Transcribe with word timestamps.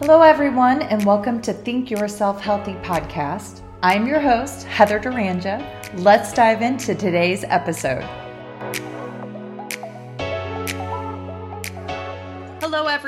Hello, 0.00 0.20
everyone, 0.20 0.82
and 0.82 1.02
welcome 1.06 1.40
to 1.40 1.54
Think 1.54 1.90
Yourself 1.90 2.38
Healthy 2.38 2.74
podcast. 2.82 3.62
I'm 3.82 4.06
your 4.06 4.20
host, 4.20 4.66
Heather 4.66 5.00
Duranja. 5.00 5.64
Let's 6.02 6.34
dive 6.34 6.60
into 6.60 6.94
today's 6.94 7.44
episode. 7.44 8.04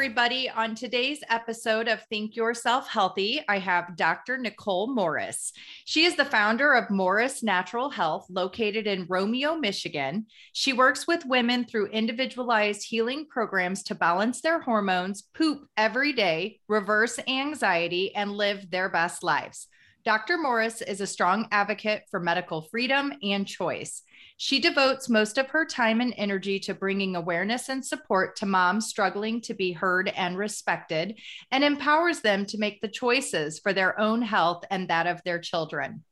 Everybody. 0.09 0.49
On 0.49 0.75
today's 0.75 1.21
episode 1.29 1.87
of 1.87 2.03
Think 2.05 2.35
Yourself 2.35 2.89
Healthy, 2.89 3.43
I 3.47 3.59
have 3.59 3.95
Dr. 3.95 4.39
Nicole 4.39 4.95
Morris. 4.95 5.53
She 5.85 6.07
is 6.07 6.17
the 6.17 6.25
founder 6.25 6.73
of 6.73 6.89
Morris 6.89 7.43
Natural 7.43 7.91
Health, 7.91 8.25
located 8.31 8.87
in 8.87 9.05
Romeo, 9.07 9.57
Michigan. 9.57 10.25
She 10.55 10.73
works 10.73 11.07
with 11.07 11.27
women 11.27 11.67
through 11.67 11.89
individualized 11.89 12.89
healing 12.89 13.27
programs 13.29 13.83
to 13.83 13.95
balance 13.95 14.41
their 14.41 14.61
hormones, 14.61 15.25
poop 15.35 15.69
every 15.77 16.15
day, 16.15 16.61
reverse 16.69 17.19
anxiety, 17.29 18.15
and 18.15 18.33
live 18.33 18.71
their 18.71 18.89
best 18.89 19.23
lives. 19.23 19.69
Dr. 20.09 20.39
Morris 20.39 20.81
is 20.81 21.03
a 21.03 21.07
strong 21.07 21.49
advocate 21.53 22.05
for 22.11 22.19
medical 22.19 22.63
freedom 22.63 23.13
and 23.23 23.47
choice. 23.47 24.05
She 24.39 24.59
devotes 24.59 25.11
most 25.11 25.37
of 25.37 25.51
her 25.51 25.67
time 25.67 26.01
and 26.01 26.15
energy 26.17 26.59
to 26.61 26.73
bringing 26.73 27.15
awareness 27.15 27.69
and 27.69 27.85
support 27.85 28.35
to 28.37 28.47
moms 28.47 28.87
struggling 28.87 29.43
to 29.43 29.53
be 29.53 29.73
heard 29.73 30.09
and 30.09 30.39
respected, 30.39 31.19
and 31.51 31.63
empowers 31.63 32.21
them 32.21 32.47
to 32.47 32.57
make 32.57 32.81
the 32.81 32.89
choices 32.89 33.59
for 33.59 33.75
their 33.75 34.01
own 34.01 34.23
health 34.23 34.65
and 34.71 34.89
that 34.89 35.07
of 35.07 35.23
their 35.25 35.39
children. 35.39 36.03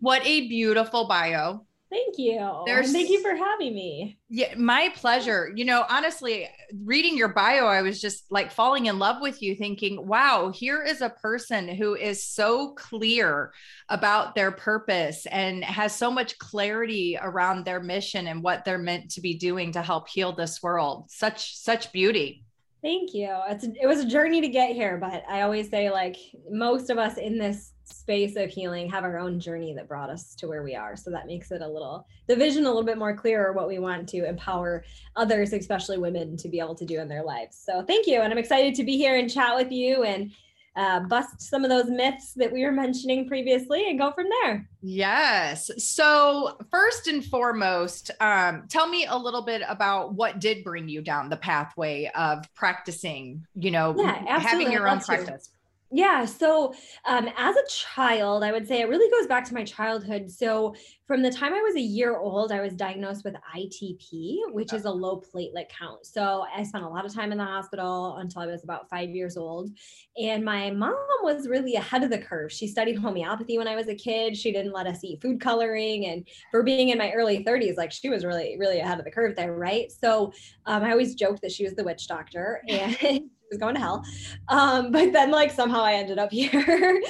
What 0.00 0.20
a 0.26 0.46
beautiful 0.48 1.08
bio. 1.08 1.64
Thank 1.90 2.18
you. 2.18 2.62
There's, 2.66 2.92
Thank 2.92 3.10
you 3.10 3.20
for 3.20 3.34
having 3.34 3.74
me. 3.74 4.16
Yeah, 4.28 4.54
my 4.56 4.92
pleasure. 4.94 5.50
You 5.56 5.64
know, 5.64 5.84
honestly, 5.88 6.48
reading 6.84 7.16
your 7.16 7.28
bio, 7.28 7.66
I 7.66 7.82
was 7.82 8.00
just 8.00 8.30
like 8.30 8.52
falling 8.52 8.86
in 8.86 9.00
love 9.00 9.20
with 9.20 9.42
you, 9.42 9.56
thinking, 9.56 10.06
wow, 10.06 10.52
here 10.54 10.84
is 10.84 11.00
a 11.00 11.10
person 11.10 11.68
who 11.68 11.96
is 11.96 12.24
so 12.24 12.74
clear 12.74 13.52
about 13.88 14.36
their 14.36 14.52
purpose 14.52 15.26
and 15.26 15.64
has 15.64 15.92
so 15.92 16.12
much 16.12 16.38
clarity 16.38 17.18
around 17.20 17.64
their 17.64 17.80
mission 17.80 18.28
and 18.28 18.40
what 18.40 18.64
they're 18.64 18.78
meant 18.78 19.10
to 19.12 19.20
be 19.20 19.34
doing 19.34 19.72
to 19.72 19.82
help 19.82 20.08
heal 20.08 20.32
this 20.32 20.62
world. 20.62 21.06
Such, 21.08 21.56
such 21.56 21.90
beauty. 21.90 22.44
Thank 22.82 23.12
you. 23.12 23.36
It's 23.48 23.64
it 23.64 23.86
was 23.86 24.00
a 24.00 24.06
journey 24.06 24.40
to 24.40 24.48
get 24.48 24.74
here, 24.74 24.96
but 24.96 25.22
I 25.28 25.42
always 25.42 25.68
say 25.68 25.90
like 25.90 26.16
most 26.50 26.88
of 26.88 26.96
us 26.96 27.18
in 27.18 27.36
this 27.36 27.72
space 27.92 28.36
of 28.36 28.50
healing 28.50 28.88
have 28.90 29.04
our 29.04 29.18
own 29.18 29.40
journey 29.40 29.74
that 29.74 29.88
brought 29.88 30.10
us 30.10 30.34
to 30.36 30.48
where 30.48 30.62
we 30.62 30.74
are. 30.74 30.96
So 30.96 31.10
that 31.10 31.26
makes 31.26 31.50
it 31.50 31.62
a 31.62 31.68
little 31.68 32.06
the 32.26 32.36
vision 32.36 32.64
a 32.64 32.68
little 32.68 32.84
bit 32.84 32.98
more 32.98 33.16
clearer 33.16 33.52
what 33.52 33.68
we 33.68 33.78
want 33.78 34.08
to 34.10 34.28
empower 34.28 34.84
others, 35.16 35.52
especially 35.52 35.98
women, 35.98 36.36
to 36.38 36.48
be 36.48 36.60
able 36.60 36.74
to 36.76 36.84
do 36.84 37.00
in 37.00 37.08
their 37.08 37.22
lives. 37.22 37.56
So 37.56 37.82
thank 37.82 38.06
you, 38.06 38.20
and 38.20 38.32
I'm 38.32 38.38
excited 38.38 38.74
to 38.76 38.84
be 38.84 38.96
here 38.96 39.16
and 39.16 39.30
chat 39.30 39.56
with 39.56 39.70
you 39.70 40.04
and 40.04 40.32
uh, 40.76 41.00
bust 41.00 41.40
some 41.42 41.64
of 41.64 41.70
those 41.70 41.86
myths 41.86 42.32
that 42.34 42.52
we 42.52 42.64
were 42.64 42.72
mentioning 42.72 43.26
previously 43.26 43.90
and 43.90 43.98
go 43.98 44.12
from 44.12 44.26
there. 44.42 44.68
Yes. 44.80 45.70
So, 45.78 46.56
first 46.70 47.08
and 47.08 47.24
foremost, 47.24 48.10
um, 48.20 48.64
tell 48.68 48.88
me 48.88 49.06
a 49.06 49.16
little 49.16 49.42
bit 49.42 49.62
about 49.68 50.14
what 50.14 50.38
did 50.38 50.62
bring 50.62 50.88
you 50.88 51.02
down 51.02 51.28
the 51.28 51.36
pathway 51.36 52.10
of 52.14 52.44
practicing, 52.54 53.44
you 53.56 53.70
know, 53.70 53.94
yeah, 53.98 54.38
having 54.38 54.70
your 54.70 54.88
own 54.88 55.00
practice. 55.00 55.50
Yeah. 55.92 56.24
So, 56.24 56.72
um, 57.04 57.28
as 57.36 57.56
a 57.56 57.66
child, 57.68 58.44
I 58.44 58.52
would 58.52 58.66
say 58.68 58.80
it 58.80 58.88
really 58.88 59.10
goes 59.10 59.26
back 59.26 59.44
to 59.46 59.54
my 59.54 59.64
childhood. 59.64 60.30
So, 60.30 60.76
from 61.04 61.20
the 61.20 61.32
time 61.32 61.52
I 61.52 61.60
was 61.62 61.74
a 61.74 61.80
year 61.80 62.16
old, 62.16 62.52
I 62.52 62.60
was 62.60 62.74
diagnosed 62.74 63.24
with 63.24 63.34
ITP, 63.56 64.52
which 64.52 64.72
is 64.72 64.84
a 64.84 64.90
low 64.90 65.20
platelet 65.20 65.68
count. 65.68 66.06
So, 66.06 66.46
I 66.54 66.62
spent 66.62 66.84
a 66.84 66.88
lot 66.88 67.04
of 67.04 67.12
time 67.12 67.32
in 67.32 67.38
the 67.38 67.44
hospital 67.44 68.18
until 68.18 68.42
I 68.42 68.46
was 68.46 68.62
about 68.62 68.88
five 68.88 69.10
years 69.10 69.36
old. 69.36 69.70
And 70.16 70.44
my 70.44 70.70
mom 70.70 70.94
was 71.22 71.48
really 71.48 71.74
ahead 71.74 72.04
of 72.04 72.10
the 72.10 72.18
curve. 72.18 72.52
She 72.52 72.68
studied 72.68 72.96
homeopathy 72.96 73.58
when 73.58 73.66
I 73.66 73.74
was 73.74 73.88
a 73.88 73.94
kid. 73.96 74.36
She 74.36 74.52
didn't 74.52 74.72
let 74.72 74.86
us 74.86 75.02
eat 75.02 75.20
food 75.20 75.40
coloring. 75.40 76.06
And 76.06 76.24
for 76.52 76.62
being 76.62 76.90
in 76.90 76.98
my 76.98 77.10
early 77.10 77.42
30s, 77.44 77.76
like 77.76 77.90
she 77.90 78.08
was 78.08 78.24
really, 78.24 78.56
really 78.60 78.78
ahead 78.78 79.00
of 79.00 79.04
the 79.04 79.10
curve 79.10 79.34
there. 79.34 79.54
Right. 79.56 79.90
So, 79.90 80.32
um, 80.66 80.84
I 80.84 80.92
always 80.92 81.16
joked 81.16 81.42
that 81.42 81.50
she 81.50 81.64
was 81.64 81.74
the 81.74 81.84
witch 81.84 82.06
doctor. 82.06 82.62
And 82.68 83.30
was 83.50 83.58
going 83.58 83.74
to 83.74 83.80
hell. 83.80 84.04
Um, 84.48 84.90
but 84.92 85.12
then 85.12 85.30
like 85.30 85.50
somehow 85.50 85.82
I 85.82 85.94
ended 85.94 86.18
up 86.18 86.30
here. 86.32 87.02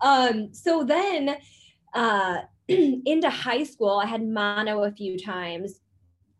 um, 0.00 0.52
so 0.52 0.84
then 0.84 1.36
uh, 1.94 2.38
into 2.68 3.30
high 3.30 3.64
school, 3.64 4.00
I 4.02 4.06
had 4.06 4.26
mono 4.26 4.84
a 4.84 4.92
few 4.92 5.18
times, 5.18 5.80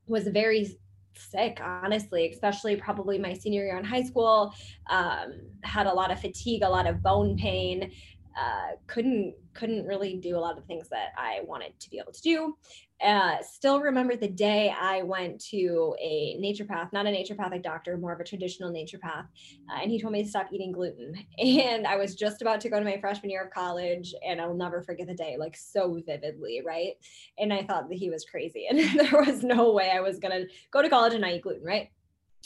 was 0.07 0.29
very 0.29 0.79
sick, 1.17 1.61
honestly, 1.63 2.31
especially 2.31 2.77
probably 2.77 3.19
my 3.19 3.33
senior 3.33 3.65
year 3.65 3.79
in 3.79 3.85
high 3.85 4.03
school. 4.03 4.53
Um, 4.91 5.33
had 5.63 5.87
a 5.87 5.93
lot 5.93 6.11
of 6.11 6.21
fatigue, 6.21 6.63
a 6.63 6.69
lot 6.69 6.87
of 6.87 7.03
bone 7.03 7.37
pain. 7.37 7.93
Uh, 8.39 8.77
couldn't 8.87 9.35
couldn't 9.55 9.87
really 9.87 10.17
do 10.17 10.37
a 10.37 10.41
lot 10.41 10.59
of 10.59 10.65
things 10.65 10.89
that 10.89 11.13
I 11.17 11.41
wanted 11.45 11.79
to 11.79 11.91
be 11.91 11.99
able 11.99 12.13
to 12.13 12.23
do. 12.23 12.57
Uh, 13.05 13.37
still 13.43 13.81
remember 13.81 14.17
the 14.17 14.29
day 14.29 14.75
I 14.77 15.03
went 15.03 15.41
to 15.47 15.95
a 16.01 16.37
naturopath, 16.41 16.93
not 16.93 17.07
a 17.07 17.11
naturopathic 17.11 17.63
doctor, 17.63 17.97
more 17.97 18.13
of 18.13 18.21
a 18.21 18.25
traditional 18.25 18.73
naturopath, 18.73 19.27
uh, 19.71 19.81
and 19.83 19.91
he 19.91 20.01
told 20.01 20.13
me 20.13 20.23
to 20.23 20.29
stop 20.29 20.49
eating 20.53 20.73
gluten. 20.73 21.15
And 21.39 21.87
I 21.87 21.97
was 21.97 22.15
just 22.15 22.43
about 22.43 22.61
to 22.63 22.69
go 22.69 22.79
to 22.79 22.85
my 22.85 22.99
freshman 23.01 23.31
year 23.31 23.45
of 23.45 23.51
college, 23.53 24.15
and 24.27 24.41
I'll 24.41 24.55
never 24.55 24.83
forget 24.83 25.07
the 25.07 25.15
day, 25.15 25.37
like 25.39 25.57
so 25.57 26.01
vividly, 26.07 26.63
right? 26.65 26.95
And 27.39 27.53
I 27.53 27.63
thought 27.65 27.89
that 27.89 27.99
he 27.99 28.11
was 28.11 28.25
crazy, 28.25 28.67
and 28.71 28.79
there 28.79 29.23
was 29.27 29.43
no 29.43 29.73
way 29.73 29.91
I 29.91 30.01
was 30.01 30.19
gonna 30.19 30.45
go 30.73 30.83
to 30.83 30.89
college 30.89 31.13
and 31.13 31.23
not 31.23 31.33
eat 31.33 31.43
gluten, 31.43 31.65
right? 31.65 31.91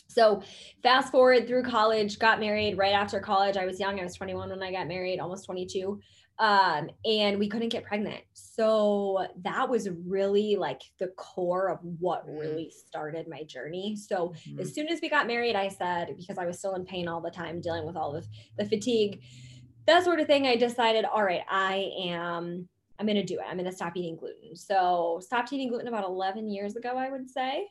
So 0.09 0.43
fast 0.83 1.13
forward 1.13 1.47
through 1.47 1.65
college, 1.65 2.19
got 2.19 2.41
married 2.41 2.79
right 2.79 2.95
after 2.95 3.21
college. 3.21 3.57
I 3.57 3.67
was 3.67 3.79
young. 3.79 4.01
I 4.01 4.05
was 4.05 4.15
21 4.15 4.49
when 4.51 4.63
I 4.63 4.73
got 4.73 4.89
married, 4.89 5.21
almost 5.21 5.45
22 5.47 6.01
um, 6.39 6.89
and 7.05 7.39
we 7.39 7.49
couldn't 7.49 7.71
get 7.71 7.85
pregnant. 7.85 8.23
So 8.33 9.27
that 9.43 9.69
was 9.69 9.89
really 10.07 10.57
like 10.57 10.83
the 10.99 11.09
core 11.09 11.69
of 11.69 11.81
what 11.99 12.29
mm. 12.29 12.39
really 12.39 12.71
started 12.71 13.27
my 13.29 13.43
journey. 13.43 13.97
So 13.97 14.35
mm-hmm. 14.49 14.61
as 14.61 14.73
soon 14.73 14.89
as 14.89 15.01
we 15.01 15.09
got 15.09 15.27
married, 15.27 15.57
I 15.57 15.69
said, 15.69 16.15
because 16.17 16.39
I 16.39 16.47
was 16.47 16.59
still 16.59 16.77
in 16.77 16.85
pain 16.85 17.09
all 17.09 17.21
the 17.21 17.31
time, 17.31 17.61
dealing 17.61 17.87
with 17.87 17.97
all 17.97 18.15
of 18.15 18.27
the 18.57 18.65
fatigue, 18.65 19.21
that 19.87 20.05
sort 20.05 20.21
of 20.21 20.27
thing, 20.27 20.47
I 20.47 20.55
decided, 20.55 21.05
all 21.05 21.25
right, 21.25 21.43
I 21.51 21.91
am, 22.05 22.69
I'm 23.01 23.07
going 23.07 23.17
to 23.17 23.25
do 23.25 23.41
it. 23.41 23.47
I'm 23.49 23.57
going 23.57 23.71
to 23.71 23.75
stop 23.75 23.97
eating 23.97 24.17
gluten. 24.17 24.55
So 24.55 25.21
stopped 25.23 25.53
eating 25.53 25.69
gluten 25.69 25.89
about 25.89 26.05
11 26.05 26.51
years 26.51 26.77
ago, 26.77 26.97
I 26.97 27.11
would 27.11 27.29
say. 27.29 27.67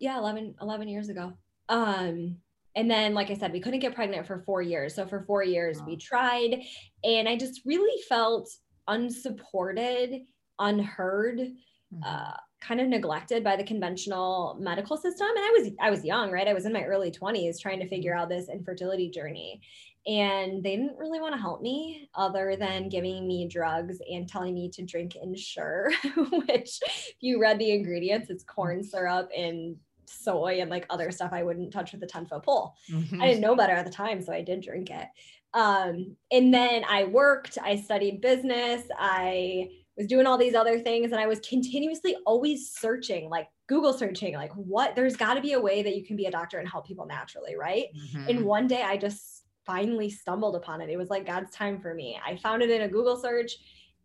Yeah, 0.00 0.18
11, 0.18 0.56
11 0.60 0.88
years 0.88 1.08
ago. 1.08 1.32
Um, 1.68 2.36
and 2.76 2.90
then 2.90 3.14
like 3.14 3.30
i 3.30 3.34
said 3.34 3.52
we 3.52 3.60
couldn't 3.60 3.80
get 3.80 3.94
pregnant 3.94 4.26
for 4.26 4.42
four 4.46 4.62
years 4.62 4.94
so 4.94 5.06
for 5.06 5.24
four 5.24 5.42
years 5.42 5.80
wow. 5.80 5.86
we 5.86 5.96
tried 5.96 6.62
and 7.02 7.28
i 7.28 7.36
just 7.36 7.62
really 7.64 8.00
felt 8.02 8.48
unsupported 8.86 10.20
unheard 10.60 11.38
mm-hmm. 11.38 12.02
uh, 12.04 12.36
kind 12.60 12.80
of 12.80 12.86
neglected 12.86 13.42
by 13.42 13.56
the 13.56 13.64
conventional 13.64 14.56
medical 14.60 14.96
system 14.96 15.26
and 15.28 15.38
i 15.38 15.56
was 15.58 15.70
i 15.80 15.90
was 15.90 16.04
young 16.04 16.30
right 16.30 16.48
i 16.48 16.54
was 16.54 16.66
in 16.66 16.72
my 16.72 16.84
early 16.84 17.10
20s 17.10 17.60
trying 17.60 17.80
to 17.80 17.88
figure 17.88 18.12
mm-hmm. 18.12 18.22
out 18.22 18.28
this 18.28 18.48
infertility 18.48 19.10
journey 19.10 19.60
and 20.06 20.62
they 20.62 20.76
didn't 20.76 20.96
really 20.96 21.20
want 21.20 21.34
to 21.34 21.40
help 21.40 21.60
me 21.60 22.08
other 22.14 22.54
than 22.56 22.88
giving 22.88 23.26
me 23.26 23.48
drugs 23.48 23.98
and 24.08 24.28
telling 24.28 24.54
me 24.54 24.70
to 24.70 24.84
drink 24.84 25.16
ensure 25.16 25.90
which 26.30 26.78
if 26.86 27.16
you 27.20 27.40
read 27.40 27.58
the 27.58 27.72
ingredients 27.72 28.30
it's 28.30 28.44
corn 28.44 28.78
mm-hmm. 28.78 28.86
syrup 28.86 29.28
and 29.36 29.76
soy 30.08 30.60
and 30.60 30.70
like 30.70 30.86
other 30.90 31.10
stuff 31.10 31.32
I 31.32 31.42
wouldn't 31.42 31.72
touch 31.72 31.92
with 31.92 32.02
a 32.02 32.06
10 32.06 32.26
foot 32.26 32.42
pole. 32.42 32.74
Mm-hmm. 32.90 33.20
I 33.20 33.26
didn't 33.26 33.40
know 33.40 33.56
better 33.56 33.72
at 33.72 33.84
the 33.84 33.90
time, 33.90 34.20
so 34.22 34.32
I 34.32 34.42
did 34.42 34.62
drink 34.62 34.90
it. 34.90 35.08
Um, 35.54 36.16
and 36.30 36.52
then 36.52 36.84
I 36.88 37.04
worked, 37.04 37.58
I 37.62 37.76
studied 37.76 38.20
business, 38.20 38.82
I 38.98 39.70
was 39.96 40.06
doing 40.06 40.26
all 40.26 40.36
these 40.36 40.54
other 40.54 40.78
things, 40.78 41.12
and 41.12 41.20
I 41.20 41.26
was 41.26 41.40
continuously 41.40 42.16
always 42.26 42.70
searching, 42.70 43.30
like 43.30 43.48
Google 43.66 43.92
searching, 43.92 44.34
like 44.34 44.52
what 44.52 44.94
there's 44.94 45.16
got 45.16 45.34
to 45.34 45.40
be 45.40 45.54
a 45.54 45.60
way 45.60 45.82
that 45.82 45.96
you 45.96 46.04
can 46.04 46.16
be 46.16 46.26
a 46.26 46.30
doctor 46.30 46.58
and 46.58 46.68
help 46.68 46.86
people 46.86 47.06
naturally, 47.06 47.56
right? 47.56 47.86
Mm-hmm. 47.96 48.28
And 48.28 48.44
one 48.44 48.66
day 48.66 48.82
I 48.82 48.96
just 48.96 49.44
finally 49.64 50.08
stumbled 50.08 50.54
upon 50.54 50.80
it. 50.80 50.90
It 50.90 50.96
was 50.96 51.10
like 51.10 51.26
God's 51.26 51.50
time 51.50 51.80
for 51.80 51.94
me. 51.94 52.18
I 52.24 52.36
found 52.36 52.62
it 52.62 52.70
in 52.70 52.82
a 52.82 52.88
Google 52.88 53.16
search 53.16 53.52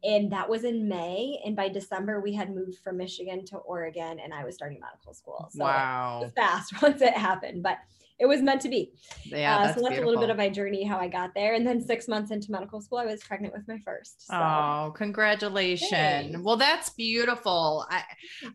and 0.03 0.31
that 0.31 0.49
was 0.49 0.63
in 0.63 0.87
May. 0.87 1.39
And 1.45 1.55
by 1.55 1.69
December, 1.69 2.19
we 2.19 2.33
had 2.33 2.53
moved 2.53 2.79
from 2.79 2.97
Michigan 2.97 3.45
to 3.45 3.57
Oregon, 3.57 4.19
and 4.19 4.33
I 4.33 4.43
was 4.43 4.55
starting 4.55 4.79
medical 4.79 5.13
school. 5.13 5.49
So 5.51 5.63
wow, 5.63 6.31
fast 6.35 6.81
once 6.81 7.01
it 7.01 7.13
happened, 7.13 7.63
but 7.63 7.77
it 8.21 8.27
was 8.27 8.41
meant 8.41 8.61
to 8.61 8.69
be. 8.69 8.91
Yeah, 9.25 9.57
uh, 9.57 9.63
that's 9.63 9.77
so 9.77 9.81
that's 9.81 9.93
beautiful. 9.93 10.03
a 10.03 10.05
little 10.09 10.21
bit 10.21 10.29
of 10.29 10.37
my 10.37 10.47
journey 10.47 10.83
how 10.83 10.99
I 10.99 11.07
got 11.07 11.33
there. 11.33 11.55
And 11.55 11.65
then 11.65 11.81
six 11.81 12.07
months 12.07 12.29
into 12.29 12.51
medical 12.51 12.79
school, 12.79 12.99
I 12.99 13.05
was 13.05 13.23
pregnant 13.23 13.51
with 13.51 13.67
my 13.67 13.79
first. 13.83 14.27
So. 14.27 14.35
Oh, 14.35 14.93
congratulations! 14.95 15.89
Thanks. 15.89 16.39
Well, 16.39 16.55
that's 16.55 16.91
beautiful. 16.91 17.85
I 17.89 18.03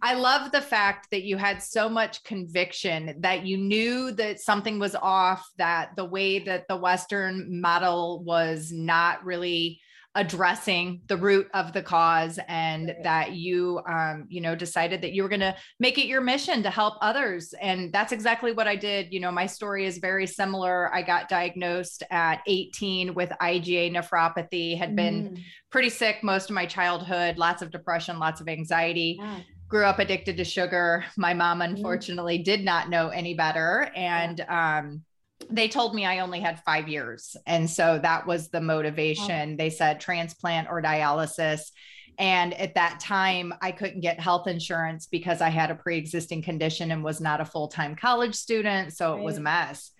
I 0.03 0.15
love 0.15 0.53
the 0.53 0.61
fact 0.61 1.09
that 1.11 1.25
you 1.25 1.37
had 1.37 1.61
so 1.63 1.89
much 1.89 2.23
conviction 2.23 3.17
that 3.19 3.45
you 3.45 3.57
knew 3.57 4.13
that 4.13 4.41
something 4.41 4.79
was 4.79 4.95
off, 4.95 5.45
that 5.59 5.97
the 5.97 6.05
way 6.05 6.39
that 6.39 6.69
the 6.69 6.77
Western 6.77 7.61
model 7.61 8.23
was 8.23 8.71
not 8.73 9.25
really 9.25 9.81
addressing 10.17 11.01
the 11.07 11.17
root 11.17 11.47
of 11.55 11.73
the 11.73 11.83
cause 11.83 12.41
and 12.49 12.89
Right. 12.89 13.03
that 13.05 13.33
you 13.33 13.81
um 13.89 14.25
you 14.29 14.41
know 14.41 14.55
decided 14.57 15.03
that 15.03 15.13
you 15.13 15.23
were 15.23 15.29
going 15.29 15.41
to 15.41 15.55
make 15.79 15.99
it 15.99 16.07
your 16.07 16.21
mission 16.21 16.63
to 16.65 16.71
help 16.71 16.95
others 17.01 17.55
and 17.61 17.93
that's 17.93 18.13
exactly 18.13 18.53
what 18.53 18.67
I 18.67 18.77
did 18.77 19.13
you 19.13 19.21
know 19.21 19.31
my 19.31 19.47
story 19.47 19.85
is 19.87 19.99
very 19.99 20.27
similar 20.27 20.93
I 20.95 21.03
got 21.03 21.29
diagnosed 21.29 22.03
at 22.11 22.41
18 22.49 23.15
with 23.15 23.31
IgA 23.41 23.93
nephropathy 23.95 24.77
had 24.77 24.97
been 24.97 25.17
Mm, 25.17 25.39
pretty 25.71 25.91
sick 25.91 26.17
most 26.23 26.51
of 26.51 26.55
my 26.55 26.67
childhood 26.67 27.37
lots 27.39 27.61
of 27.63 27.71
depression 27.71 28.19
lots 28.19 28.41
of 28.41 28.49
anxiety 28.49 29.19
yeah. 29.21 29.41
grew 29.69 29.85
up 29.85 29.99
addicted 29.99 30.37
to 30.39 30.45
sugar. 30.45 31.05
My 31.17 31.35
mom, 31.35 31.59
Mm-hmm. 31.61 31.75
unfortunately, 31.77 32.39
did 32.39 32.65
not 32.65 32.89
know 32.89 33.09
any 33.09 33.35
better. 33.35 33.91
And 33.97 34.41
um, 34.49 35.03
they 35.51 35.69
told 35.69 35.95
me 35.95 36.05
I 36.05 36.21
only 36.21 36.41
had 36.41 36.63
five 36.65 36.89
years. 36.89 37.37
And 37.47 37.69
so 37.69 37.99
that 38.03 38.27
was 38.27 38.49
the 38.49 38.61
motivation. 38.61 39.57
They 39.57 39.71
said 39.71 40.01
transplant 40.01 40.69
or 40.69 40.83
dialysis. 40.83 41.71
And 42.19 42.55
at 42.55 42.75
that 42.75 43.01
time, 43.01 43.53
I 43.61 43.73
couldn't 43.73 44.01
get 44.01 44.19
health 44.19 44.47
insurance 44.49 45.07
because 45.07 45.43
I 45.43 45.51
had 45.51 45.71
a 45.71 45.75
pre 45.75 45.99
existing 45.99 46.43
condition 46.43 46.91
and 46.91 47.05
was 47.05 47.21
not 47.21 47.41
a 47.43 47.45
full 47.45 47.69
time 47.69 47.95
college 47.95 48.35
student. 48.35 48.95
So 48.95 49.17
it 49.17 49.23
was 49.23 49.37
a 49.37 49.43
mess. 49.43 49.93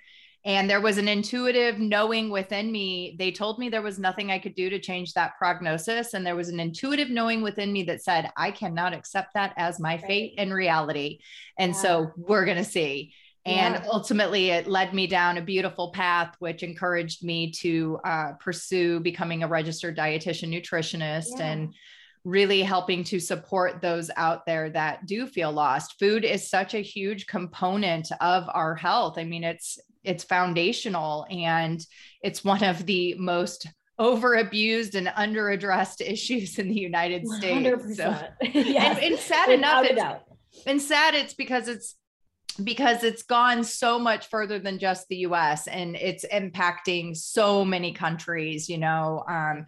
And 0.47 0.71
there 0.71 0.81
was 0.81 0.97
an 0.97 1.09
intuitive 1.09 1.81
knowing 1.81 2.31
within 2.31 2.71
me. 2.71 3.17
They 3.19 3.33
told 3.33 3.59
me 3.59 3.69
there 3.69 3.83
was 3.83 3.99
nothing 3.99 4.31
I 4.31 4.39
could 4.39 4.55
do 4.55 4.71
to 4.71 4.79
change 4.79 5.13
that 5.15 5.37
prognosis. 5.39 6.15
And 6.15 6.25
there 6.25 6.37
was 6.37 6.49
an 6.49 6.61
intuitive 6.61 7.11
knowing 7.11 7.43
within 7.43 7.73
me 7.73 7.83
that 7.85 8.03
said, 8.03 8.31
I 8.37 8.53
cannot 8.53 8.95
accept 8.95 9.35
that 9.35 9.55
as 9.57 9.81
my 9.81 9.99
fate 9.99 10.35
and 10.39 10.55
reality. 10.55 11.19
And 11.59 11.73
Yeah. 11.73 11.79
so 11.83 12.13
we're 12.17 12.45
going 12.45 12.59
to 12.59 12.65
see. 12.65 13.13
And 13.47 13.77
Yeah. 13.77 13.85
ultimately, 13.93 14.51
it 14.51 14.67
led 14.67 14.93
me 14.93 15.07
down 15.07 15.39
a 15.39 15.43
beautiful 15.43 15.93
path, 15.93 16.35
which 16.41 16.63
encouraged 16.65 17.25
me 17.25 17.53
to 17.53 17.99
uh, 18.05 18.33
pursue 18.41 18.99
becoming 19.01 19.45
a 19.45 19.49
registered 19.49 19.97
dietitian 19.97 20.51
nutritionist 20.53 21.39
Yeah. 21.39 21.47
and 21.47 21.75
really 22.25 22.61
helping 22.63 23.05
to 23.05 23.21
support 23.21 23.81
those 23.81 24.11
out 24.17 24.45
there 24.47 24.69
that 24.71 25.07
do 25.07 25.29
feel 25.29 25.53
lost. 25.53 25.95
Food 26.01 26.25
is 26.25 26.51
such 26.51 26.75
a 26.75 26.81
huge 26.81 27.29
component 27.29 28.09
of 28.21 28.49
our 28.53 28.75
health. 28.75 29.17
I 29.17 29.25
mean, 29.25 29.45
it's 29.45 29.79
it's 30.03 30.23
foundational 30.25 31.27
and 31.31 31.85
it's 32.23 32.45
one 32.45 32.63
of 32.63 32.85
the 32.87 33.15
most 33.19 33.67
over 33.99 34.35
abused 34.35 34.95
and 34.97 35.11
under 35.17 35.51
addressed 35.51 36.01
issues 36.15 36.59
in 36.59 36.69
the 36.69 36.79
United 36.81 37.27
States. 37.27 37.69
100%. 37.83 37.97
So, 37.97 38.25
yes. 38.43 38.99
and, 39.01 39.13
and 39.15 39.19
sad 39.21 39.49
enough, 39.51 39.85
it's, 39.89 40.65
and 40.67 40.83
sad 40.83 41.15
it's 41.15 41.35
because 41.35 41.67
it's 41.69 41.97
because 42.63 43.05
it's 43.05 43.23
gone 43.23 43.65
so 43.65 43.99
much 43.99 44.29
further 44.29 44.59
than 44.59 44.79
just 44.79 45.09
the 45.09 45.17
US 45.19 45.67
and 45.67 45.97
it's 45.97 46.25
impacting 46.33 47.17
so 47.17 47.65
many 47.65 47.93
countries, 47.93 48.69
you 48.69 48.79
know. 48.79 49.25
Um, 49.29 49.67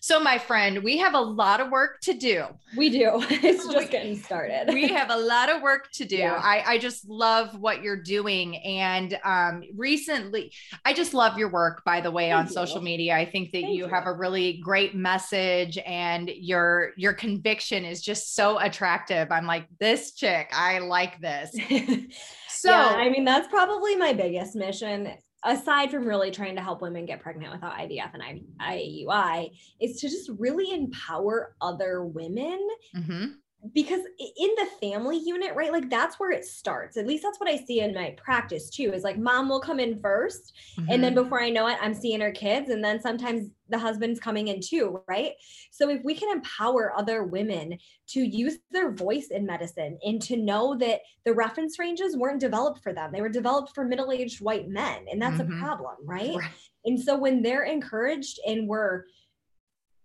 so 0.00 0.20
my 0.20 0.38
friend, 0.38 0.82
we 0.84 0.98
have 0.98 1.14
a 1.14 1.20
lot 1.20 1.60
of 1.60 1.70
work 1.70 2.00
to 2.02 2.14
do. 2.14 2.44
We 2.76 2.90
do. 2.90 3.24
It's 3.48 3.66
just 3.68 3.90
getting 3.90 4.16
started. 4.16 4.72
We 4.72 4.88
have 4.88 5.10
a 5.10 5.16
lot 5.16 5.48
of 5.48 5.62
work 5.62 5.90
to 5.92 6.04
do. 6.04 6.16
Yeah. 6.16 6.40
I, 6.42 6.74
I 6.74 6.78
just 6.78 7.08
love 7.08 7.58
what 7.58 7.82
you're 7.82 8.02
doing. 8.02 8.56
And 8.56 9.18
um, 9.24 9.62
recently, 9.74 10.52
I 10.84 10.92
just 10.92 11.14
love 11.14 11.38
your 11.38 11.50
work, 11.50 11.82
by 11.84 12.00
the 12.00 12.10
way, 12.10 12.30
on 12.30 12.46
you. 12.46 12.52
social 12.52 12.82
media. 12.82 13.14
I 13.14 13.24
think 13.24 13.52
that 13.52 13.62
you 13.62 13.84
you. 13.84 13.88
have 13.88 14.06
a 14.06 14.12
really 14.12 14.60
great 14.62 14.94
message 14.94 15.78
and 15.78 16.28
your 16.28 16.92
your 16.96 17.14
conviction 17.14 17.84
is 17.84 18.02
just 18.02 18.34
so 18.34 18.58
attractive. 18.58 19.30
I'm 19.30 19.46
like, 19.46 19.66
this 19.78 20.12
chick, 20.12 20.50
I 20.52 20.80
like 20.80 21.20
this. 21.20 21.56
So 22.48 22.70
yeah, 22.70 22.96
I 22.96 23.08
mean, 23.10 23.24
that's 23.24 23.48
probably 23.48 23.96
my 23.96 24.12
biggest 24.12 24.54
mission, 24.56 25.14
aside 25.44 25.90
from 25.90 26.04
really 26.06 26.30
trying 26.30 26.56
to 26.56 26.62
help 26.62 26.82
women 26.82 27.06
get 27.06 27.20
pregnant 27.20 27.52
without 27.52 27.74
IVF 27.74 28.10
and 28.14 28.22
IUI, 28.60 29.50
is 29.80 30.00
to 30.00 30.08
just 30.08 30.30
really 30.38 30.72
empower 30.72 31.54
other 31.60 32.04
women 32.04 32.58
Mhm. 32.94 33.34
because 33.74 34.00
in 34.18 34.50
the 34.56 34.68
family 34.80 35.18
unit, 35.18 35.54
right? 35.54 35.72
Like 35.72 35.90
that's 35.90 36.18
where 36.18 36.30
it 36.30 36.44
starts. 36.44 36.96
At 36.96 37.06
least 37.06 37.22
that's 37.22 37.38
what 37.40 37.48
I 37.48 37.56
see 37.56 37.80
in 37.80 37.94
my 37.94 38.14
practice 38.16 38.70
too. 38.70 38.92
Is 38.92 39.04
like 39.04 39.18
mom 39.18 39.48
will 39.48 39.60
come 39.60 39.80
in 39.80 39.98
1st 39.98 40.52
and 40.88 41.02
then 41.02 41.12
Mhm. 41.12 41.22
before 41.24 41.40
I 41.40 41.50
know 41.50 41.66
it, 41.66 41.78
I'm 41.80 41.94
seeing 41.94 42.20
her 42.20 42.32
kids, 42.32 42.70
and 42.70 42.82
then 42.84 43.00
sometimes 43.00 43.50
the 43.68 43.78
husband's 43.78 44.20
coming 44.20 44.48
in 44.48 44.60
too, 44.60 45.00
right? 45.08 45.32
So 45.70 45.88
if 45.90 46.02
we 46.04 46.14
can 46.14 46.30
empower 46.30 46.92
other 46.96 47.24
women 47.24 47.78
to 48.08 48.20
use 48.22 48.58
their 48.70 48.92
voice 48.92 49.28
in 49.28 49.46
medicine 49.46 49.98
and 50.02 50.20
to 50.22 50.36
know 50.36 50.76
that 50.78 51.00
the 51.24 51.34
reference 51.34 51.78
ranges 51.78 52.16
weren't 52.16 52.40
developed 52.40 52.82
for 52.82 52.92
them, 52.92 53.12
they 53.12 53.20
were 53.20 53.28
developed 53.28 53.74
for 53.74 53.84
middle-aged 53.84 54.40
white 54.40 54.68
men, 54.68 55.06
and 55.10 55.20
that's 55.20 55.40
Mhm. 55.40 55.54
a 55.54 55.58
problem, 55.58 55.96
right? 56.04 56.36
Right. 56.36 56.50
And 56.84 57.00
so 57.00 57.16
when 57.16 57.42
they're 57.42 57.64
encouraged 57.64 58.40
and 58.46 58.66
we're 58.68 59.04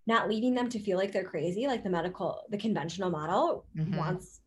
not 0.05 0.27
leaving 0.27 0.53
them 0.53 0.67
to 0.69 0.79
feel 0.79 0.97
like 0.97 1.11
they're 1.13 1.23
crazy, 1.23 1.65
like 1.65 1.83
the 1.83 1.89
medical, 1.89 2.43
the 2.49 2.57
conventional 2.57 3.09
model 3.09 3.65
Mhm. 3.75 3.95
wants 3.95 4.41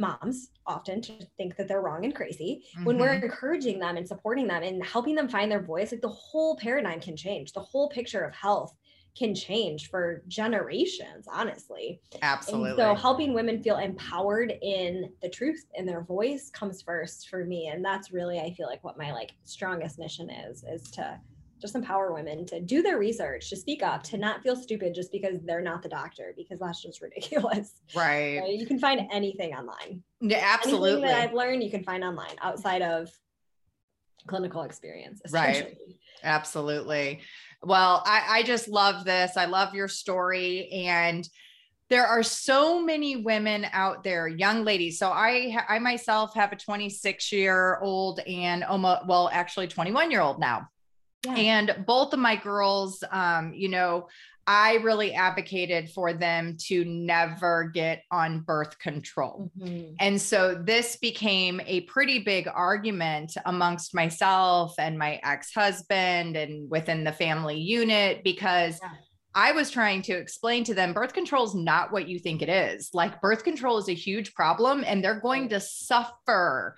moms 0.00 0.50
often 0.66 1.00
to 1.02 1.24
think 1.36 1.56
that 1.56 1.68
they're 1.68 1.82
wrong 1.82 2.04
and 2.04 2.14
crazy 2.14 2.64
when 2.84 2.98
we're 2.98 3.12
Mhm. 3.12 3.22
encouraging 3.22 3.78
them 3.78 3.96
and 3.96 4.08
supporting 4.08 4.46
them 4.48 4.62
and 4.62 4.84
helping 4.84 5.14
them 5.14 5.28
find 5.28 5.50
their 5.52 5.62
voice 5.62 5.92
like 5.92 6.00
the 6.00 6.08
whole 6.08 6.56
paradigm 6.56 7.00
can 7.00 7.16
change 7.16 7.52
the 7.52 7.60
whole 7.60 7.88
picture 7.90 8.22
of 8.22 8.34
health 8.34 8.76
can 9.16 9.34
change 9.34 9.90
for 9.90 10.22
generations 10.28 11.26
honestly 11.28 12.00
absolutely. 12.22 12.68
and 12.70 12.76
so 12.76 12.94
helping 12.94 13.34
women 13.34 13.62
feel 13.62 13.76
empowered 13.78 14.52
in 14.62 15.12
the 15.22 15.28
truth 15.28 15.64
and 15.76 15.88
their 15.88 16.02
voice 16.02 16.50
comes 16.50 16.80
first 16.82 17.28
for 17.28 17.44
me 17.44 17.66
and 17.68 17.84
that's 17.84 18.12
really 18.12 18.38
i 18.40 18.52
feel 18.54 18.66
like 18.66 18.82
what 18.84 18.96
my 18.98 19.12
like 19.12 19.32
strongest 19.44 19.98
mission 19.98 20.30
is 20.30 20.64
is 20.64 20.90
to 20.90 21.20
just 21.60 21.74
empower 21.74 22.12
women 22.12 22.46
to 22.46 22.60
do 22.60 22.82
their 22.82 22.98
research 22.98 23.50
to 23.50 23.56
speak 23.56 23.82
up 23.82 24.02
to 24.02 24.16
not 24.16 24.42
feel 24.42 24.56
stupid 24.56 24.94
just 24.94 25.12
because 25.12 25.38
they're 25.44 25.60
not 25.60 25.82
the 25.82 25.88
doctor 25.88 26.32
because 26.36 26.58
that's 26.58 26.82
just 26.82 27.00
ridiculous 27.02 27.74
right. 27.94 28.38
Right? 28.38 28.54
you 28.54 28.66
can 28.66 28.78
find 28.78 29.08
anything 29.12 29.54
online 29.54 30.02
Yeah, 30.20 30.36
anything 30.36 30.48
absolutely. 30.48 31.08
that 31.08 31.20
I've 31.20 31.34
learned 31.34 31.62
you 31.62 31.70
can 31.70 31.84
find 31.84 32.02
online 32.04 32.36
outside 32.42 32.82
of 32.82 33.10
clinical 34.26 34.62
experience. 34.62 35.20
Right. 35.30 35.76
Absolutely. 36.22 37.20
Well, 37.62 38.02
I, 38.04 38.24
I 38.28 38.42
just 38.42 38.68
love 38.68 39.04
this. 39.04 39.36
I 39.36 39.46
love 39.46 39.74
your 39.74 39.88
story. 39.88 40.68
And 40.86 41.28
there 41.88 42.06
are 42.06 42.22
so 42.22 42.82
many 42.82 43.16
women 43.16 43.66
out 43.72 44.04
there, 44.04 44.28
young 44.28 44.64
ladies. 44.64 44.98
So 44.98 45.10
I, 45.10 45.56
I 45.68 45.78
myself 45.78 46.34
have 46.34 46.52
a 46.52 46.56
26 46.56 47.32
year 47.32 47.78
old 47.82 48.20
and 48.20 48.62
almost, 48.64 49.06
well, 49.06 49.28
actually 49.32 49.66
21 49.66 50.10
year 50.10 50.20
old 50.20 50.38
now. 50.38 50.68
Yeah. 51.24 51.34
And 51.34 51.84
both 51.86 52.12
of 52.12 52.18
my 52.18 52.36
girls, 52.36 53.04
um, 53.10 53.52
you 53.52 53.68
know, 53.68 54.08
I 54.46 54.76
really 54.76 55.12
advocated 55.12 55.90
for 55.90 56.12
them 56.12 56.56
to 56.66 56.84
never 56.84 57.70
get 57.72 58.02
on 58.10 58.40
birth 58.40 58.78
control. 58.78 59.52
Mhm. 59.58 59.94
And 60.00 60.20
so 60.20 60.54
this 60.54 60.96
became 60.96 61.60
a 61.66 61.82
pretty 61.82 62.20
big 62.20 62.48
argument 62.52 63.36
amongst 63.44 63.94
myself 63.94 64.74
and 64.78 64.98
my 64.98 65.20
ex 65.22 65.54
husband 65.54 66.36
and 66.36 66.68
within 66.70 67.04
the 67.04 67.12
family 67.12 67.58
unit 67.60 68.24
because 68.24 68.80
Yeah. 68.82 68.88
I 69.34 69.52
was 69.52 69.70
trying 69.70 70.02
to 70.02 70.14
explain 70.14 70.64
to 70.64 70.74
them 70.74 70.94
birth 70.94 71.12
control 71.12 71.44
is 71.44 71.54
not 71.54 71.92
what 71.92 72.08
you 72.08 72.18
think 72.18 72.42
it 72.42 72.48
is. 72.48 72.90
Like, 72.92 73.20
birth 73.20 73.44
control 73.44 73.78
is 73.78 73.88
a 73.88 73.94
huge 73.94 74.34
problem 74.34 74.82
and 74.84 75.04
they're 75.04 75.20
going 75.20 75.50
to 75.50 75.60
suffer 75.60 76.76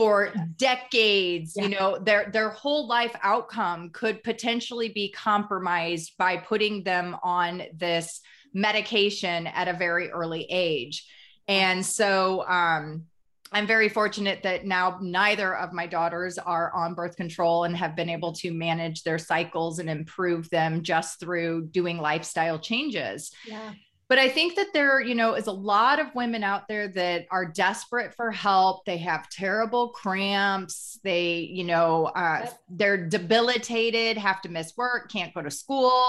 for 0.00 0.32
decades 0.56 1.52
you 1.56 1.68
know 1.68 1.98
their 1.98 2.30
their 2.32 2.48
whole 2.48 2.88
life 2.88 3.14
outcome 3.22 3.90
could 3.90 4.22
potentially 4.22 4.88
be 4.88 5.10
compromised 5.10 6.16
by 6.16 6.38
putting 6.38 6.82
them 6.82 7.14
on 7.22 7.62
this 7.74 8.22
medication 8.54 9.46
at 9.46 9.68
a 9.68 9.74
very 9.74 10.10
early 10.10 10.46
age. 10.48 11.06
And 11.48 11.84
so 11.84 12.48
um 12.48 13.04
I'm 13.52 13.66
very 13.66 13.88
fortunate 13.88 14.44
that 14.44 14.64
now 14.64 14.98
neither 15.02 15.56
of 15.56 15.72
my 15.72 15.86
daughters 15.86 16.38
are 16.38 16.72
on 16.72 16.94
birth 16.94 17.16
control 17.16 17.64
and 17.64 17.76
have 17.76 17.96
been 17.96 18.08
able 18.08 18.32
to 18.34 18.52
manage 18.52 19.02
their 19.02 19.18
cycles 19.18 19.80
and 19.80 19.90
improve 19.90 20.48
them 20.50 20.82
just 20.82 21.18
through 21.18 21.66
doing 21.66 21.98
lifestyle 21.98 22.60
changes. 22.60 23.32
Yeah. 23.44 23.72
But 24.10 24.18
I 24.18 24.28
think 24.28 24.56
that 24.56 24.72
there, 24.74 25.00
you 25.00 25.14
know, 25.14 25.34
is 25.34 25.46
a 25.46 25.52
lot 25.52 26.00
of 26.00 26.08
women 26.16 26.42
out 26.42 26.66
there 26.68 26.88
that 26.88 27.26
are 27.30 27.46
desperate 27.46 28.12
for 28.14 28.32
help. 28.32 28.84
They 28.84 28.98
have 28.98 29.30
terrible 29.30 29.90
cramps. 29.90 30.98
They, 31.04 31.48
you 31.50 31.62
know, 31.64 32.06
uh, 32.06 32.50
they're 32.68 33.06
debilitated, 33.08 34.18
have 34.18 34.42
to 34.42 34.48
miss 34.48 34.76
work, 34.76 35.10
can't 35.12 35.32
go 35.32 35.42
to 35.42 35.50
school. 35.50 36.02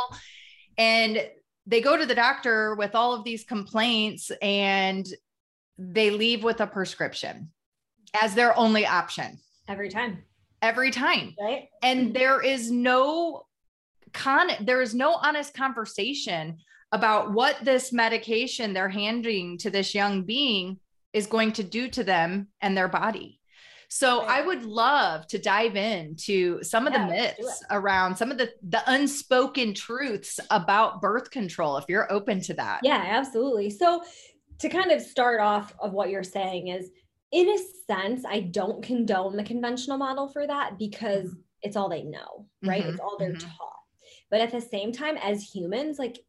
And 0.79 1.24
they 1.67 1.79
go 1.79 1.96
to 1.96 2.08
the 2.08 2.15
doctor 2.15 2.74
with 2.75 2.96
all 2.96 3.13
of 3.13 3.24
these 3.24 3.43
complaints 3.43 4.31
and 4.41 5.05
they 5.77 6.10
leave 6.10 6.43
with 6.43 6.60
a 6.60 6.65
prescription 6.67 7.51
as 8.20 8.34
their 8.34 8.58
only 8.58 8.84
option 8.86 9.38
Every 9.67 9.89
time. 9.89 10.24
every 10.63 10.89
time 10.89 11.36
Right. 11.39 11.70
and 11.84 12.15
there 12.15 12.41
is 12.41 12.72
no 12.72 13.46
con 14.12 14.50
there 14.62 14.81
is 14.81 14.93
no 14.96 15.13
honest 15.13 15.53
conversation 15.53 16.58
about 16.91 17.31
what 17.31 17.57
this 17.63 17.93
medication 17.93 18.74
they're 18.74 18.89
handing 18.89 19.57
to 19.60 19.69
this 19.69 19.95
young 19.95 20.24
being 20.24 20.79
is 21.13 21.27
going 21.27 21.51
to 21.53 21.63
do 21.63 21.88
to 21.89 22.03
them 22.03 22.48
and 22.62 22.75
their 22.77 22.88
body 22.88 23.39
So. 23.89 24.21
I 24.21 24.41
would 24.41 24.63
love 24.63 25.27
to 25.27 25.38
dive 25.38 25.75
into 25.75 26.63
some 26.63 26.88
of 26.88 26.93
yeah, 26.93 27.05
the 27.05 27.12
myths 27.13 27.63
around 27.69 28.15
some 28.15 28.31
of 28.31 28.38
the 28.38 28.51
the 28.69 28.81
unspoken 28.88 29.74
truths 29.74 30.39
about 30.50 31.01
birth 31.01 31.29
control 31.31 31.77
if 31.77 31.86
you're 31.89 32.12
open 32.12 32.41
to 32.41 32.53
that. 32.55 32.79
Yeah, 32.83 33.03
absolutely. 33.05 33.69
So 33.69 34.03
to 34.60 34.69
kind 34.69 34.91
of 34.91 35.01
start 35.01 35.41
off 35.41 35.74
of 35.79 35.91
what 35.91 36.10
you're 36.10 36.24
saying 36.24 36.67
is 36.67 36.91
in 37.31 37.50
a 37.50 37.57
sense, 37.88 38.24
I 38.27 38.41
don't 38.41 38.83
condone 38.83 39.38
the 39.38 39.43
conventional 39.43 39.98
model 39.98 40.27
for 40.27 40.45
that 40.45 40.77
because 40.77 41.25
mm-hmm. 41.25 41.39
it's 41.62 41.75
all 41.75 41.89
they 41.89 42.03
know, 42.03 42.45
right? 42.63 42.81
Mm-hmm. 42.81 42.91
It's 42.91 43.00
all 43.00 43.17
they're 43.17 43.31
mm-hmm. 43.33 43.48
taught. 43.48 43.79
But 44.29 44.41
at 44.41 44.51
the 44.51 44.62
same 44.62 44.91
time, 44.91 45.17
as 45.17 45.43
humans, 45.43 45.98
like 45.98 46.19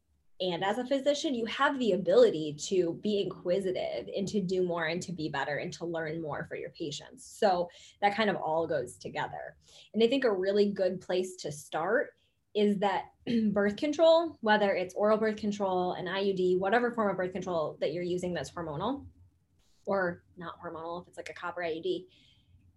and 0.43 0.61
as 0.61 0.77
a 0.77 0.85
physician, 0.85 1.33
you 1.33 1.45
have 1.45 1.79
the 1.79 1.93
ability 1.93 2.57
to 2.67 2.99
be 3.01 3.21
inquisitive 3.21 4.09
and 4.15 4.27
to 4.27 4.41
do 4.41 4.61
more 4.61 4.87
and 4.87 5.01
to 5.03 5.13
be 5.13 5.29
better 5.29 5.57
and 5.57 5.71
to 5.73 5.85
learn 5.85 6.21
more 6.21 6.45
for 6.49 6.57
your 6.57 6.71
patients. 6.71 7.25
So 7.39 7.69
that 8.01 8.13
kind 8.13 8.29
of 8.29 8.35
all 8.35 8.67
goes 8.67 8.97
together. 8.97 9.55
And 9.93 10.03
I 10.03 10.07
think 10.07 10.25
a 10.25 10.31
really 10.31 10.69
good 10.69 10.99
place 10.99 11.37
to 11.37 11.51
start 11.51 12.09
is 12.53 12.77
that 12.79 13.05
birth 13.53 13.77
control, 13.77 14.37
whether 14.41 14.73
it's 14.73 14.93
oral 14.95 15.17
birth 15.17 15.37
control, 15.37 15.93
an 15.93 16.07
IUD, 16.07 16.59
whatever 16.59 16.91
form 16.91 17.09
of 17.09 17.15
birth 17.15 17.31
control 17.31 17.77
that 17.79 17.93
you're 17.93 18.03
using 18.03 18.33
that's 18.33 18.51
hormonal 18.51 19.05
or 19.85 20.23
not 20.35 20.55
hormonal, 20.61 21.03
if 21.03 21.07
it's 21.07 21.17
like 21.17 21.29
a 21.29 21.33
copper 21.33 21.61
IUD, 21.61 22.05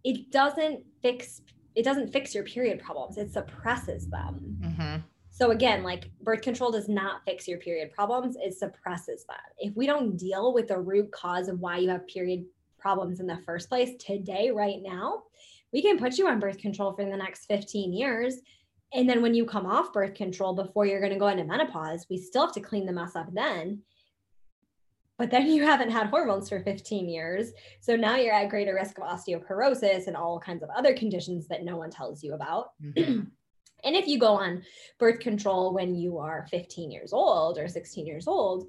it 0.04 0.30
doesn't 0.30 0.84
fix 1.02 1.42
it 1.74 1.84
doesn't 1.84 2.10
fix 2.10 2.34
your 2.34 2.44
period 2.44 2.80
problems. 2.80 3.18
It 3.18 3.30
suppresses 3.30 4.08
them. 4.08 4.56
Mm-hmm. 4.62 4.96
So 5.36 5.50
again, 5.50 5.82
like 5.82 6.10
birth 6.22 6.40
control 6.40 6.70
does 6.70 6.88
not 6.88 7.20
fix 7.26 7.46
your 7.46 7.58
period 7.58 7.92
problems, 7.92 8.38
it 8.40 8.54
suppresses 8.54 9.26
them. 9.26 9.36
If 9.58 9.76
we 9.76 9.86
don't 9.86 10.16
deal 10.16 10.54
with 10.54 10.68
the 10.68 10.78
root 10.78 11.12
cause 11.12 11.48
of 11.48 11.60
why 11.60 11.76
you 11.76 11.90
have 11.90 12.06
period 12.06 12.46
problems 12.78 13.20
in 13.20 13.26
the 13.26 13.36
first 13.44 13.68
place 13.68 13.90
today, 13.98 14.50
right 14.50 14.78
now, 14.82 15.24
we 15.74 15.82
can 15.82 15.98
put 15.98 16.16
you 16.16 16.26
on 16.26 16.40
birth 16.40 16.56
control 16.56 16.94
for 16.94 17.04
the 17.04 17.14
next 17.14 17.44
15 17.48 17.92
years. 17.92 18.36
And 18.94 19.06
then 19.06 19.20
when 19.20 19.34
you 19.34 19.44
come 19.44 19.66
off 19.66 19.92
birth 19.92 20.14
control 20.14 20.54
before 20.54 20.86
you're 20.86 21.00
going 21.00 21.12
to 21.12 21.18
go 21.18 21.28
into 21.28 21.44
menopause, 21.44 22.06
we 22.08 22.16
still 22.16 22.46
have 22.46 22.54
to 22.54 22.60
clean 22.60 22.86
the 22.86 22.92
mess 22.92 23.14
up 23.14 23.28
then. 23.34 23.82
But 25.18 25.30
then 25.30 25.50
you 25.50 25.64
haven't 25.64 25.90
had 25.90 26.06
hormones 26.06 26.48
for 26.48 26.60
15 26.60 27.10
years. 27.10 27.52
So 27.82 27.94
now 27.94 28.16
you're 28.16 28.32
at 28.32 28.48
greater 28.48 28.74
risk 28.74 28.96
of 28.96 29.04
osteoporosis 29.04 30.06
and 30.06 30.16
all 30.16 30.40
kinds 30.40 30.62
of 30.62 30.70
other 30.74 30.94
conditions 30.94 31.46
that 31.48 31.62
no 31.62 31.76
one 31.76 31.90
tells 31.90 32.22
you 32.22 32.32
about. 32.32 32.68
Mm-hmm. 32.82 33.24
And 33.84 33.94
if 33.94 34.06
you 34.06 34.18
go 34.18 34.34
on 34.34 34.62
birth 34.98 35.20
control 35.20 35.72
when 35.72 35.94
you 35.94 36.18
are 36.18 36.46
15 36.50 36.90
years 36.90 37.12
old 37.12 37.58
or 37.58 37.68
16 37.68 38.06
years 38.06 38.26
old, 38.26 38.68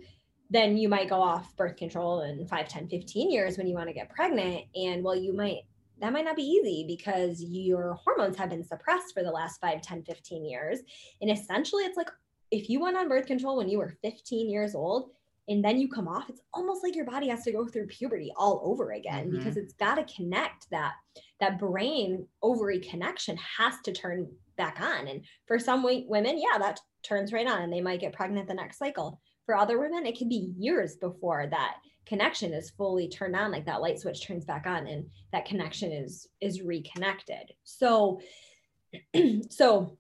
then 0.50 0.78
you 0.78 0.88
might 0.88 1.10
go 1.10 1.22
off 1.22 1.56
birth 1.56 1.76
control 1.76 2.22
in 2.22 2.48
5, 2.48 2.68
10, 2.68 2.88
15 2.88 3.32
years 3.32 3.58
when 3.58 3.68
you 3.68 3.76
want 3.76 3.88
to 3.88 3.94
get 3.94 4.10
pregnant. 4.10 4.66
And 4.76 5.04
well, 5.04 5.16
you 5.16 5.34
might, 5.34 5.62
that 6.00 6.14
might 6.14 6.26
not 6.26 6.36
be 6.36 6.44
easy 6.44 6.86
because 6.88 7.44
your 7.44 7.94
hormones 7.94 8.38
have 8.38 8.50
been 8.50 8.64
suppressed 8.64 9.14
for 9.14 9.24
the 9.24 9.32
last 9.32 9.60
5, 9.60 9.82
10, 9.82 10.04
15 10.04 10.46
years. 10.46 10.80
And 11.22 11.32
essentially, 11.32 11.84
it's 11.84 11.98
like 11.98 12.10
if 12.52 12.70
you 12.70 12.80
went 12.80 12.98
on 12.98 13.10
birth 13.10 13.26
control 13.26 13.58
when 13.58 13.70
you 13.70 13.78
were 13.80 13.98
15 14.02 14.50
years 14.50 14.76
old, 14.76 15.12
and 15.50 15.64
then 15.64 15.80
you 15.80 15.88
come 15.88 16.08
off 16.08 16.30
it's 16.30 16.42
almost 16.54 16.84
like 16.84 16.96
your 16.96 17.06
body 17.06 17.30
has 17.30 17.44
to 17.44 17.52
go 17.52 17.66
through 17.66 17.88
puberty 17.88 18.34
all 18.36 18.62
over 18.64 18.92
again 18.92 19.28
mm-hmm. 19.28 19.38
because 19.38 19.56
it's 19.56 19.74
got 19.74 19.96
to 19.96 20.14
connect 20.14 20.70
that 20.70 20.94
that 21.40 21.58
brain 21.58 22.28
ovary 22.42 22.80
connection 22.80 23.38
has 23.38 23.76
to 23.84 23.94
turn 23.94 24.30
back 24.58 24.80
on. 24.82 25.08
And 25.08 25.24
for 25.46 25.60
some 25.60 25.84
women, 25.84 26.38
yeah, 26.38 26.58
that 26.60 26.80
turns 27.04 27.32
right 27.32 27.48
on 27.48 27.62
and 27.62 27.72
they 27.72 27.82
might 27.82 28.02
get 28.02 28.14
pregnant 28.14 28.48
the 28.48 28.54
next 28.54 28.78
cycle. 28.78 29.22
For 29.46 29.56
other 29.56 29.80
women, 29.80 30.06
it 30.06 30.18
can 30.18 30.28
be 30.28 30.52
years 30.58 30.98
before 30.98 31.48
that 31.48 31.78
connection 32.08 32.54
is 32.54 32.72
fully 32.72 33.10
turned 33.10 33.36
on 33.36 33.52
like 33.52 33.66
that 33.66 33.82
light 33.82 34.00
switch 34.00 34.26
turns 34.26 34.46
back 34.46 34.66
on 34.66 34.88
and 34.88 35.06
that 35.32 35.46
connection 35.46 35.92
is 35.92 36.28
is 36.42 36.62
reconnected 36.62 37.52
so 37.64 38.20
so 39.50 39.98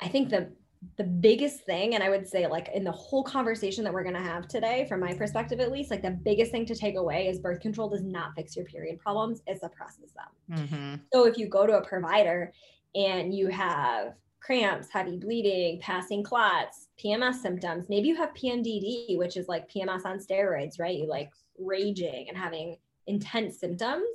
i 0.00 0.08
think 0.08 0.30
the 0.30 0.50
the 0.96 1.04
biggest 1.04 1.64
thing 1.64 1.94
and 1.94 2.04
i 2.04 2.08
would 2.08 2.26
say 2.26 2.46
like 2.46 2.70
in 2.72 2.84
the 2.84 2.92
whole 2.92 3.24
conversation 3.24 3.82
that 3.84 3.92
we're 3.92 4.04
going 4.04 4.14
to 4.14 4.22
have 4.22 4.46
today 4.46 4.86
from 4.88 5.00
my 5.00 5.12
perspective 5.12 5.58
at 5.60 5.72
least 5.72 5.90
like 5.90 6.02
the 6.02 6.10
biggest 6.10 6.52
thing 6.52 6.64
to 6.64 6.74
take 6.74 6.96
away 6.96 7.26
is 7.26 7.40
birth 7.40 7.60
control 7.60 7.88
does 7.88 8.02
not 8.02 8.30
fix 8.36 8.56
your 8.56 8.64
period 8.64 8.98
problems 9.00 9.42
it 9.46 9.60
suppresses 9.60 10.12
them 10.14 10.58
mm-hmm. 10.58 10.94
so 11.12 11.26
if 11.26 11.36
you 11.36 11.48
go 11.48 11.66
to 11.66 11.78
a 11.78 11.84
provider 11.84 12.52
and 12.94 13.34
you 13.34 13.48
have 13.48 14.14
cramps, 14.40 14.88
heavy 14.90 15.16
bleeding, 15.16 15.80
passing 15.80 16.22
clots, 16.22 16.88
PMS 17.02 17.36
symptoms. 17.36 17.86
Maybe 17.88 18.08
you 18.08 18.16
have 18.16 18.34
PMDD, 18.34 19.18
which 19.18 19.36
is 19.36 19.48
like 19.48 19.70
PMS 19.70 20.04
on 20.04 20.18
steroids, 20.18 20.80
right? 20.80 20.96
You 20.96 21.06
like 21.06 21.30
raging 21.58 22.26
and 22.28 22.36
having 22.36 22.76
intense 23.06 23.60
symptoms. 23.60 24.08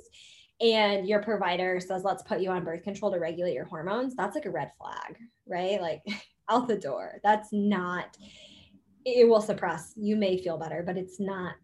And 0.60 1.06
your 1.06 1.22
provider 1.22 1.80
says, 1.80 2.02
let's 2.04 2.22
put 2.22 2.40
you 2.40 2.50
on 2.50 2.64
birth 2.64 2.82
control 2.82 3.12
to 3.12 3.18
regulate 3.18 3.54
your 3.54 3.66
hormones. 3.66 4.14
That's 4.16 4.34
like 4.34 4.46
a 4.46 4.50
red 4.50 4.72
flag, 4.80 5.16
right? 5.46 5.80
Like 5.80 6.02
out 6.50 6.66
the 6.66 6.78
door. 6.78 7.20
That's 7.22 7.48
not, 7.52 8.16
it 9.04 9.28
will 9.28 9.42
suppress. 9.42 9.92
You 9.96 10.16
may 10.16 10.38
feel 10.38 10.58
better, 10.58 10.82
but 10.84 10.96
it's 10.96 11.20
not 11.20 11.54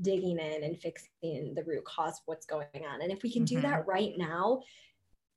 digging 0.00 0.38
in 0.38 0.64
and 0.64 0.80
fixing 0.80 1.54
the 1.54 1.64
root 1.64 1.84
cause 1.84 2.14
of 2.14 2.22
what's 2.26 2.46
going 2.46 2.66
on. 2.74 3.02
And 3.02 3.12
if 3.12 3.22
we 3.22 3.30
can 3.30 3.44
mm-hmm. 3.44 3.56
do 3.56 3.62
that 3.62 3.86
right 3.86 4.14
now, 4.16 4.62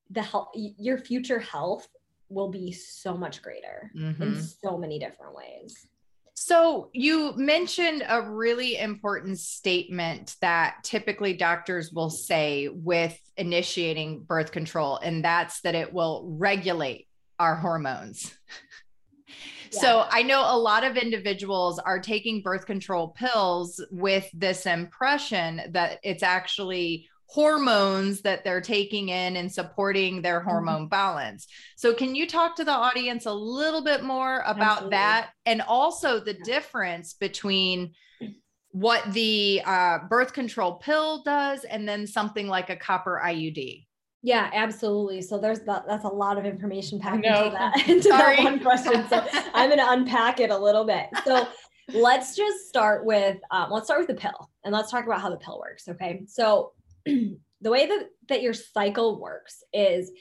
the 0.10 0.22
health 0.22 0.50
your 0.54 0.98
future 0.98 1.40
health 1.40 1.88
will 2.30 2.50
be 2.50 2.72
so 2.72 3.16
much 3.16 3.42
greater 3.42 3.92
mm-hmm. 3.96 4.22
in 4.22 4.42
so 4.42 4.78
many 4.78 5.00
different 5.00 5.36
ways 5.36 5.88
so 6.36 6.90
you 6.94 7.34
mentioned 7.38 8.04
a 8.08 8.22
really 8.22 8.78
important 8.78 9.40
statement 9.40 10.36
that 10.42 10.78
typically 10.84 11.34
doctors 11.34 11.92
will 11.92 12.10
say 12.10 12.68
with 12.68 13.18
initiating 13.38 14.24
birth 14.24 14.52
control 14.52 14.98
and 14.98 15.24
that's 15.24 15.62
that 15.62 15.76
it 15.76 15.94
will 15.94 16.26
regulate 16.38 17.08
our 17.40 17.56
hormones 17.56 18.36
yeah. 19.74 19.80
So 19.80 20.06
I 20.10 20.24
know 20.24 20.42
a 20.42 20.58
lot 20.58 20.84
of 20.84 20.98
individuals 20.98 21.80
are 21.80 22.00
taking 22.00 22.42
birth 22.42 22.66
control 22.66 23.10
pills 23.10 23.84
with 23.92 24.30
this 24.34 24.66
impression 24.66 25.62
that 25.72 26.00
it's 26.04 26.24
actually 26.24 27.10
hormones 27.28 28.22
that 28.22 28.44
they're 28.44 28.62
taking 28.62 29.10
in 29.10 29.36
and 29.38 29.52
supporting 29.52 30.22
their 30.22 30.40
mm-hmm. 30.40 30.50
hormone 30.50 30.88
balance. 30.88 31.48
So, 31.76 31.94
can 31.94 32.16
you 32.16 32.28
talk 32.28 32.56
to 32.58 32.64
the 32.64 32.72
audience 32.72 33.26
a 33.26 33.34
little 33.34 33.84
bit 33.84 34.04
more 34.04 34.40
about 34.46 34.72
Absolutely. 34.72 34.90
that 34.92 35.30
and 35.46 35.62
also 35.62 36.20
the 36.20 36.36
difference 36.36 37.14
between 37.14 37.94
what 38.74 39.04
the 39.14 39.62
uh, 39.66 40.00
birth 40.10 40.34
control 40.34 40.76
pill 40.76 41.22
does 41.24 41.64
and 41.64 41.88
then 41.88 42.08
something 42.08 42.48
like 42.48 42.70
a 42.70 42.76
copper 42.76 43.22
IUD? 43.24 43.86
Yeah, 44.24 44.50
absolutely. 44.54 45.22
So 45.22 45.38
there's 45.38 45.60
that, 45.62 45.84
that's 45.86 46.06
a 46.06 46.10
lot 46.10 46.38
of 46.38 46.46
information 46.46 46.98
packed 46.98 47.26
into 47.26 47.50
that 47.52 47.88
into 47.90 48.10
that 48.10 48.40
one 48.40 48.60
question. 48.60 49.08
So 49.10 49.24
I'm 49.54 49.70
going 49.70 49.80
to 49.80 49.92
unpack 49.92 50.40
it 50.40 50.50
a 50.50 50.58
little 50.58 50.86
bit. 50.86 51.08
So 51.26 51.48
let's 51.94 52.36
just 52.36 52.68
start 52.70 53.06
with 53.06 53.38
um, 53.52 53.70
let's 53.70 53.86
start 53.86 54.00
with 54.00 54.08
the 54.08 54.16
pill 54.16 54.50
and 54.64 54.74
let's 54.74 54.90
talk 54.90 55.06
about 55.06 55.22
how 55.22 55.30
the 55.30 55.38
pill 55.38 55.60
works. 55.60 55.88
Okay, 55.90 56.24
so 56.26 56.72
the 57.06 57.72
way 57.72 57.88
that, 57.88 58.10
that 58.30 58.42
your 58.42 58.54
cycle 58.54 59.20
works 59.20 59.64
is 59.74 60.12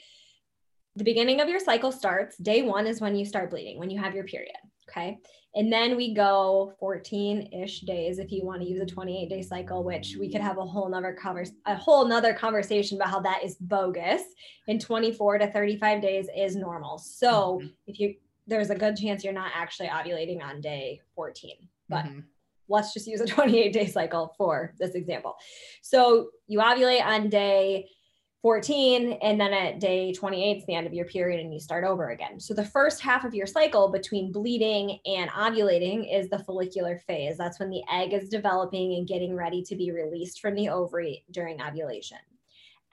the 0.95 1.03
beginning 1.03 1.41
of 1.41 1.49
your 1.49 1.59
cycle 1.59 1.91
starts 1.91 2.37
day 2.37 2.61
one 2.61 2.85
is 2.85 3.01
when 3.01 3.15
you 3.15 3.25
start 3.25 3.49
bleeding 3.49 3.79
when 3.79 3.89
you 3.89 3.99
have 3.99 4.13
your 4.13 4.25
period 4.25 4.55
okay? 4.89 5.19
And 5.55 5.71
then 5.71 5.95
we 5.95 6.15
go 6.15 6.73
14-ish 6.81 7.81
days 7.81 8.17
if 8.17 8.31
you 8.31 8.43
want 8.43 8.61
to 8.61 8.67
use 8.67 8.81
a 8.81 8.85
28 8.85 9.29
day 9.29 9.41
cycle 9.41 9.83
which 9.83 10.15
we 10.19 10.31
could 10.31 10.41
have 10.41 10.57
a 10.57 10.65
whole 10.65 10.89
nother 10.89 11.13
cover 11.13 11.45
a 11.65 11.75
whole 11.75 12.07
nother 12.07 12.33
conversation 12.33 12.97
about 12.97 13.09
how 13.09 13.19
that 13.21 13.43
is 13.43 13.55
bogus. 13.55 14.23
And 14.67 14.81
24 14.81 15.39
to 15.39 15.51
35 15.51 16.01
days 16.01 16.27
is 16.35 16.55
normal. 16.55 16.97
So 16.97 17.59
mm-hmm. 17.61 17.67
if 17.87 17.99
you 17.99 18.15
there's 18.45 18.71
a 18.71 18.75
good 18.75 18.97
chance 18.97 19.23
you're 19.23 19.31
not 19.31 19.51
actually 19.55 19.87
ovulating 19.87 20.43
on 20.43 20.59
day 20.59 20.99
14 21.15 21.51
but 21.87 22.03
mm-hmm 22.05 22.19
let's 22.69 22.93
just 22.93 23.07
use 23.07 23.21
a 23.21 23.25
28 23.27 23.73
day 23.73 23.87
cycle 23.87 24.33
for 24.37 24.73
this 24.79 24.95
example. 24.95 25.35
So 25.81 26.29
you 26.47 26.59
ovulate 26.59 27.03
on 27.03 27.29
day 27.29 27.87
14 28.43 29.19
and 29.21 29.39
then 29.39 29.53
at 29.53 29.79
day 29.79 30.11
28 30.11 30.57
is 30.57 30.65
the 30.65 30.75
end 30.75 30.85
of 30.85 30.93
your 30.93 31.05
period 31.05 31.39
and 31.39 31.53
you 31.53 31.61
start 31.61 31.85
over 31.85 32.09
again. 32.09 32.41
So 32.41 32.53
the 32.53 32.65
first 32.65 32.99
half 32.99 33.23
of 33.23 33.33
your 33.33 33.47
cycle 33.47 33.89
between 33.89 34.33
bleeding 34.33 34.99
and 35.05 35.29
ovulating 35.31 36.13
is 36.13 36.29
the 36.29 36.39
follicular 36.39 36.99
phase. 37.07 37.37
That's 37.37 37.57
when 37.57 37.69
the 37.69 37.83
egg 37.89 38.11
is 38.11 38.27
developing 38.27 38.95
and 38.95 39.07
getting 39.07 39.33
ready 39.33 39.63
to 39.63 39.77
be 39.77 39.91
released 39.91 40.41
from 40.41 40.55
the 40.55 40.67
ovary 40.67 41.23
during 41.31 41.61
ovulation. 41.61 42.17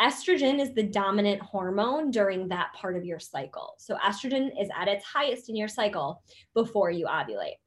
Estrogen 0.00 0.60
is 0.60 0.72
the 0.72 0.84
dominant 0.84 1.42
hormone 1.42 2.12
during 2.12 2.48
that 2.48 2.72
part 2.74 2.96
of 2.96 3.04
your 3.04 3.18
cycle. 3.18 3.74
So 3.78 3.96
estrogen 3.96 4.50
is 4.58 4.68
at 4.78 4.86
its 4.86 5.04
highest 5.04 5.48
in 5.48 5.56
your 5.56 5.68
cycle 5.68 6.22
before 6.54 6.92
you 6.92 7.06
ovulate. 7.06 7.58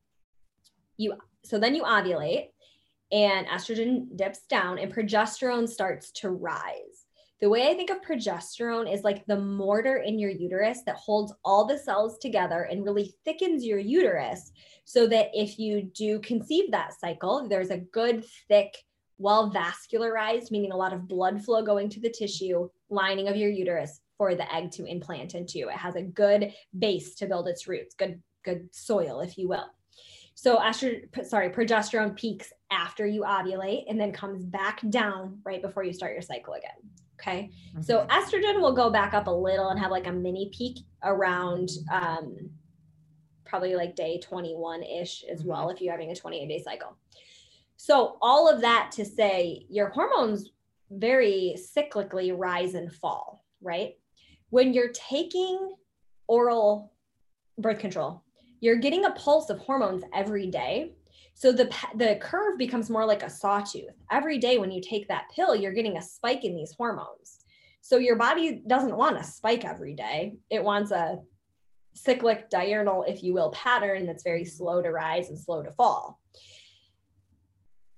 You 0.95 1.17
so 1.43 1.59
then 1.59 1.75
you 1.75 1.83
ovulate 1.83 2.47
and 3.11 3.47
estrogen 3.47 4.15
dips 4.15 4.41
down 4.49 4.79
and 4.79 4.93
progesterone 4.93 5.67
starts 5.67 6.11
to 6.11 6.29
rise. 6.29 7.05
The 7.41 7.49
way 7.49 7.69
I 7.69 7.73
think 7.73 7.89
of 7.89 8.01
progesterone 8.01 8.91
is 8.91 9.03
like 9.03 9.25
the 9.25 9.39
mortar 9.39 9.97
in 9.97 10.17
your 10.17 10.31
uterus 10.31 10.79
that 10.85 10.95
holds 10.95 11.33
all 11.43 11.65
the 11.65 11.77
cells 11.77 12.17
together 12.17 12.63
and 12.63 12.85
really 12.85 13.13
thickens 13.25 13.65
your 13.65 13.79
uterus 13.79 14.51
so 14.85 15.05
that 15.07 15.29
if 15.33 15.59
you 15.59 15.83
do 15.93 16.19
conceive 16.19 16.71
that 16.71 16.97
cycle, 16.97 17.47
there's 17.49 17.69
a 17.69 17.79
good, 17.79 18.25
thick 18.47 18.77
well 19.17 19.51
vascularized, 19.51 20.51
meaning 20.51 20.71
a 20.71 20.77
lot 20.77 20.93
of 20.93 21.07
blood 21.07 21.43
flow 21.43 21.61
going 21.61 21.89
to 21.89 21.99
the 21.99 22.09
tissue 22.09 22.69
lining 22.89 23.27
of 23.27 23.35
your 23.35 23.49
uterus 23.49 23.99
for 24.17 24.35
the 24.35 24.53
egg 24.53 24.71
to 24.71 24.85
implant 24.85 25.35
into. 25.35 25.67
It 25.67 25.75
has 25.75 25.95
a 25.95 26.01
good 26.01 26.53
base 26.77 27.15
to 27.15 27.27
build 27.27 27.47
its 27.47 27.67
roots, 27.67 27.93
good 27.95 28.21
good 28.43 28.69
soil, 28.73 29.21
if 29.21 29.37
you 29.37 29.47
will. 29.47 29.65
So 30.35 30.57
estrogen, 30.57 31.25
sorry, 31.25 31.49
progesterone 31.49 32.15
peaks 32.15 32.51
after 32.71 33.05
you 33.05 33.21
ovulate 33.21 33.83
and 33.87 33.99
then 33.99 34.11
comes 34.11 34.43
back 34.43 34.81
down 34.89 35.39
right 35.45 35.61
before 35.61 35.83
you 35.83 35.93
start 35.93 36.13
your 36.13 36.21
cycle 36.21 36.53
again. 36.53 36.71
Okay. 37.19 37.51
Mm-hmm. 37.69 37.81
So 37.81 38.05
estrogen 38.09 38.59
will 38.59 38.73
go 38.73 38.89
back 38.89 39.13
up 39.13 39.27
a 39.27 39.31
little 39.31 39.69
and 39.69 39.79
have 39.79 39.91
like 39.91 40.07
a 40.07 40.11
mini 40.11 40.51
peak 40.51 40.79
around 41.03 41.69
um, 41.91 42.49
probably 43.45 43.75
like 43.75 43.95
day 43.95 44.19
21 44.19 44.81
ish 44.81 45.23
as 45.31 45.41
mm-hmm. 45.41 45.49
well, 45.49 45.69
if 45.69 45.79
you're 45.79 45.91
having 45.91 46.09
a 46.09 46.15
28 46.15 46.47
day 46.47 46.63
cycle. 46.63 46.97
So, 47.77 48.17
all 48.21 48.49
of 48.49 48.61
that 48.61 48.91
to 48.93 49.05
say, 49.05 49.65
your 49.69 49.89
hormones 49.89 50.51
very 50.89 51.55
cyclically 51.57 52.33
rise 52.35 52.75
and 52.75 52.91
fall, 52.91 53.43
right? 53.61 53.95
When 54.49 54.73
you're 54.73 54.91
taking 54.93 55.75
oral 56.27 56.93
birth 57.57 57.79
control, 57.79 58.22
you're 58.63 58.77
getting 58.77 59.03
a 59.03 59.11
pulse 59.11 59.49
of 59.49 59.59
hormones 59.59 60.05
every 60.13 60.47
day. 60.47 60.93
So 61.33 61.51
the 61.51 61.69
the 61.95 62.17
curve 62.21 62.57
becomes 62.57 62.89
more 62.89 63.05
like 63.05 63.21
a 63.21 63.29
sawtooth. 63.29 63.91
Every 64.09 64.37
day 64.37 64.57
when 64.57 64.71
you 64.71 64.79
take 64.79 65.09
that 65.09 65.25
pill, 65.35 65.53
you're 65.53 65.73
getting 65.73 65.97
a 65.97 66.01
spike 66.01 66.45
in 66.45 66.55
these 66.55 66.71
hormones. 66.71 67.43
So 67.81 67.97
your 67.97 68.15
body 68.15 68.63
doesn't 68.65 68.95
want 68.95 69.17
a 69.17 69.23
spike 69.23 69.65
every 69.65 69.95
day. 69.95 70.37
It 70.49 70.63
wants 70.63 70.91
a 70.91 71.19
cyclic 71.93 72.49
diurnal, 72.49 73.03
if 73.05 73.21
you 73.21 73.33
will, 73.33 73.51
pattern 73.51 74.05
that's 74.05 74.23
very 74.23 74.45
slow 74.45 74.81
to 74.81 74.91
rise 74.91 75.27
and 75.27 75.37
slow 75.37 75.61
to 75.61 75.71
fall. 75.71 76.21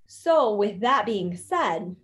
So, 0.07 0.55
with 0.55 0.79
that 0.79 1.05
being 1.05 1.37
said, 1.37 1.95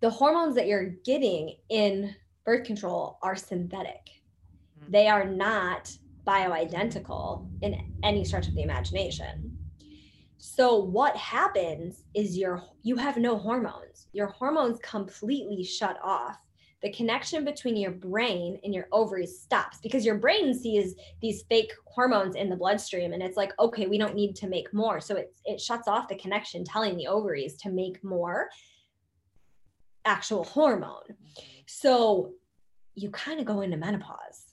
the 0.00 0.08
hormones 0.08 0.54
that 0.54 0.66
you're 0.66 0.94
getting 1.04 1.56
in 1.68 2.14
birth 2.46 2.64
control 2.64 3.18
are 3.22 3.36
synthetic. 3.36 4.08
Mm-hmm. 4.80 4.92
They 4.92 5.08
are 5.08 5.26
not 5.26 5.94
bioidentical 6.26 7.48
in 7.62 7.92
any 8.02 8.24
stretch 8.24 8.48
of 8.48 8.54
the 8.54 8.62
imagination. 8.62 9.56
So 10.38 10.76
what 10.76 11.16
happens 11.16 12.04
is 12.14 12.36
your 12.36 12.62
you 12.82 12.96
have 12.96 13.16
no 13.16 13.38
hormones. 13.38 14.08
Your 14.12 14.26
hormones 14.26 14.78
completely 14.82 15.64
shut 15.64 15.98
off. 16.02 16.36
The 16.82 16.92
connection 16.92 17.46
between 17.46 17.76
your 17.76 17.92
brain 17.92 18.60
and 18.62 18.74
your 18.74 18.86
ovaries 18.92 19.40
stops 19.40 19.78
because 19.82 20.04
your 20.04 20.18
brain 20.18 20.52
sees 20.52 20.96
these 21.22 21.44
fake 21.48 21.72
hormones 21.86 22.36
in 22.36 22.50
the 22.50 22.56
bloodstream 22.56 23.14
and 23.14 23.22
it's 23.22 23.38
like, 23.38 23.52
okay, 23.58 23.86
we 23.86 23.96
don't 23.96 24.14
need 24.14 24.36
to 24.36 24.46
make 24.46 24.72
more. 24.74 25.00
So 25.00 25.16
it, 25.16 25.34
it 25.46 25.60
shuts 25.62 25.88
off 25.88 26.08
the 26.08 26.16
connection, 26.16 26.62
telling 26.62 26.98
the 26.98 27.06
ovaries 27.06 27.56
to 27.62 27.70
make 27.70 28.04
more 28.04 28.50
actual 30.04 30.44
hormone. 30.44 31.16
So 31.66 32.34
you 32.94 33.10
kind 33.10 33.40
of 33.40 33.46
go 33.46 33.62
into 33.62 33.78
menopause 33.78 34.52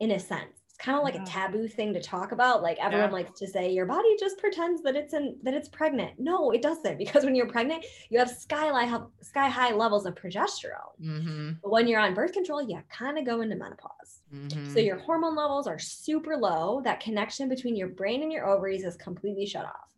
in 0.00 0.12
a 0.12 0.18
sense 0.18 0.57
kind 0.78 0.96
of 0.96 1.02
like 1.02 1.14
yeah. 1.14 1.22
a 1.22 1.26
taboo 1.26 1.66
thing 1.66 1.92
to 1.92 2.00
talk 2.00 2.32
about. 2.32 2.62
Like 2.62 2.78
everyone 2.80 3.08
yeah. 3.08 3.14
likes 3.14 3.38
to 3.40 3.46
say 3.46 3.72
your 3.72 3.86
body 3.86 4.16
just 4.18 4.38
pretends 4.38 4.82
that 4.82 4.94
it's 4.94 5.12
in 5.12 5.36
that 5.42 5.54
it's 5.54 5.68
pregnant. 5.68 6.12
No, 6.18 6.50
it 6.52 6.62
doesn't 6.62 6.98
because 6.98 7.24
when 7.24 7.34
you're 7.34 7.48
pregnant, 7.48 7.84
you 8.10 8.18
have 8.18 8.30
sky 8.30 8.68
high 8.68 9.00
sky 9.20 9.48
high 9.48 9.72
levels 9.72 10.06
of 10.06 10.14
progesterone. 10.14 10.94
Mm-hmm. 11.02 11.50
But 11.62 11.70
when 11.70 11.88
you're 11.88 12.00
on 12.00 12.14
birth 12.14 12.32
control, 12.32 12.62
you 12.62 12.80
kind 12.88 13.18
of 13.18 13.26
go 13.26 13.40
into 13.40 13.56
menopause. 13.56 14.20
Mm-hmm. 14.32 14.72
So 14.72 14.78
your 14.78 14.98
hormone 14.98 15.34
levels 15.34 15.66
are 15.66 15.78
super 15.78 16.36
low. 16.36 16.80
That 16.84 17.00
connection 17.00 17.48
between 17.48 17.74
your 17.74 17.88
brain 17.88 18.22
and 18.22 18.32
your 18.32 18.46
ovaries 18.46 18.84
is 18.84 18.96
completely 18.96 19.46
shut 19.46 19.64
off. 19.64 19.94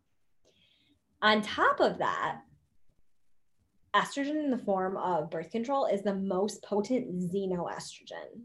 On 1.21 1.43
top 1.43 1.79
of 1.79 1.99
that, 1.99 2.39
estrogen 3.95 4.43
in 4.43 4.49
the 4.49 4.57
form 4.57 4.97
of 4.97 5.29
birth 5.29 5.51
control 5.51 5.85
is 5.85 6.01
the 6.01 6.15
most 6.15 6.63
potent 6.63 7.19
xenoestrogen. 7.19 8.41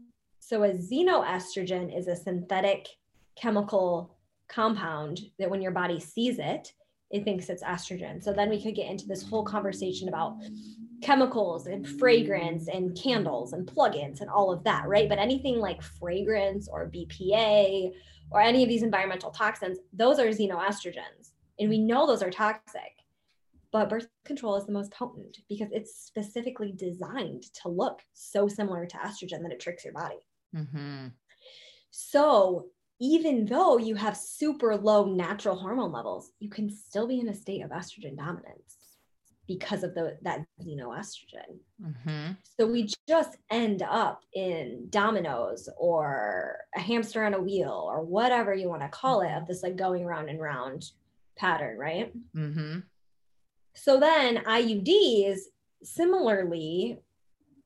So 0.47 0.63
a 0.63 0.69
xenoestrogen 0.69 1.93
is 1.93 2.07
a 2.07 2.15
synthetic 2.15 2.87
chemical 3.35 4.15
compound 4.47 5.19
that 5.39 5.49
when 5.49 5.61
your 5.61 5.73
body 5.73 5.99
sees 5.99 6.39
it, 6.39 6.71
it 7.11 7.25
thinks 7.25 7.49
it's 7.49 7.63
estrogen. 7.63 8.23
So 8.23 8.31
then 8.31 8.49
we 8.49 8.63
could 8.63 8.73
get 8.73 8.89
into 8.89 9.07
this 9.07 9.27
whole 9.27 9.43
conversation 9.43 10.07
about 10.07 10.37
chemicals 11.01 11.67
and 11.67 11.85
fragrance 11.85 12.69
and 12.69 12.97
candles 12.97 13.51
and 13.51 13.67
plugins 13.67 14.21
and 14.21 14.29
all 14.29 14.49
of 14.49 14.63
that, 14.63 14.87
right? 14.87 15.09
But 15.09 15.19
anything 15.19 15.59
like 15.59 15.81
fragrance 15.81 16.69
or 16.69 16.89
BPA 16.89 17.91
or 18.31 18.39
any 18.39 18.63
of 18.63 18.69
these 18.69 18.83
environmental 18.83 19.31
toxins, 19.31 19.79
those 19.91 20.17
are 20.17 20.27
xenoestrogens. 20.27 21.33
And 21.59 21.67
we 21.67 21.77
know 21.77 22.07
those 22.07 22.23
are 22.23 22.31
toxic. 22.31 22.93
But 23.73 23.89
birth 23.89 24.07
control 24.23 24.55
is 24.55 24.65
the 24.65 24.71
most 24.71 24.93
potent 24.93 25.39
because 25.49 25.73
it's 25.73 26.05
specifically 26.05 26.71
designed 26.71 27.43
to 27.63 27.67
look 27.67 27.99
so 28.13 28.47
similar 28.47 28.85
to 28.85 28.97
estrogen 28.99 29.41
that 29.41 29.51
it 29.51 29.59
tricks 29.59 29.83
your 29.83 29.93
body. 29.93 30.15
Mm-hmm. 30.55 31.07
So 31.91 32.67
even 32.99 33.45
though 33.45 33.77
you 33.77 33.95
have 33.95 34.17
super 34.17 34.75
low 34.75 35.05
natural 35.05 35.55
hormone 35.55 35.91
levels, 35.91 36.31
you 36.39 36.49
can 36.49 36.69
still 36.69 37.07
be 37.07 37.19
in 37.19 37.29
a 37.29 37.33
state 37.33 37.61
of 37.61 37.71
estrogen 37.71 38.17
dominance 38.17 38.77
because 39.47 39.83
of 39.83 39.93
the 39.93 40.17
that 40.23 40.45
xenoestrogen. 40.61 41.59
Mm-hmm. 41.81 42.33
So 42.59 42.67
we 42.67 42.89
just 43.07 43.37
end 43.49 43.81
up 43.81 44.23
in 44.33 44.87
dominoes 44.89 45.69
or 45.77 46.57
a 46.75 46.79
hamster 46.79 47.23
on 47.23 47.33
a 47.33 47.41
wheel 47.41 47.87
or 47.89 48.03
whatever 48.03 48.53
you 48.53 48.67
want 48.67 48.81
to 48.81 48.89
call 48.89 49.21
it 49.21 49.31
of 49.31 49.47
this 49.47 49.63
like 49.63 49.75
going 49.75 50.05
round 50.05 50.29
and 50.29 50.41
round 50.41 50.91
pattern, 51.37 51.77
right? 51.77 52.11
Mm-hmm. 52.35 52.79
So 53.75 53.99
then 53.99 54.37
IUDs 54.37 55.39
similarly 55.83 56.99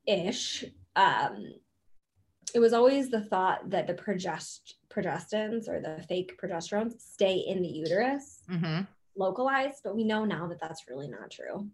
ish 0.05 0.65
um, 0.95 1.53
it 2.53 2.59
was 2.59 2.73
always 2.73 3.09
the 3.09 3.21
thought 3.21 3.69
that 3.69 3.87
the 3.87 3.93
progest 3.93 4.75
progestins 4.89 5.67
or 5.67 5.79
the 5.79 6.03
fake 6.07 6.39
progesterones 6.41 6.99
stay 6.99 7.35
in 7.47 7.61
the 7.61 7.67
uterus 7.67 8.43
mm-hmm. 8.49 8.81
localized 9.15 9.81
but 9.83 9.95
we 9.95 10.03
know 10.03 10.25
now 10.25 10.47
that 10.47 10.59
that's 10.59 10.87
really 10.89 11.07
not 11.07 11.31
true 11.31 11.67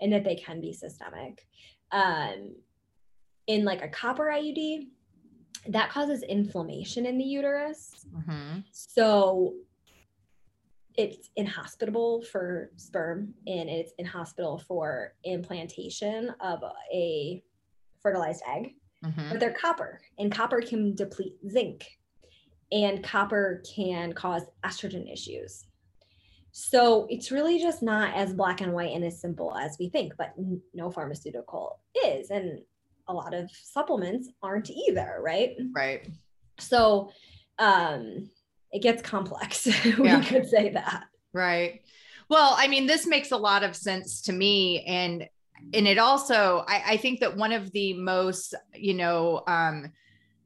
and 0.00 0.12
that 0.12 0.24
they 0.24 0.34
can 0.34 0.60
be 0.60 0.72
systemic 0.72 1.46
um, 1.92 2.54
in 3.46 3.64
like 3.64 3.82
a 3.82 3.88
copper 3.88 4.26
iud 4.26 4.88
that 5.68 5.90
causes 5.90 6.22
inflammation 6.22 7.06
in 7.06 7.18
the 7.18 7.24
uterus 7.24 8.06
mm-hmm. 8.14 8.60
so 8.72 9.54
it's 10.96 11.30
inhospitable 11.36 12.22
for 12.22 12.72
sperm 12.76 13.32
and 13.46 13.68
it's 13.68 13.92
inhospitable 13.98 14.58
for 14.58 15.14
implantation 15.22 16.34
of 16.40 16.60
a 16.92 17.40
fertilized 18.02 18.42
egg 18.48 18.74
mm-hmm. 19.04 19.30
but 19.30 19.40
they're 19.40 19.52
copper, 19.52 20.00
and 20.18 20.32
copper 20.32 20.60
can 20.60 20.94
deplete 20.94 21.34
zinc, 21.48 21.86
and 22.72 23.02
copper 23.02 23.62
can 23.74 24.12
cause 24.12 24.42
estrogen 24.64 25.10
issues. 25.12 25.64
So 26.52 27.06
it's 27.08 27.30
really 27.30 27.60
just 27.60 27.82
not 27.82 28.14
as 28.14 28.34
black 28.34 28.60
and 28.60 28.72
white 28.72 28.94
and 28.94 29.04
as 29.04 29.20
simple 29.20 29.54
as 29.56 29.76
we 29.78 29.90
think, 29.90 30.14
but 30.18 30.34
no 30.74 30.90
pharmaceutical 30.90 31.78
is. 32.04 32.30
And 32.30 32.60
a 33.06 33.14
lot 33.14 33.34
of 33.34 33.50
supplements 33.50 34.28
aren't 34.42 34.70
either, 34.70 35.18
right? 35.20 35.56
Right. 35.72 36.08
So 36.58 37.10
um, 37.58 38.28
it 38.72 38.82
gets 38.82 39.02
complex. 39.02 39.66
we 39.98 40.08
yeah. 40.08 40.22
could 40.22 40.48
say 40.48 40.70
that. 40.70 41.04
Right. 41.32 41.82
Well, 42.28 42.54
I 42.56 42.68
mean, 42.68 42.86
this 42.86 43.06
makes 43.06 43.30
a 43.30 43.36
lot 43.36 43.62
of 43.62 43.76
sense 43.76 44.22
to 44.22 44.32
me. 44.32 44.84
And 44.84 45.28
and 45.74 45.86
it 45.86 45.98
also 45.98 46.64
I, 46.66 46.82
I 46.86 46.96
think 46.96 47.20
that 47.20 47.36
one 47.36 47.52
of 47.52 47.70
the 47.72 47.94
most 47.94 48.54
you 48.74 48.94
know 48.94 49.42
um, 49.46 49.92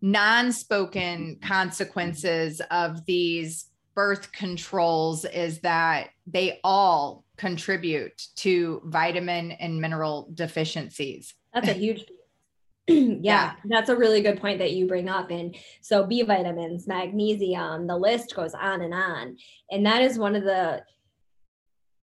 non-spoken 0.00 1.38
consequences 1.42 2.60
of 2.70 3.04
these 3.06 3.66
birth 3.94 4.32
controls 4.32 5.24
is 5.24 5.60
that 5.60 6.10
they 6.26 6.60
all 6.64 7.24
contribute 7.36 8.26
to 8.36 8.80
vitamin 8.86 9.52
and 9.52 9.80
mineral 9.80 10.28
deficiencies 10.34 11.34
that's 11.52 11.68
a 11.68 11.72
huge 11.74 12.04
yeah, 12.88 13.18
yeah, 13.22 13.52
that's 13.66 13.90
a 13.90 13.96
really 13.96 14.22
good 14.22 14.40
point 14.40 14.58
that 14.58 14.72
you 14.72 14.88
bring 14.88 15.08
up. 15.08 15.30
And 15.30 15.56
so, 15.82 16.04
B 16.04 16.22
vitamins, 16.22 16.88
magnesium, 16.88 17.86
the 17.86 17.96
list 17.96 18.34
goes 18.34 18.54
on 18.54 18.82
and 18.82 18.92
on. 18.92 19.36
And 19.70 19.86
that 19.86 20.02
is 20.02 20.18
one 20.18 20.34
of 20.34 20.42
the 20.42 20.82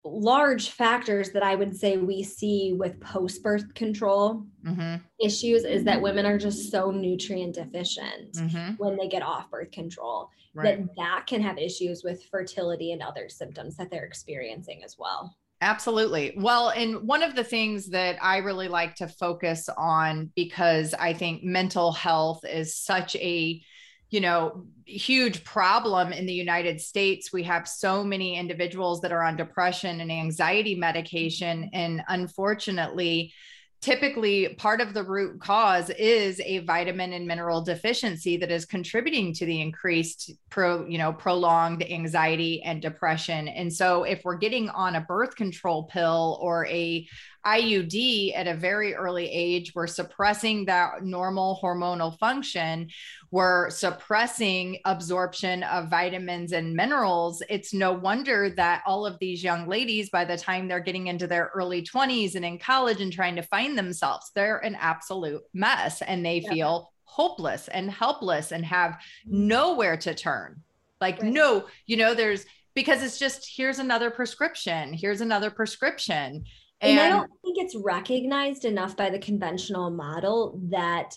large 0.05 0.69
factors 0.69 1.31
that 1.31 1.43
I 1.43 1.55
would 1.55 1.75
say 1.75 1.97
we 1.97 2.23
see 2.23 2.73
with 2.77 2.99
post 3.01 3.43
birth 3.43 3.73
control 3.73 4.45
mm-hmm. 4.65 4.95
issues 5.23 5.65
is 5.65 5.83
that 5.83 6.01
women 6.01 6.25
are 6.25 6.38
just 6.38 6.71
so 6.71 6.89
nutrient 6.89 7.55
deficient 7.55 8.33
mm-hmm. 8.33 8.73
when 8.77 8.97
they 8.97 9.07
get 9.07 9.21
off 9.21 9.51
birth 9.51 9.71
control 9.71 10.29
right. 10.53 10.77
that 10.79 10.95
that 10.95 11.27
can 11.27 11.41
have 11.41 11.57
issues 11.57 12.03
with 12.03 12.23
fertility 12.25 12.93
and 12.93 13.01
other 13.01 13.27
symptoms 13.27 13.75
that 13.77 13.91
they're 13.91 14.05
experiencing 14.05 14.81
as 14.83 14.95
well. 14.97 15.35
Absolutely. 15.62 16.33
Well, 16.38 16.69
and 16.69 17.05
one 17.05 17.21
of 17.21 17.35
the 17.35 17.43
things 17.43 17.88
that 17.88 18.17
I 18.21 18.38
really 18.38 18.69
like 18.69 18.95
to 18.95 19.09
focus 19.09 19.67
on 19.77 20.31
because 20.33 20.93
I 20.93 21.12
think 21.12 21.43
mental 21.43 21.91
health 21.91 22.45
is 22.45 22.75
such 22.75 23.17
a 23.17 23.62
you 24.09 24.21
know, 24.21 24.65
huge 24.85 25.43
problem 25.43 26.11
in 26.11 26.25
the 26.25 26.33
United 26.33 26.81
States. 26.81 27.31
We 27.31 27.43
have 27.43 27.67
so 27.67 28.03
many 28.03 28.37
individuals 28.37 29.01
that 29.01 29.11
are 29.11 29.23
on 29.23 29.37
depression 29.37 30.01
and 30.01 30.11
anxiety 30.11 30.75
medication. 30.75 31.69
And 31.73 32.01
unfortunately, 32.07 33.33
typically 33.81 34.55
part 34.57 34.81
of 34.81 34.93
the 34.93 35.03
root 35.03 35.39
cause 35.39 35.89
is 35.91 36.41
a 36.43 36.59
vitamin 36.59 37.13
and 37.13 37.25
mineral 37.25 37.61
deficiency 37.61 38.35
that 38.35 38.51
is 38.51 38.65
contributing 38.65 39.33
to 39.33 39.45
the 39.45 39.61
increased 39.61 40.31
pro 40.49 40.85
you 40.85 40.97
know 40.97 41.13
prolonged 41.13 41.81
anxiety 41.89 42.61
and 42.63 42.81
depression 42.81 43.47
and 43.47 43.71
so 43.71 44.03
if 44.03 44.21
we're 44.25 44.37
getting 44.37 44.69
on 44.69 44.95
a 44.95 45.01
birth 45.01 45.35
control 45.35 45.83
pill 45.83 46.37
or 46.41 46.65
a 46.67 47.07
IUD 47.49 48.35
at 48.35 48.47
a 48.47 48.53
very 48.53 48.93
early 48.93 49.29
age, 49.29 49.73
we're 49.73 49.88
suppressing 49.88 50.65
that 50.65 51.03
normal 51.03 51.59
hormonal 51.62 52.17
function. 52.19 52.89
We're 53.31 53.69
suppressing 53.69 54.79
absorption 54.85 55.63
of 55.63 55.89
vitamins 55.89 56.51
and 56.51 56.75
minerals. 56.75 57.41
It's 57.49 57.73
no 57.73 57.93
wonder 57.93 58.49
that 58.51 58.83
all 58.85 59.05
of 59.05 59.17
these 59.19 59.43
young 59.43 59.67
ladies, 59.67 60.09
by 60.09 60.25
the 60.25 60.38
time 60.38 60.67
they're 60.67 60.79
getting 60.79 61.07
into 61.07 61.27
their 61.27 61.51
early 61.53 61.81
20s 61.81 62.35
and 62.35 62.45
in 62.45 62.59
college 62.59 63.01
and 63.01 63.12
trying 63.12 63.35
to 63.35 63.43
find 63.43 63.77
themselves, 63.77 64.31
they're 64.35 64.57
an 64.59 64.75
absolute 64.79 65.41
mess 65.53 66.01
and 66.01 66.25
they 66.25 66.39
yeah. 66.39 66.49
feel 66.49 66.91
hopeless 67.03 67.67
and 67.69 67.89
helpless 67.89 68.51
and 68.51 68.63
have 68.65 68.91
mm-hmm. 68.91 69.47
nowhere 69.47 69.97
to 69.97 70.13
turn. 70.13 70.62
Like, 71.01 71.21
right. 71.21 71.31
no, 71.31 71.65
you 71.85 71.97
know, 71.97 72.13
there's 72.13 72.45
because 72.75 73.03
it's 73.03 73.19
just 73.19 73.49
here's 73.55 73.79
another 73.79 74.09
prescription, 74.09 74.93
here's 74.93 75.21
another 75.21 75.49
prescription. 75.49 76.45
And, 76.81 76.91
and 76.91 76.99
I 76.99 77.09
don't 77.09 77.31
think 77.43 77.57
it's 77.57 77.75
recognized 77.75 78.65
enough 78.65 78.95
by 78.95 79.09
the 79.09 79.19
conventional 79.19 79.89
model 79.89 80.59
that 80.69 81.13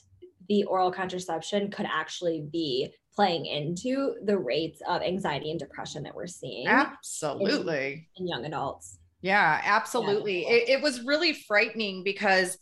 the 0.48 0.64
oral 0.64 0.90
contraception 0.90 1.70
could 1.70 1.86
actually 1.86 2.46
be 2.52 2.92
playing 3.14 3.46
into 3.46 4.14
the 4.24 4.36
rates 4.36 4.80
of 4.88 5.02
anxiety 5.02 5.50
and 5.50 5.60
depression 5.60 6.02
that 6.02 6.14
we're 6.14 6.26
seeing. 6.26 6.66
Absolutely. 6.66 8.08
In, 8.16 8.24
in 8.24 8.28
young 8.28 8.44
adults. 8.44 8.98
Yeah, 9.20 9.60
absolutely. 9.64 10.42
Yeah. 10.42 10.54
It, 10.54 10.68
it 10.68 10.82
was 10.82 11.04
really 11.04 11.32
frightening 11.32 12.02
because 12.02 12.58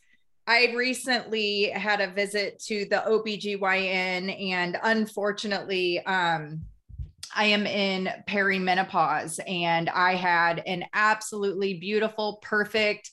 I 0.46 0.72
recently 0.76 1.70
had 1.70 2.00
a 2.00 2.12
visit 2.12 2.58
to 2.66 2.84
the 2.86 3.02
OBGYN 3.06 4.52
and 4.52 4.78
unfortunately, 4.82 6.04
um, 6.04 6.62
I 7.34 7.46
am 7.46 7.66
in 7.66 8.08
perimenopause 8.28 9.38
and 9.46 9.88
I 9.88 10.14
had 10.14 10.62
an 10.66 10.84
absolutely 10.92 11.74
beautiful, 11.74 12.38
perfect, 12.42 13.10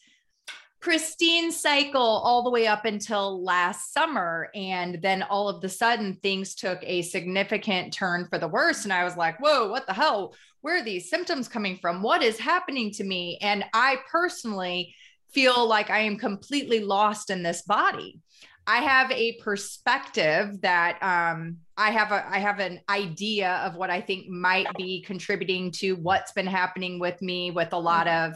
pristine 0.79 1.51
cycle 1.51 2.01
all 2.01 2.43
the 2.43 2.49
way 2.49 2.67
up 2.67 2.85
until 2.85 3.43
last 3.43 3.93
summer. 3.93 4.49
And 4.55 5.01
then 5.01 5.23
all 5.23 5.49
of 5.49 5.61
the 5.61 5.69
sudden, 5.69 6.17
things 6.21 6.55
took 6.55 6.79
a 6.83 7.01
significant 7.01 7.93
turn 7.93 8.27
for 8.29 8.37
the 8.37 8.47
worse. 8.47 8.83
And 8.83 8.93
I 8.93 9.03
was 9.03 9.17
like, 9.17 9.39
whoa, 9.39 9.69
what 9.69 9.85
the 9.87 9.93
hell? 9.93 10.35
Where 10.61 10.77
are 10.77 10.83
these 10.83 11.09
symptoms 11.09 11.47
coming 11.47 11.77
from? 11.77 12.01
What 12.01 12.23
is 12.23 12.39
happening 12.39 12.91
to 12.93 13.03
me? 13.03 13.37
And 13.41 13.65
I 13.73 13.97
personally 14.09 14.95
feel 15.31 15.67
like 15.67 15.89
I 15.89 15.99
am 15.99 16.17
completely 16.17 16.79
lost 16.79 17.29
in 17.29 17.43
this 17.43 17.61
body. 17.63 18.19
I 18.65 18.77
have 18.77 19.11
a 19.11 19.37
perspective 19.41 20.61
that 20.61 21.01
um, 21.01 21.57
I 21.79 21.91
have 21.91 22.11
a 22.11 22.27
I 22.27 22.39
have 22.39 22.59
an 22.59 22.81
idea 22.89 23.61
of 23.63 23.75
what 23.75 23.91
I 23.91 24.01
think 24.01 24.27
might 24.27 24.67
be 24.75 25.01
contributing 25.01 25.69
to 25.73 25.93
what's 25.93 26.31
been 26.31 26.47
happening 26.47 26.97
with 26.97 27.21
me 27.21 27.51
with 27.51 27.71
a 27.71 27.77
lot 27.77 28.07
of 28.07 28.33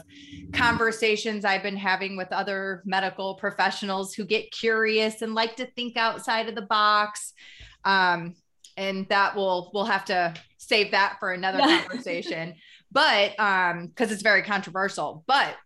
conversations 0.52 1.44
I've 1.44 1.62
been 1.62 1.76
having 1.76 2.16
with 2.16 2.30
other 2.30 2.82
medical 2.84 3.34
professionals 3.34 4.14
who 4.14 4.24
get 4.24 4.52
curious 4.52 5.22
and 5.22 5.34
like 5.34 5.56
to 5.56 5.66
think 5.66 5.96
outside 5.96 6.48
of 6.48 6.54
the 6.54 6.62
box. 6.62 7.32
Um, 7.84 8.36
and 8.76 9.08
that 9.08 9.34
will 9.34 9.72
we'll 9.74 9.86
have 9.86 10.04
to 10.04 10.34
save 10.58 10.92
that 10.92 11.16
for 11.18 11.32
another 11.32 11.58
conversation. 11.80 12.54
But 12.92 13.38
um, 13.40 13.88
because 13.88 14.12
it's 14.12 14.22
very 14.22 14.42
controversial. 14.42 15.24
But 15.26 15.56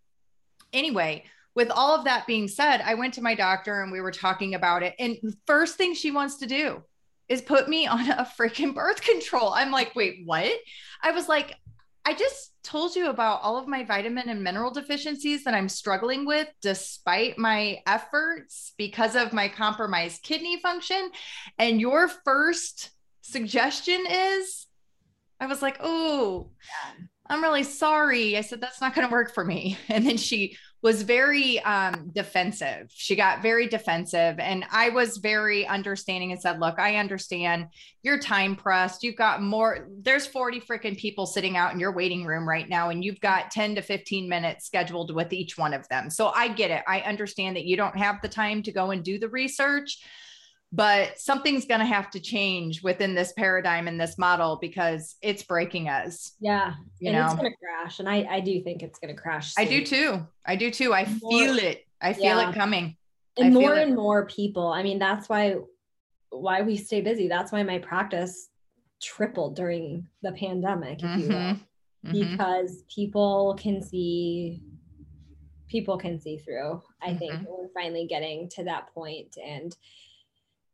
anyway, 0.73 1.25
with 1.55 1.71
all 1.71 1.95
of 1.95 2.05
that 2.07 2.27
being 2.27 2.49
said, 2.49 2.81
I 2.81 2.95
went 2.95 3.15
to 3.15 3.23
my 3.23 3.35
doctor 3.35 3.83
and 3.83 3.93
we 3.93 4.01
were 4.01 4.13
talking 4.13 4.55
about 4.55 4.83
it. 4.83 4.95
And 4.99 5.19
first 5.47 5.77
thing 5.77 5.95
she 5.95 6.11
wants 6.11 6.37
to 6.39 6.47
do 6.47 6.83
is 7.29 7.43
put 7.43 7.69
me 7.69 7.87
on 7.87 8.11
a 8.11 8.29
freaking 8.39 8.75
birth 8.75 9.03
control. 9.03 9.53
I'm 9.53 9.71
like, 9.71 9.95
wait, 9.95 10.23
what? 10.25 10.53
I 11.03 11.13
was 11.13 11.29
like, 11.29 11.55
I 12.05 12.15
just 12.15 12.53
told 12.63 12.95
you 12.95 13.11
about 13.11 13.43
all 13.43 13.59
of 13.59 13.67
my 13.67 13.85
vitamin 13.85 14.29
and 14.29 14.43
mineral 14.43 14.71
deficiencies 14.71 15.43
that 15.43 15.55
I'm 15.55 15.69
struggling 15.69 16.25
with 16.25 16.49
despite 16.63 17.37
my 17.37 17.81
efforts 17.87 18.75
because 18.79 19.17
of 19.17 19.33
my 19.33 19.49
compromised 19.49 20.23
kidney 20.23 20.61
function. 20.61 21.11
And 21.59 21.81
your 21.81 22.09
first 22.25 22.91
suggestion 23.23 24.05
is, 24.09 24.67
I 25.41 25.47
was 25.47 25.63
like, 25.63 25.79
oh, 25.81 26.51
I'm 27.29 27.43
really 27.43 27.65
sorry. 27.65 28.37
I 28.37 28.41
said, 28.41 28.61
that's 28.61 28.81
not 28.81 28.95
going 28.95 29.07
to 29.09 29.13
work 29.13 29.35
for 29.35 29.45
me. 29.45 29.77
And 29.89 30.07
then 30.07 30.17
she 30.17 30.57
was 30.87 31.03
very 31.03 31.59
um, 31.65 32.13
defensive. 32.15 32.89
She 32.95 33.17
got 33.17 33.43
very 33.43 33.67
defensive. 33.67 34.39
And 34.39 34.65
I 34.71 34.91
was 34.91 35.17
very 35.17 35.67
understanding 35.67 36.31
and 36.31 36.41
said, 36.41 36.61
Look, 36.61 36.79
I 36.79 36.95
understand 36.95 37.67
you're 38.05 38.21
time 38.21 38.55
pressed. 38.55 39.03
You've 39.03 39.17
got 39.17 39.43
more, 39.43 39.89
there's 40.03 40.29
40 40.29 40.61
freaking 40.61 40.97
people 40.97 41.27
sitting 41.27 41.57
out 41.57 41.75
in 41.75 41.81
your 41.81 41.91
waiting 41.91 42.25
room 42.25 42.49
right 42.49 42.69
now, 42.69 42.91
and 42.91 43.05
you've 43.05 43.21
got 43.21 43.51
10 43.51 43.75
to 43.75 43.83
15 43.83 44.29
minutes 44.29 44.67
scheduled 44.67 45.13
with 45.13 45.33
each 45.33 45.59
one 45.59 45.75
of 45.75 45.89
them. 45.89 46.09
So 46.09 46.29
I 46.29 46.47
get 46.47 46.71
it. 46.71 46.85
I 46.87 47.01
understand 47.01 47.57
that 47.57 47.65
you 47.65 47.77
don't 47.77 47.97
have 47.97 48.23
the 48.23 48.29
time 48.29 48.63
to 48.63 48.71
go 48.71 48.93
and 48.93 49.03
do 49.03 49.19
the 49.19 49.29
research 49.29 49.99
but 50.73 51.19
something's 51.19 51.65
going 51.65 51.81
to 51.81 51.87
have 51.87 52.11
to 52.11 52.21
change 52.21 52.83
within 52.83 53.15
this 53.15 53.33
paradigm 53.33 53.89
and 53.89 54.01
this 54.01 54.19
model 54.19 54.59
because 54.61 55.17
it's 55.23 55.43
breaking 55.43 55.89
us. 55.89 56.33
Yeah. 56.41 56.75
You 56.99 57.11
and 57.11 57.19
know? 57.19 57.27
it's 57.27 57.35
going 57.35 57.51
to 57.51 57.57
crash. 57.57 58.01
And 58.01 58.09
I, 58.09 58.27
I 58.29 58.41
do 58.41 58.61
think 58.63 58.83
it's 58.83 58.99
going 58.99 59.15
to 59.15 59.21
crash. 59.21 59.55
Soon. 59.55 59.65
I 59.65 59.69
do 59.69 59.85
too. 59.85 60.27
I 60.45 60.57
do 60.57 60.71
too. 60.71 60.93
I 60.93 61.05
more, 61.05 61.31
feel 61.31 61.59
it. 61.59 61.87
I 62.01 62.13
feel 62.13 62.25
yeah. 62.25 62.51
it 62.51 62.55
coming. 62.55 62.97
And 63.39 63.55
more 63.55 63.75
and 63.75 63.95
more 63.95 64.27
people. 64.27 64.69
I 64.69 64.83
mean, 64.83 64.99
that's 64.99 65.29
why, 65.29 65.57
why 66.31 66.63
we 66.63 66.77
stay 66.77 67.01
busy. 67.01 67.29
That's 67.29 67.53
why 67.53 67.63
my 67.63 67.79
practice 67.79 68.49
tripled 69.01 69.57
during 69.57 70.09
the 70.23 70.33
pandemic, 70.33 71.03
if 71.03 71.05
mm-hmm. 71.05 71.21
you 71.21 71.29
will, 71.29 71.35
mm-hmm. 71.37 72.31
because 72.33 72.83
people 72.93 73.57
can 73.61 73.83
see 73.83 74.63
people 75.69 75.99
can 75.99 76.21
see 76.21 76.39
through. 76.39 76.81
I 77.03 77.09
mm-hmm. 77.09 77.19
think 77.19 77.33
we're 77.47 77.69
finally 77.75 78.07
getting 78.07 78.49
to 78.51 78.65
that 78.65 78.93
point 78.95 79.37
and 79.45 79.77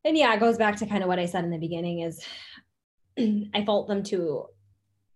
and 0.05 0.17
yeah, 0.17 0.35
it 0.35 0.41
goes 0.41 0.59
back 0.59 0.77
to 0.77 0.87
kind 0.87 1.03
of 1.03 1.09
what 1.09 1.19
I 1.19 1.27
said 1.27 1.45
in 1.45 1.51
the 1.51 1.59
beginning 1.59 2.01
is 2.01 2.25
I 3.55 3.65
fault 3.65 3.89
them 3.89 4.03
to 4.05 4.47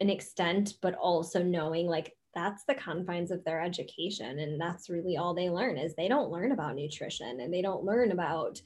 an 0.01 0.11
extent, 0.11 0.75
but 0.83 0.95
also 0.95 1.43
knowing 1.43 1.87
like 1.87 2.17
that's 2.37 2.65
the 2.65 2.75
confines 2.75 3.31
of 3.31 3.43
their 3.45 3.63
education 3.63 4.39
and 4.41 4.61
that's 4.61 4.91
really 4.91 5.17
all 5.17 5.33
they 5.33 5.49
learn 5.49 5.79
is 5.79 5.95
they 5.95 6.07
don't 6.07 6.31
learn 6.31 6.53
about 6.53 6.75
nutrition 6.75 7.41
and 7.41 7.53
they 7.53 7.63
don't 7.63 7.83
learn 7.83 8.13
about 8.13 8.61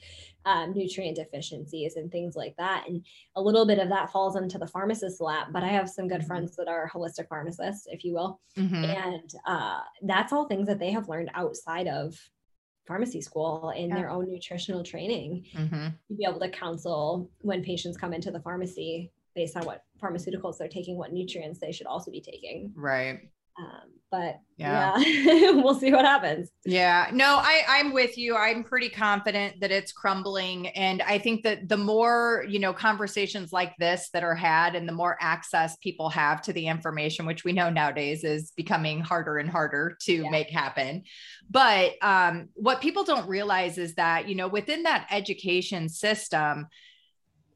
um, 0.45 0.73
nutrient 0.75 1.17
deficiencies 1.17 1.95
and 1.95 2.11
things 2.11 2.35
like 2.35 2.57
that 2.59 2.85
and 2.89 3.07
a 3.37 3.41
little 3.41 3.65
bit 3.65 3.79
of 3.79 3.89
that 3.89 4.11
falls 4.11 4.35
into 4.35 4.59
the 4.59 4.67
pharmacist's 4.67 5.21
lap 5.21 5.49
but 5.53 5.63
i 5.63 5.69
have 5.69 5.89
some 5.89 6.09
good 6.09 6.19
mm-hmm. 6.19 6.27
friends 6.27 6.57
that 6.57 6.67
are 6.67 6.91
holistic 6.93 7.29
pharmacists 7.29 7.87
if 7.89 8.05
you 8.05 8.13
will 8.13 8.41
mm-hmm. 8.59 8.85
and 8.85 9.31
uh, 9.47 9.79
that's 10.03 10.33
all 10.33 10.49
things 10.49 10.67
that 10.67 10.81
they 10.81 10.91
have 10.91 11.09
learned 11.09 11.31
outside 11.35 11.87
of 11.87 12.19
pharmacy 12.91 13.21
school 13.21 13.73
in 13.77 13.89
yeah. 13.89 13.95
their 13.95 14.11
own 14.11 14.29
nutritional 14.29 14.83
training 14.83 15.45
mm-hmm. 15.55 15.87
to 16.09 16.15
be 16.17 16.25
able 16.29 16.41
to 16.41 16.51
counsel 16.51 17.31
when 17.43 17.63
patients 17.63 17.97
come 17.97 18.13
into 18.13 18.33
the 18.33 18.41
pharmacy 18.41 19.13
based 19.37 19.57
on 19.57 19.65
what 19.65 19.85
pharmaceuticals 20.03 20.59
they're 20.59 20.67
taking, 20.67 20.97
what 20.97 21.13
nutrients 21.13 21.61
they 21.61 21.71
should 21.71 21.87
also 21.87 22.11
be 22.11 22.21
taking. 22.21 22.73
Right. 22.75 23.31
Um, 23.61 23.91
but 24.11 24.41
yeah, 24.57 24.99
yeah. 24.99 25.51
we'll 25.53 25.79
see 25.79 25.93
what 25.93 26.05
happens. 26.05 26.51
Yeah, 26.67 27.09
no, 27.13 27.37
I, 27.37 27.63
I'm 27.67 27.93
with 27.93 28.19
you. 28.19 28.37
I'm 28.37 28.65
pretty 28.65 28.89
confident 28.89 29.61
that 29.61 29.71
it's 29.71 29.93
crumbling. 29.93 30.69
And 30.69 31.01
I 31.03 31.19
think 31.19 31.45
that 31.45 31.69
the 31.69 31.77
more, 31.77 32.45
you 32.49 32.59
know, 32.59 32.73
conversations 32.73 33.53
like 33.53 33.75
this 33.79 34.11
that 34.13 34.23
are 34.23 34.35
had 34.35 34.75
and 34.75 34.89
the 34.89 34.93
more 34.93 35.17
access 35.21 35.77
people 35.77 36.11
have 36.11 36.43
to 36.43 36.53
the 36.53 36.67
information, 36.67 37.25
which 37.25 37.45
we 37.45 37.53
know 37.53 37.71
nowadays 37.71 38.25
is 38.25 38.53
becoming 38.57 39.01
harder 39.01 39.39
and 39.39 39.49
harder 39.49 39.97
to 40.03 40.13
yeah. 40.13 40.31
make 40.31 40.51
happen. 40.51 41.05
But 41.49 41.93
um, 42.03 42.49
what 42.55 42.81
people 42.81 43.05
don't 43.05 43.29
realize 43.29 43.79
is 43.79 43.95
that, 43.95 44.29
you 44.29 44.35
know, 44.35 44.49
within 44.49 44.83
that 44.83 45.07
education 45.11 45.89
system, 45.89 46.67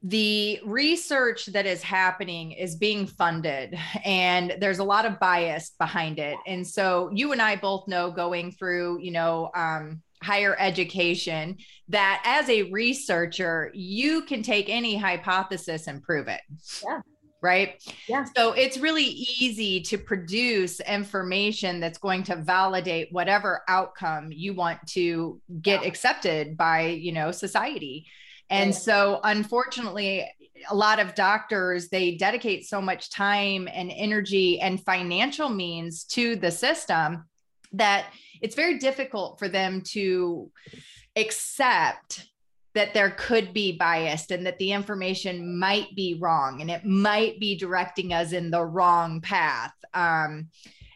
the 0.07 0.61
research 0.67 1.47
that 1.47 1.65
is 1.65 1.83
happening 1.83 2.53
is 2.53 2.77
being 2.77 3.07
funded 3.07 3.77
and 4.05 4.55
there's 4.61 4.79
a 4.79 4.85
lot 4.85 5.07
of 5.07 5.19
bias 5.19 5.73
behind 5.79 6.19
it. 6.19 6.37
And 6.47 6.67
so 6.67 7.11
you 7.13 7.33
and 7.33 7.41
i 7.41 7.57
both 7.57 7.89
know 7.89 8.11
going 8.11 8.53
through 8.53 9.01
you 9.01 9.11
know 9.11 9.51
um, 9.55 10.03
higher 10.23 10.57
education 10.59 11.57
that 11.89 12.23
as 12.25 12.49
a 12.51 12.71
researcher 12.71 13.71
you 13.75 14.23
can 14.23 14.43
take 14.43 14.69
any 14.69 14.97
hypothesis 14.97 15.87
and 15.87 16.03
prove 16.03 16.29
it. 16.29 16.41
Yeah. 16.85 17.01
Right? 17.41 17.83
Yeah. 18.09 18.25
So 18.37 18.53
it's 18.53 18.79
really 18.79 19.05
easy 19.05 19.81
to 19.83 19.99
produce 19.99 20.81
information 20.81 21.81
that's 21.81 21.99
going 21.99 22.23
to 22.25 22.37
validate 22.37 23.09
whatever 23.11 23.63
outcome 23.69 24.33
you 24.33 24.55
want 24.55 24.79
to 24.89 25.41
get 25.61 25.83
yeah. 25.83 25.89
accepted 25.89 26.59
by 26.59 26.89
you 26.89 27.13
know 27.13 27.31
society 27.31 28.07
and 28.51 28.75
so, 28.75 29.21
unfortunately, 29.25 30.29
a 30.69 30.75
lot 30.75 31.01
of 31.01 31.15
doctors 31.15 31.89
they 31.89 32.17
dedicate 32.17 32.67
so 32.67 32.81
much 32.81 33.11
time 33.11 33.69
and 33.73 33.93
energy 33.95 34.61
and 34.61 34.83
financial 34.83 35.49
means 35.49 36.05
to 36.05 36.37
the 36.37 36.51
system 36.51 37.25
that 37.73 38.07
it's 38.41 38.55
very 38.55 38.79
difficult 38.79 39.39
for 39.39 39.49
them 39.49 39.81
to 39.81 40.51
accept 41.17 42.27
that 42.75 42.93
there 42.93 43.11
could 43.11 43.53
be 43.53 43.73
biased 43.73 44.31
and 44.31 44.47
that 44.47 44.59
the 44.59 44.73
information 44.73 45.59
might 45.59 45.95
be 45.95 46.19
wrong 46.21 46.61
and 46.61 46.71
it 46.71 46.85
might 46.85 47.39
be 47.39 47.57
directing 47.57 48.13
us 48.13 48.33
in 48.33 48.51
the 48.51 48.65
wrong 48.65 49.21
path. 49.21 49.73
Um, 49.93 50.49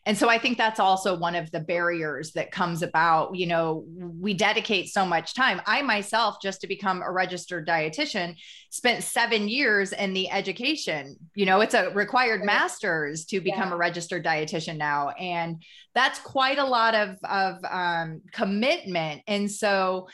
and 0.08 0.16
so 0.16 0.30
I 0.30 0.38
think 0.38 0.56
that's 0.56 0.80
also 0.80 1.18
one 1.18 1.34
of 1.34 1.50
the 1.50 1.60
barriers 1.60 2.32
that 2.32 2.50
comes 2.50 2.82
about. 2.82 3.36
You 3.36 3.46
know, 3.46 3.84
we 4.18 4.32
dedicate 4.32 4.88
so 4.88 5.04
much 5.04 5.34
time. 5.34 5.60
I 5.66 5.82
myself, 5.82 6.38
just 6.40 6.62
to 6.62 6.66
become 6.66 7.02
a 7.02 7.12
registered 7.12 7.68
dietitian, 7.68 8.34
spent 8.70 9.04
seven 9.04 9.48
years 9.48 9.92
in 9.92 10.14
the 10.14 10.30
education. 10.30 11.16
You 11.34 11.44
know, 11.44 11.60
it's 11.60 11.74
a 11.74 11.90
required 11.90 12.42
master's 12.42 13.26
to 13.26 13.42
become 13.42 13.68
yeah. 13.68 13.74
a 13.74 13.76
registered 13.76 14.24
dietitian 14.24 14.78
now. 14.78 15.10
And 15.10 15.62
that's 15.94 16.18
quite 16.20 16.56
a 16.56 16.64
lot 16.64 16.94
of, 16.94 17.18
of 17.24 17.62
um, 17.70 18.22
commitment. 18.32 19.20
And 19.26 19.50
so, 19.50 20.08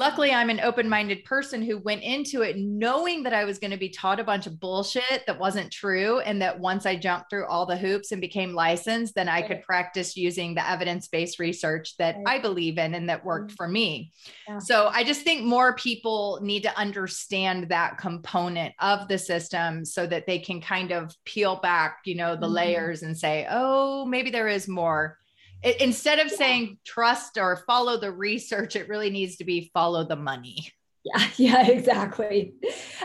luckily 0.00 0.32
i'm 0.32 0.48
an 0.48 0.60
open-minded 0.60 1.22
person 1.24 1.60
who 1.60 1.76
went 1.76 2.02
into 2.02 2.40
it 2.40 2.56
knowing 2.56 3.22
that 3.22 3.34
i 3.34 3.44
was 3.44 3.58
going 3.58 3.70
to 3.70 3.76
be 3.76 3.90
taught 3.90 4.18
a 4.18 4.24
bunch 4.24 4.46
of 4.46 4.58
bullshit 4.58 5.22
that 5.26 5.38
wasn't 5.38 5.70
true 5.70 6.20
and 6.20 6.40
that 6.40 6.58
once 6.58 6.86
i 6.86 6.96
jumped 6.96 7.28
through 7.28 7.46
all 7.46 7.66
the 7.66 7.76
hoops 7.76 8.10
and 8.10 8.18
became 8.18 8.54
licensed 8.54 9.14
then 9.14 9.28
i 9.28 9.42
could 9.42 9.60
practice 9.60 10.16
using 10.16 10.54
the 10.54 10.68
evidence-based 10.68 11.38
research 11.38 11.98
that 11.98 12.16
i 12.26 12.38
believe 12.38 12.78
in 12.78 12.94
and 12.94 13.10
that 13.10 13.22
worked 13.22 13.48
mm-hmm. 13.48 13.56
for 13.56 13.68
me 13.68 14.10
yeah. 14.48 14.58
so 14.58 14.88
i 14.94 15.04
just 15.04 15.20
think 15.20 15.44
more 15.44 15.74
people 15.74 16.38
need 16.40 16.62
to 16.62 16.78
understand 16.78 17.68
that 17.68 17.98
component 17.98 18.72
of 18.80 19.06
the 19.06 19.18
system 19.18 19.84
so 19.84 20.06
that 20.06 20.26
they 20.26 20.38
can 20.38 20.62
kind 20.62 20.92
of 20.92 21.14
peel 21.26 21.56
back 21.56 21.98
you 22.06 22.14
know 22.14 22.34
the 22.34 22.46
mm-hmm. 22.46 22.54
layers 22.54 23.02
and 23.02 23.16
say 23.16 23.46
oh 23.50 24.06
maybe 24.06 24.30
there 24.30 24.48
is 24.48 24.66
more 24.66 25.19
it, 25.62 25.80
instead 25.80 26.18
of 26.18 26.30
yeah. 26.30 26.36
saying 26.36 26.78
trust 26.84 27.38
or 27.38 27.56
follow 27.66 27.98
the 27.98 28.12
research, 28.12 28.76
it 28.76 28.88
really 28.88 29.10
needs 29.10 29.36
to 29.36 29.44
be 29.44 29.70
follow 29.72 30.04
the 30.04 30.16
money. 30.16 30.72
Yeah, 31.04 31.28
yeah, 31.36 31.66
exactly. 31.66 32.54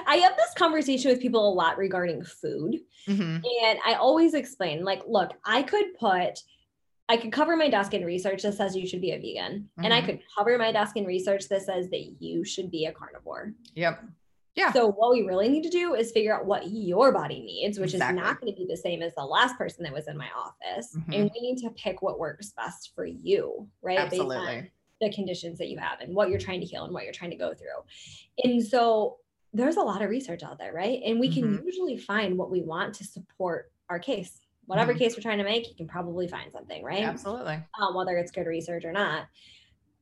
I 0.08 0.18
have 0.18 0.36
this 0.38 0.54
conversation 0.56 1.12
with 1.12 1.22
people 1.22 1.48
a 1.48 1.54
lot 1.54 1.78
regarding 1.78 2.24
food. 2.24 2.80
Mm-hmm. 3.08 3.38
And 3.64 3.80
I 3.86 3.96
always 3.96 4.34
explain, 4.34 4.84
like, 4.84 5.04
look, 5.08 5.32
I 5.46 5.64
could 5.64 5.98
put, 6.00 6.40
I 7.08 7.18
could 7.18 7.32
cover 7.32 7.56
my 7.56 7.70
desk 7.70 7.94
in 7.94 8.04
research 8.04 8.44
that 8.44 8.56
says 8.56 8.76
you 8.76 8.88
should 8.88 9.02
be 9.02 9.12
a 9.12 9.20
vegan. 9.20 9.62
Mm-hmm. 9.62 9.86
And 9.86 9.94
I 9.94 10.00
mm-hmm. 10.00 10.08
could 10.08 10.20
cover 10.38 10.58
my 10.58 10.72
desk 10.72 10.98
in 10.98 11.06
research 11.06 11.48
that 11.50 11.62
says 11.62 11.90
that 11.90 12.16
you 12.20 12.44
should 12.44 12.72
be 12.72 12.86
a 12.86 12.92
carnivore. 12.92 13.54
Yep. 13.76 14.04
Yeah. 14.56 14.72
So 14.72 14.90
what 14.90 15.12
we 15.12 15.24
really 15.24 15.50
need 15.50 15.64
to 15.64 15.70
do 15.70 15.96
is 15.96 16.12
figure 16.12 16.34
out 16.34 16.46
what 16.46 16.68
your 16.68 17.12
body 17.12 17.42
needs, 17.42 17.78
which 17.78 17.94
exactly. 17.94 18.18
is 18.18 18.24
not 18.24 18.40
going 18.40 18.54
to 18.54 18.58
be 18.58 18.66
the 18.66 18.78
same 18.78 19.02
as 19.02 19.14
the 19.16 19.26
last 19.26 19.58
person 19.58 19.84
that 19.84 19.92
was 19.92 20.08
in 20.08 20.18
my 20.18 20.30
office. 20.38 20.96
Mm-hmm. 20.96 21.14
And 21.14 21.32
we 21.34 21.42
need 21.42 21.58
to 21.62 21.70
pick 21.72 22.02
what 22.02 22.20
works 22.20 22.54
best 22.56 22.94
for 22.96 23.06
you, 23.06 23.68
right? 23.82 24.00
Absolutely. 24.00 24.38
Based 24.38 24.48
on 24.48 24.68
the 25.02 25.12
conditions 25.14 25.58
that 25.60 25.68
you 25.68 25.78
have 25.78 26.00
and 26.00 26.16
what 26.16 26.30
you're 26.30 26.40
trying 26.40 26.62
to 26.62 26.66
heal 26.66 26.86
and 26.86 26.94
what 26.94 27.04
you're 27.04 27.14
trying 27.14 27.32
to 27.32 27.38
go 27.38 27.54
through. 27.54 28.46
And 28.46 28.66
so 28.66 29.18
there's 29.54 29.76
a 29.76 29.82
lot 29.82 30.02
of 30.02 30.10
research 30.10 30.42
out 30.42 30.58
there, 30.58 30.74
right? 30.74 31.02
And 31.06 31.20
we 31.20 31.34
can 31.34 31.44
mm-hmm. 31.44 31.66
usually 31.66 31.98
find 31.98 32.38
what 32.38 32.50
we 32.50 32.62
want 32.62 32.94
to 32.96 33.04
support 33.04 33.72
our 33.90 34.00
case. 34.00 34.40
Whatever 34.68 34.94
mm-hmm. 34.94 35.00
case 35.00 35.16
we're 35.16 35.22
trying 35.22 35.38
to 35.38 35.44
make, 35.44 35.68
you 35.68 35.76
can 35.76 35.88
probably 35.88 36.28
find 36.28 36.52
something, 36.52 36.84
right? 36.84 37.04
Absolutely. 37.04 37.60
Um, 37.80 37.94
whether 37.94 38.18
it's 38.18 38.32
good 38.32 38.48
research 38.48 38.86
or 38.86 38.92
not. 38.94 39.28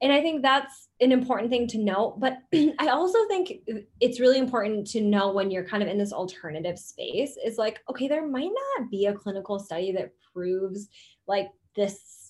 And 0.03 0.11
I 0.11 0.21
think 0.21 0.41
that's 0.41 0.89
an 0.99 1.13
important 1.13 1.49
thing 1.49 1.65
to 1.67 1.77
note. 1.77 2.19
But 2.19 2.39
I 2.77 2.89
also 2.89 3.17
think 3.29 3.53
it's 4.01 4.19
really 4.19 4.37
important 4.37 4.85
to 4.87 5.01
know 5.01 5.31
when 5.31 5.49
you're 5.49 5.65
kind 5.65 5.81
of 5.81 5.87
in 5.87 5.97
this 5.97 6.11
alternative 6.11 6.77
space 6.77 7.37
is 7.43 7.57
like, 7.57 7.79
okay, 7.89 8.09
there 8.09 8.27
might 8.27 8.51
not 8.77 8.91
be 8.91 9.05
a 9.05 9.13
clinical 9.13 9.59
study 9.59 9.93
that 9.93 10.11
proves 10.33 10.89
like 11.25 11.47
this 11.77 12.22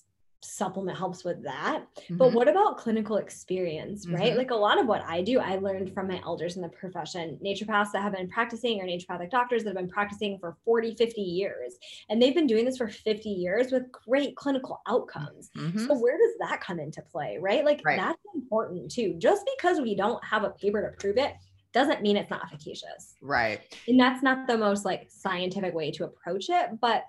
supplement 0.44 0.98
helps 0.98 1.24
with 1.24 1.42
that. 1.44 1.84
Mm-hmm. 1.96 2.16
But 2.16 2.32
what 2.32 2.48
about 2.48 2.78
clinical 2.78 3.16
experience, 3.16 4.06
right? 4.08 4.30
Mm-hmm. 4.30 4.38
Like 4.38 4.50
a 4.50 4.56
lot 4.56 4.78
of 4.78 4.86
what 4.86 5.02
I 5.06 5.22
do, 5.22 5.40
I 5.40 5.56
learned 5.56 5.92
from 5.92 6.08
my 6.08 6.20
elders 6.24 6.56
in 6.56 6.62
the 6.62 6.68
profession, 6.68 7.38
naturopaths 7.44 7.92
that 7.92 8.02
have 8.02 8.12
been 8.12 8.28
practicing 8.28 8.80
or 8.80 8.86
naturopathic 8.86 9.30
doctors 9.30 9.64
that 9.64 9.70
have 9.70 9.76
been 9.76 9.88
practicing 9.88 10.38
for 10.38 10.56
40, 10.64 10.94
50 10.94 11.20
years. 11.20 11.76
And 12.08 12.20
they've 12.20 12.34
been 12.34 12.46
doing 12.46 12.64
this 12.64 12.76
for 12.76 12.88
50 12.88 13.28
years 13.28 13.72
with 13.72 13.90
great 13.90 14.36
clinical 14.36 14.80
outcomes. 14.86 15.50
Mm-hmm. 15.56 15.86
So 15.86 15.94
where 15.98 16.18
does 16.18 16.36
that 16.40 16.60
come 16.60 16.78
into 16.78 17.02
play, 17.02 17.38
right? 17.40 17.64
Like 17.64 17.82
right. 17.84 17.98
that's 17.98 18.22
important 18.34 18.90
too. 18.90 19.14
Just 19.18 19.48
because 19.56 19.80
we 19.80 19.94
don't 19.94 20.22
have 20.24 20.44
a 20.44 20.50
paper 20.50 20.82
to 20.82 20.96
prove 21.00 21.16
it 21.16 21.34
doesn't 21.72 22.02
mean 22.02 22.16
it's 22.16 22.30
not 22.30 22.42
efficacious. 22.44 23.16
Right. 23.20 23.60
And 23.88 23.98
that's 23.98 24.22
not 24.22 24.46
the 24.46 24.56
most 24.56 24.84
like 24.84 25.08
scientific 25.10 25.74
way 25.74 25.90
to 25.92 26.04
approach 26.04 26.46
it, 26.48 26.80
but 26.80 27.04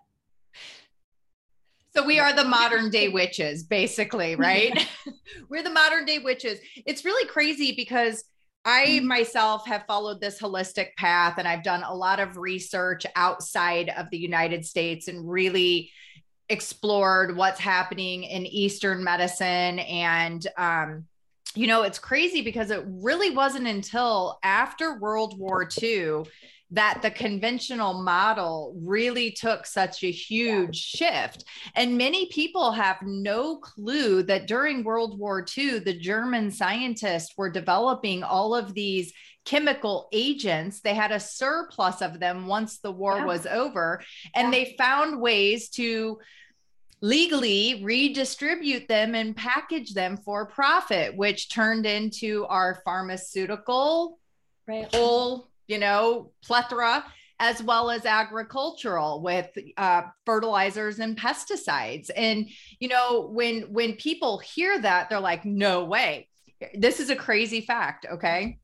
so 1.95 2.05
we 2.05 2.19
are 2.19 2.33
the 2.33 2.43
modern 2.43 2.89
day 2.89 3.07
witches, 3.07 3.63
basically, 3.63 4.35
right? 4.37 4.87
We're 5.49 5.63
the 5.63 5.69
modern 5.69 6.05
day 6.05 6.19
witches. 6.19 6.59
It's 6.85 7.05
really 7.05 7.27
crazy 7.27 7.73
because 7.75 8.23
I 8.65 8.85
mm-hmm. 8.85 9.07
myself 9.07 9.67
have 9.67 9.85
followed 9.85 10.19
this 10.19 10.39
holistic 10.39 10.95
path 10.97 11.35
and 11.37 11.47
I've 11.47 11.63
done 11.63 11.83
a 11.83 11.93
lot 11.93 12.19
of 12.19 12.37
research 12.37 13.05
outside 13.15 13.89
of 13.95 14.09
the 14.09 14.17
United 14.17 14.65
States 14.65 15.07
and 15.07 15.29
really 15.29 15.91
explored 16.49 17.35
what's 17.35 17.59
happening 17.59 18.23
in 18.23 18.45
Eastern 18.45 19.03
medicine. 19.03 19.79
And, 19.79 20.45
um, 20.57 21.05
you 21.55 21.67
know, 21.67 21.83
it's 21.83 21.99
crazy 21.99 22.41
because 22.41 22.71
it 22.71 22.83
really 22.85 23.29
wasn't 23.29 23.67
until 23.67 24.37
after 24.43 24.99
World 24.99 25.39
War 25.39 25.67
II 25.81 26.23
that 26.75 27.01
the 27.01 27.11
conventional 27.11 28.01
model 28.01 28.75
really 28.77 29.31
took 29.31 29.65
such 29.65 30.03
a 30.03 30.11
huge 30.11 30.93
yeah. 30.99 31.23
shift. 31.23 31.45
And 31.73 31.97
many 31.97 32.27
people 32.27 32.71
have 32.71 32.97
no 33.01 33.57
clue 33.57 34.23
that 34.23 34.47
during 34.47 34.83
World 34.83 35.17
War 35.17 35.45
II, 35.57 35.79
the 35.79 35.97
German 35.97 36.51
scientists 36.51 37.33
were 37.37 37.49
developing 37.49 38.23
all 38.23 38.53
of 38.53 38.73
these 38.73 39.13
chemical 39.45 40.09
agents. 40.11 40.81
They 40.81 40.93
had 40.93 41.11
a 41.11 41.19
surplus 41.19 42.01
of 42.01 42.19
them 42.19 42.45
once 42.47 42.79
the 42.79 42.91
war 42.91 43.17
yeah. 43.19 43.25
was 43.25 43.45
over, 43.45 44.01
and 44.35 44.47
yeah. 44.47 44.51
they 44.51 44.75
found 44.77 45.21
ways 45.21 45.69
to 45.71 46.19
legally 47.01 47.81
redistribute 47.83 48.87
them 48.87 49.15
and 49.15 49.35
package 49.35 49.93
them 49.93 50.17
for 50.17 50.45
profit, 50.47 51.15
which 51.15 51.49
turned 51.49 51.85
into 51.85 52.45
our 52.45 52.81
pharmaceutical 52.83 54.19
right. 54.67 54.93
whole 54.93 55.49
you 55.67 55.77
know, 55.77 56.31
plethora 56.43 57.05
as 57.39 57.61
well 57.61 57.89
as 57.89 58.05
agricultural 58.05 59.21
with 59.21 59.49
uh, 59.77 60.03
fertilizers 60.25 60.99
and 60.99 61.17
pesticides 61.17 62.09
and 62.15 62.47
you 62.79 62.87
know 62.87 63.27
when 63.29 63.63
when 63.63 63.91
people 63.97 64.37
hear 64.37 64.79
that 64.79 65.09
they're 65.09 65.19
like 65.19 65.43
no 65.43 65.83
way 65.83 66.29
this 66.75 67.01
is 67.01 67.09
a 67.09 67.15
crazy 67.15 67.59
fact 67.59 68.05
okay 68.09 68.57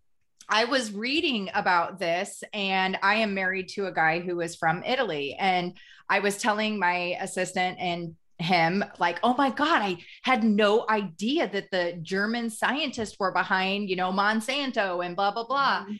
I 0.51 0.65
was 0.65 0.91
reading 0.91 1.49
about 1.53 1.97
this, 1.97 2.43
and 2.53 2.99
I 3.01 3.15
am 3.15 3.33
married 3.33 3.69
to 3.69 3.85
a 3.85 3.91
guy 3.91 4.19
who 4.19 4.41
is 4.41 4.57
from 4.57 4.83
Italy. 4.83 5.33
And 5.39 5.77
I 6.09 6.19
was 6.19 6.37
telling 6.37 6.77
my 6.77 7.15
assistant 7.21 7.77
and 7.79 8.15
him, 8.37 8.83
like, 8.99 9.17
oh 9.23 9.33
my 9.37 9.49
God, 9.49 9.81
I 9.81 9.97
had 10.23 10.43
no 10.43 10.85
idea 10.89 11.47
that 11.47 11.71
the 11.71 11.97
German 12.01 12.49
scientists 12.49 13.17
were 13.17 13.31
behind, 13.31 13.89
you 13.89 13.95
know, 13.95 14.11
Monsanto 14.11 15.05
and 15.05 15.15
blah, 15.15 15.31
blah, 15.31 15.45
blah. 15.45 15.83
Mm-hmm. 15.83 15.93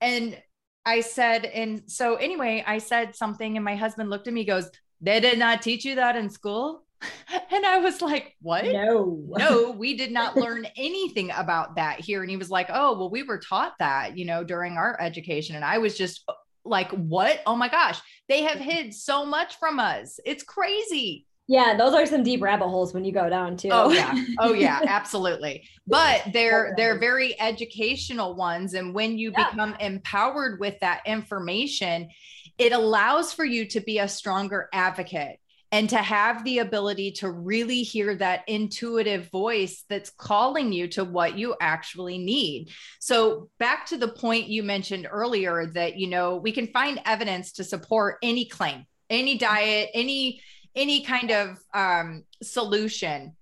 And 0.00 0.42
I 0.88 1.02
said, 1.02 1.44
and 1.44 1.82
so 1.86 2.14
anyway, 2.14 2.64
I 2.66 2.78
said 2.78 3.14
something, 3.14 3.56
and 3.56 3.64
my 3.64 3.76
husband 3.76 4.08
looked 4.08 4.26
at 4.26 4.32
me, 4.32 4.46
goes, 4.46 4.70
They 5.02 5.20
did 5.20 5.38
not 5.38 5.60
teach 5.60 5.84
you 5.84 5.96
that 5.96 6.16
in 6.16 6.30
school? 6.30 6.82
And 7.50 7.66
I 7.66 7.78
was 7.78 8.00
like, 8.00 8.34
What? 8.40 8.64
No, 8.64 9.22
no, 9.36 9.70
we 9.70 9.96
did 9.96 10.12
not 10.12 10.36
learn 10.36 10.66
anything 10.78 11.30
about 11.36 11.76
that 11.76 12.00
here. 12.00 12.22
And 12.22 12.30
he 12.30 12.38
was 12.38 12.50
like, 12.50 12.68
Oh, 12.72 12.98
well, 12.98 13.10
we 13.10 13.22
were 13.22 13.38
taught 13.38 13.74
that, 13.80 14.16
you 14.16 14.24
know, 14.24 14.42
during 14.44 14.78
our 14.78 14.98
education. 14.98 15.56
And 15.56 15.64
I 15.64 15.76
was 15.76 15.96
just 15.98 16.24
uh, 16.26 16.32
like, 16.64 16.90
What? 16.92 17.40
Oh 17.44 17.54
my 17.54 17.68
gosh, 17.68 18.00
they 18.28 18.42
have 18.44 18.58
hid 18.70 18.94
so 18.94 19.26
much 19.26 19.58
from 19.58 19.78
us. 19.78 20.18
It's 20.24 20.42
crazy. 20.42 21.26
Yeah, 21.50 21.76
those 21.78 21.94
are 21.94 22.04
some 22.04 22.22
deep 22.22 22.42
rabbit 22.42 22.68
holes 22.68 22.92
when 22.92 23.06
you 23.06 23.12
go 23.12 23.30
down 23.30 23.56
too. 23.56 23.70
Oh 23.72 23.90
yeah. 23.90 24.14
Oh 24.38 24.52
yeah, 24.52 24.80
absolutely. 24.86 25.66
But 25.86 26.24
they're 26.32 26.74
they're 26.76 26.98
very 26.98 27.40
educational 27.40 28.34
ones 28.34 28.74
and 28.74 28.94
when 28.94 29.16
you 29.16 29.32
yeah. 29.36 29.50
become 29.50 29.74
empowered 29.80 30.60
with 30.60 30.78
that 30.80 31.00
information, 31.06 32.10
it 32.58 32.72
allows 32.72 33.32
for 33.32 33.46
you 33.46 33.64
to 33.68 33.80
be 33.80 33.98
a 33.98 34.08
stronger 34.08 34.68
advocate 34.74 35.38
and 35.70 35.88
to 35.90 35.98
have 35.98 36.44
the 36.44 36.58
ability 36.58 37.12
to 37.12 37.30
really 37.30 37.82
hear 37.82 38.14
that 38.16 38.42
intuitive 38.46 39.30
voice 39.30 39.84
that's 39.88 40.10
calling 40.10 40.72
you 40.72 40.88
to 40.88 41.04
what 41.04 41.36
you 41.36 41.54
actually 41.60 42.18
need. 42.18 42.70
So, 43.00 43.50
back 43.58 43.86
to 43.86 43.98
the 43.98 44.08
point 44.08 44.48
you 44.48 44.62
mentioned 44.62 45.06
earlier 45.10 45.66
that, 45.66 45.96
you 45.96 46.08
know, 46.08 46.36
we 46.36 46.52
can 46.52 46.68
find 46.68 47.00
evidence 47.04 47.52
to 47.52 47.64
support 47.64 48.16
any 48.22 48.46
claim, 48.46 48.86
any 49.10 49.36
diet, 49.36 49.90
any 49.92 50.40
any 50.74 51.04
kind 51.04 51.30
of 51.30 51.58
um, 51.74 52.24
solution. 52.42 53.36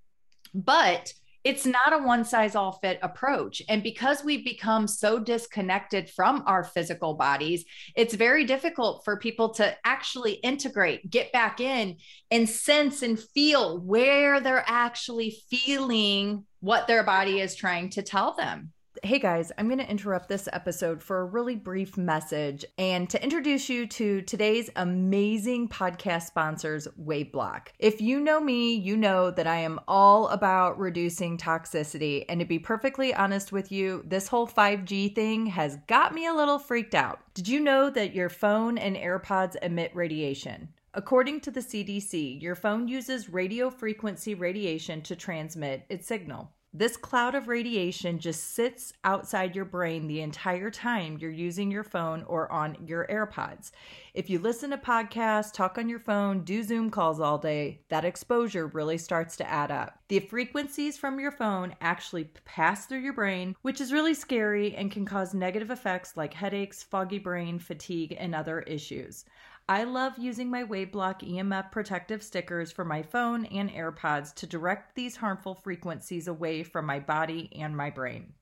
But 0.55 1.13
it's 1.47 1.65
not 1.65 1.93
a 1.93 1.99
one 1.99 2.25
size 2.25 2.57
all 2.57 2.73
fit 2.73 2.99
approach. 3.03 3.63
And 3.69 3.81
because 3.81 4.25
we've 4.25 4.45
become 4.45 4.89
so 4.89 5.21
disconnected 5.21 6.11
from 6.11 6.43
our 6.45 6.65
physical 6.65 7.15
bodies, 7.15 7.65
it's 7.95 8.15
very 8.15 8.45
difficult 8.45 9.05
for 9.05 9.17
people 9.17 9.51
to 9.51 9.77
actually 9.85 10.33
integrate, 10.33 11.09
get 11.09 11.31
back 11.31 11.61
in, 11.61 11.99
and 12.33 12.49
sense 12.49 13.03
and 13.03 13.17
feel 13.17 13.79
where 13.79 14.41
they're 14.41 14.65
actually 14.67 15.39
feeling 15.49 16.45
what 16.59 16.89
their 16.89 17.05
body 17.05 17.39
is 17.39 17.55
trying 17.55 17.91
to 17.91 18.03
tell 18.03 18.35
them. 18.35 18.73
Hey 19.03 19.19
guys, 19.19 19.53
I'm 19.59 19.69
going 19.69 19.79
to 19.79 19.91
interrupt 19.91 20.29
this 20.29 20.49
episode 20.53 21.03
for 21.03 21.21
a 21.21 21.25
really 21.25 21.55
brief 21.55 21.97
message 21.97 22.65
and 22.79 23.11
to 23.11 23.23
introduce 23.23 23.69
you 23.69 23.87
to 23.89 24.23
today's 24.23 24.71
amazing 24.77 25.69
podcast 25.69 26.27
sponsors, 26.29 26.89
WaveBlock. 27.01 27.69
If 27.79 28.01
you 28.01 28.21
know 28.21 28.41
me, 28.41 28.75
you 28.75 28.97
know 28.97 29.31
that 29.31 29.47
I 29.47 29.57
am 29.57 29.81
all 29.87 30.29
about 30.29 30.79
reducing 30.79 31.37
toxicity. 31.37 32.25
And 32.29 32.41
to 32.41 32.47
be 32.47 32.59
perfectly 32.59 33.13
honest 33.13 33.53
with 33.53 33.71
you, 33.71 34.03
this 34.07 34.29
whole 34.29 34.47
5G 34.47 35.15
thing 35.15 35.47
has 35.47 35.77
got 35.89 36.15
me 36.15 36.27
a 36.27 36.35
little 36.35 36.59
freaked 36.59 36.95
out. 36.95 37.21
Did 37.35 37.49
you 37.49 37.61
know 37.61 37.91
that 37.91 38.15
your 38.15 38.29
phone 38.29 38.79
and 38.79 38.97
AirPods 38.97 39.57
emit 39.63 39.91
radiation? 39.95 40.69
According 40.95 41.41
to 41.41 41.51
the 41.51 41.61
CDC, 41.61 42.41
your 42.41 42.55
phone 42.55 42.89
uses 42.89 43.29
radio 43.29 43.69
frequency 43.69 44.35
radiation 44.35 45.03
to 45.03 45.15
transmit 45.15 45.85
its 45.91 46.07
signal. 46.07 46.53
This 46.79 46.99
cloud 46.99 47.35
of 47.35 47.49
radiation 47.49 48.19
just 48.19 48.53
sits 48.53 48.93
outside 49.03 49.57
your 49.57 49.65
brain 49.65 50.07
the 50.07 50.21
entire 50.21 50.71
time 50.71 51.17
you're 51.19 51.31
using 51.31 51.71
your 51.71 51.83
phone 51.83 52.23
or 52.25 52.53
on 52.53 52.77
your 52.87 53.07
AirPods. 53.07 53.71
If 54.13 54.29
you 54.29 54.39
listen 54.39 54.69
to 54.69 54.77
podcasts, 54.77 55.55
talk 55.55 55.79
on 55.79 55.89
your 55.89 55.99
phone, 55.99 56.45
do 56.45 56.63
Zoom 56.63 56.91
calls 56.91 57.19
all 57.19 57.39
day, 57.39 57.81
that 57.89 58.05
exposure 58.05 58.67
really 58.67 58.99
starts 58.99 59.39
to 59.39 59.51
add 59.51 59.71
up. 59.71 60.01
The 60.09 60.21
frequencies 60.21 60.99
from 60.99 61.19
your 61.19 61.33
phone 61.33 61.75
actually 61.81 62.25
pass 62.45 62.85
through 62.85 62.99
your 62.99 63.15
brain, 63.15 63.57
which 63.63 63.81
is 63.81 63.91
really 63.91 64.13
scary 64.13 64.77
and 64.77 64.93
can 64.93 65.07
cause 65.07 65.33
negative 65.33 65.71
effects 65.71 66.15
like 66.15 66.35
headaches, 66.35 66.83
foggy 66.83 67.19
brain, 67.19 67.59
fatigue, 67.59 68.15
and 68.19 68.35
other 68.35 68.61
issues. 68.61 69.25
I 69.69 69.83
love 69.83 70.17
using 70.17 70.49
my 70.49 70.63
WaveBlock 70.63 71.29
EMF 71.29 71.73
protective 71.73 72.23
stickers 72.23 72.71
for 72.71 72.85
my 72.85 73.03
phone 73.03 73.47
and 73.47 73.69
AirPods 73.69 74.33
to 74.35 74.47
direct 74.47 74.95
these 74.95 75.17
harmful 75.17 75.57
frequencies 75.57 76.29
away 76.29 76.63
from 76.63 76.87
my 76.87 77.01
body 77.01 77.51
and 77.53 77.77
my 77.77 77.91
brain. 77.91 78.33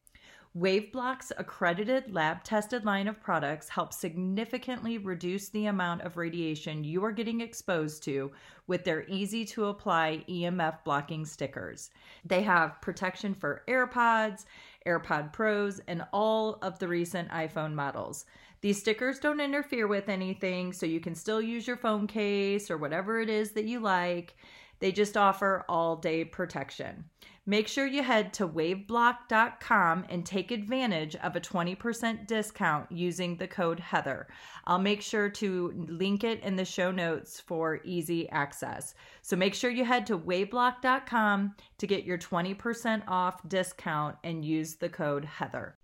WaveBlock's 0.55 1.33
accredited 1.39 2.13
lab 2.13 2.45
tested 2.45 2.85
line 2.85 3.09
of 3.09 3.23
products 3.23 3.71
helps 3.71 3.97
significantly 3.97 4.99
reduce 4.99 5.49
the 5.49 5.65
amount 5.65 6.03
of 6.03 6.19
radiation 6.19 6.85
you 6.85 7.03
are 7.03 7.11
getting 7.11 7.41
exposed 7.41 8.03
to 8.03 8.31
with 8.67 8.85
their 8.85 9.05
easy 9.09 9.47
to 9.47 9.65
apply 9.65 10.23
EMF 10.29 10.85
blocking 10.85 11.25
stickers. 11.25 11.91
They 12.23 12.43
have 12.43 12.83
protection 12.83 13.33
for 13.35 13.63
AirPods, 13.67 14.45
AirPod 14.87 15.33
Pros, 15.33 15.81
and 15.89 16.05
all 16.13 16.59
of 16.61 16.79
the 16.79 16.87
recent 16.87 17.31
iPhone 17.31 17.73
models. 17.73 18.27
These 18.65 18.79
stickers 18.79 19.19
don't 19.19 19.43
interfere 19.43 19.87
with 19.87 20.09
anything, 20.09 20.73
so 20.73 20.87
you 20.87 20.99
can 20.99 21.15
still 21.15 21.43
use 21.43 21.67
your 21.67 21.77
phone 21.77 22.07
case 22.07 22.71
or 22.71 22.79
whatever 22.79 23.21
it 23.21 23.29
is 23.29 23.51
that 23.51 23.67
you 23.67 23.79
like. 23.79 24.37
They 24.79 24.91
just 24.91 25.19
offer 25.19 25.67
all 25.69 25.97
day 25.97 26.25
protection. 26.25 27.05
Make 27.45 27.69
sure 27.69 27.87
you 27.87 28.03
head 28.03 28.33
to 28.33 28.49
waveblock.com 28.49 30.07
and 30.09 30.25
take 30.25 30.51
advantage 30.51 31.15
of 31.17 31.37
a 31.37 31.43
20% 31.43 32.27
discount 32.27 32.91
using 32.91 33.37
the 33.37 33.47
code 33.47 33.81
Heather. 33.81 34.29
I'll 34.67 34.79
make 34.79 35.03
sure 35.03 35.29
to 35.29 35.87
link 35.91 36.25
it 36.25 36.43
in 36.43 36.57
the 36.57 36.65
show 36.65 36.91
notes 36.91 37.41
for 37.41 37.83
easy 37.85 38.31
access. 38.31 38.95
So 39.21 39.37
make 39.37 39.53
sure 39.53 39.71
you 39.71 39.85
head 39.85 40.07
to 40.07 40.19
waveblock.com 40.19 41.55
to 41.77 41.87
get 41.87 42.05
your 42.05 42.17
20% 42.17 43.03
off 43.09 43.47
discount 43.47 44.17
and 44.25 44.43
use 44.43 44.77
the 44.77 44.89
code 44.89 45.27
Heather. 45.27 45.77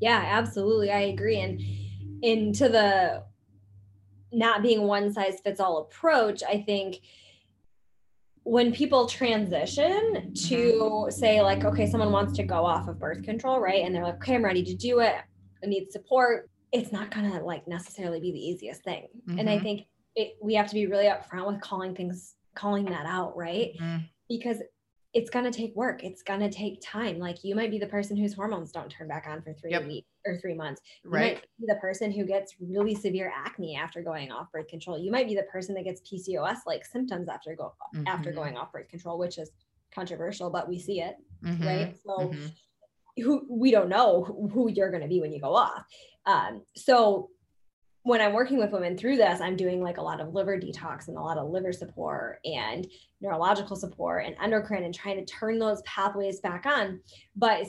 Yeah, 0.00 0.20
absolutely. 0.26 0.90
I 0.90 1.02
agree. 1.02 1.38
And 1.38 1.62
into 2.22 2.68
the 2.68 3.24
not 4.32 4.62
being 4.62 4.82
one 4.82 5.12
size 5.12 5.40
fits 5.42 5.60
all 5.60 5.78
approach, 5.78 6.42
I 6.42 6.62
think 6.62 7.00
when 8.44 8.72
people 8.72 9.06
transition 9.06 10.32
to 10.34 10.56
mm-hmm. 10.56 11.10
say 11.10 11.40
like 11.40 11.64
okay 11.64 11.90
someone 11.90 12.12
wants 12.12 12.34
to 12.34 12.42
go 12.42 12.64
off 12.64 12.88
of 12.88 12.98
birth 12.98 13.22
control 13.22 13.58
right 13.58 13.82
and 13.84 13.94
they're 13.94 14.04
like 14.04 14.16
okay 14.16 14.34
i'm 14.34 14.44
ready 14.44 14.62
to 14.62 14.74
do 14.74 15.00
it 15.00 15.14
i 15.62 15.66
need 15.66 15.90
support 15.90 16.50
it's 16.70 16.92
not 16.92 17.10
gonna 17.10 17.42
like 17.42 17.66
necessarily 17.66 18.20
be 18.20 18.30
the 18.32 18.38
easiest 18.38 18.84
thing 18.84 19.08
mm-hmm. 19.26 19.38
and 19.38 19.48
i 19.48 19.54
mm-hmm. 19.54 19.64
think 19.64 19.86
it, 20.14 20.36
we 20.42 20.54
have 20.54 20.68
to 20.68 20.74
be 20.74 20.86
really 20.86 21.06
upfront 21.06 21.46
with 21.46 21.60
calling 21.60 21.94
things 21.94 22.34
calling 22.54 22.84
that 22.84 23.06
out 23.06 23.34
right 23.34 23.72
mm-hmm. 23.80 24.04
because 24.28 24.58
it's 25.14 25.30
going 25.30 25.44
to 25.44 25.56
take 25.56 25.74
work. 25.76 26.02
It's 26.02 26.22
going 26.22 26.40
to 26.40 26.50
take 26.50 26.82
time. 26.82 27.20
Like 27.20 27.44
you 27.44 27.54
might 27.54 27.70
be 27.70 27.78
the 27.78 27.86
person 27.86 28.16
whose 28.16 28.34
hormones 28.34 28.72
don't 28.72 28.90
turn 28.90 29.06
back 29.06 29.26
on 29.28 29.40
for 29.42 29.52
three 29.54 29.70
yep. 29.70 29.86
weeks 29.86 30.08
or 30.26 30.36
three 30.38 30.54
months. 30.54 30.82
You 31.04 31.10
right. 31.10 31.34
might 31.34 31.42
be 31.60 31.66
the 31.68 31.76
person 31.76 32.10
who 32.10 32.24
gets 32.24 32.56
really 32.60 32.96
severe 32.96 33.32
acne 33.34 33.76
after 33.76 34.02
going 34.02 34.32
off 34.32 34.50
birth 34.50 34.66
control. 34.66 34.98
You 34.98 35.12
might 35.12 35.28
be 35.28 35.36
the 35.36 35.44
person 35.44 35.76
that 35.76 35.84
gets 35.84 36.00
PCOS 36.00 36.58
like 36.66 36.84
symptoms 36.84 37.28
after 37.28 37.54
go 37.54 37.74
mm-hmm. 37.94 38.08
after 38.08 38.32
going 38.32 38.56
off 38.56 38.72
birth 38.72 38.88
control, 38.88 39.16
which 39.16 39.38
is 39.38 39.52
controversial, 39.94 40.50
but 40.50 40.68
we 40.68 40.80
see 40.80 41.00
it, 41.00 41.14
mm-hmm. 41.44 41.64
right? 41.64 41.96
So 42.04 42.30
mm-hmm. 42.30 43.22
who 43.22 43.46
we 43.48 43.70
don't 43.70 43.88
know 43.88 44.50
who 44.52 44.68
you're 44.68 44.90
going 44.90 45.02
to 45.02 45.08
be 45.08 45.20
when 45.20 45.32
you 45.32 45.40
go 45.40 45.54
off. 45.54 45.84
Um, 46.26 46.62
so 46.74 47.30
when 48.04 48.20
I'm 48.20 48.34
working 48.34 48.58
with 48.58 48.70
women 48.70 48.98
through 48.98 49.16
this, 49.16 49.40
I'm 49.40 49.56
doing 49.56 49.82
like 49.82 49.96
a 49.96 50.02
lot 50.02 50.20
of 50.20 50.34
liver 50.34 50.58
detox 50.58 51.08
and 51.08 51.16
a 51.16 51.20
lot 51.20 51.38
of 51.38 51.48
liver 51.48 51.72
support 51.72 52.38
and 52.44 52.86
neurological 53.22 53.76
support 53.76 54.26
and 54.26 54.36
endocrine 54.42 54.84
and 54.84 54.94
trying 54.94 55.16
to 55.16 55.24
turn 55.24 55.58
those 55.58 55.80
pathways 55.82 56.40
back 56.40 56.66
on. 56.66 57.00
But 57.34 57.66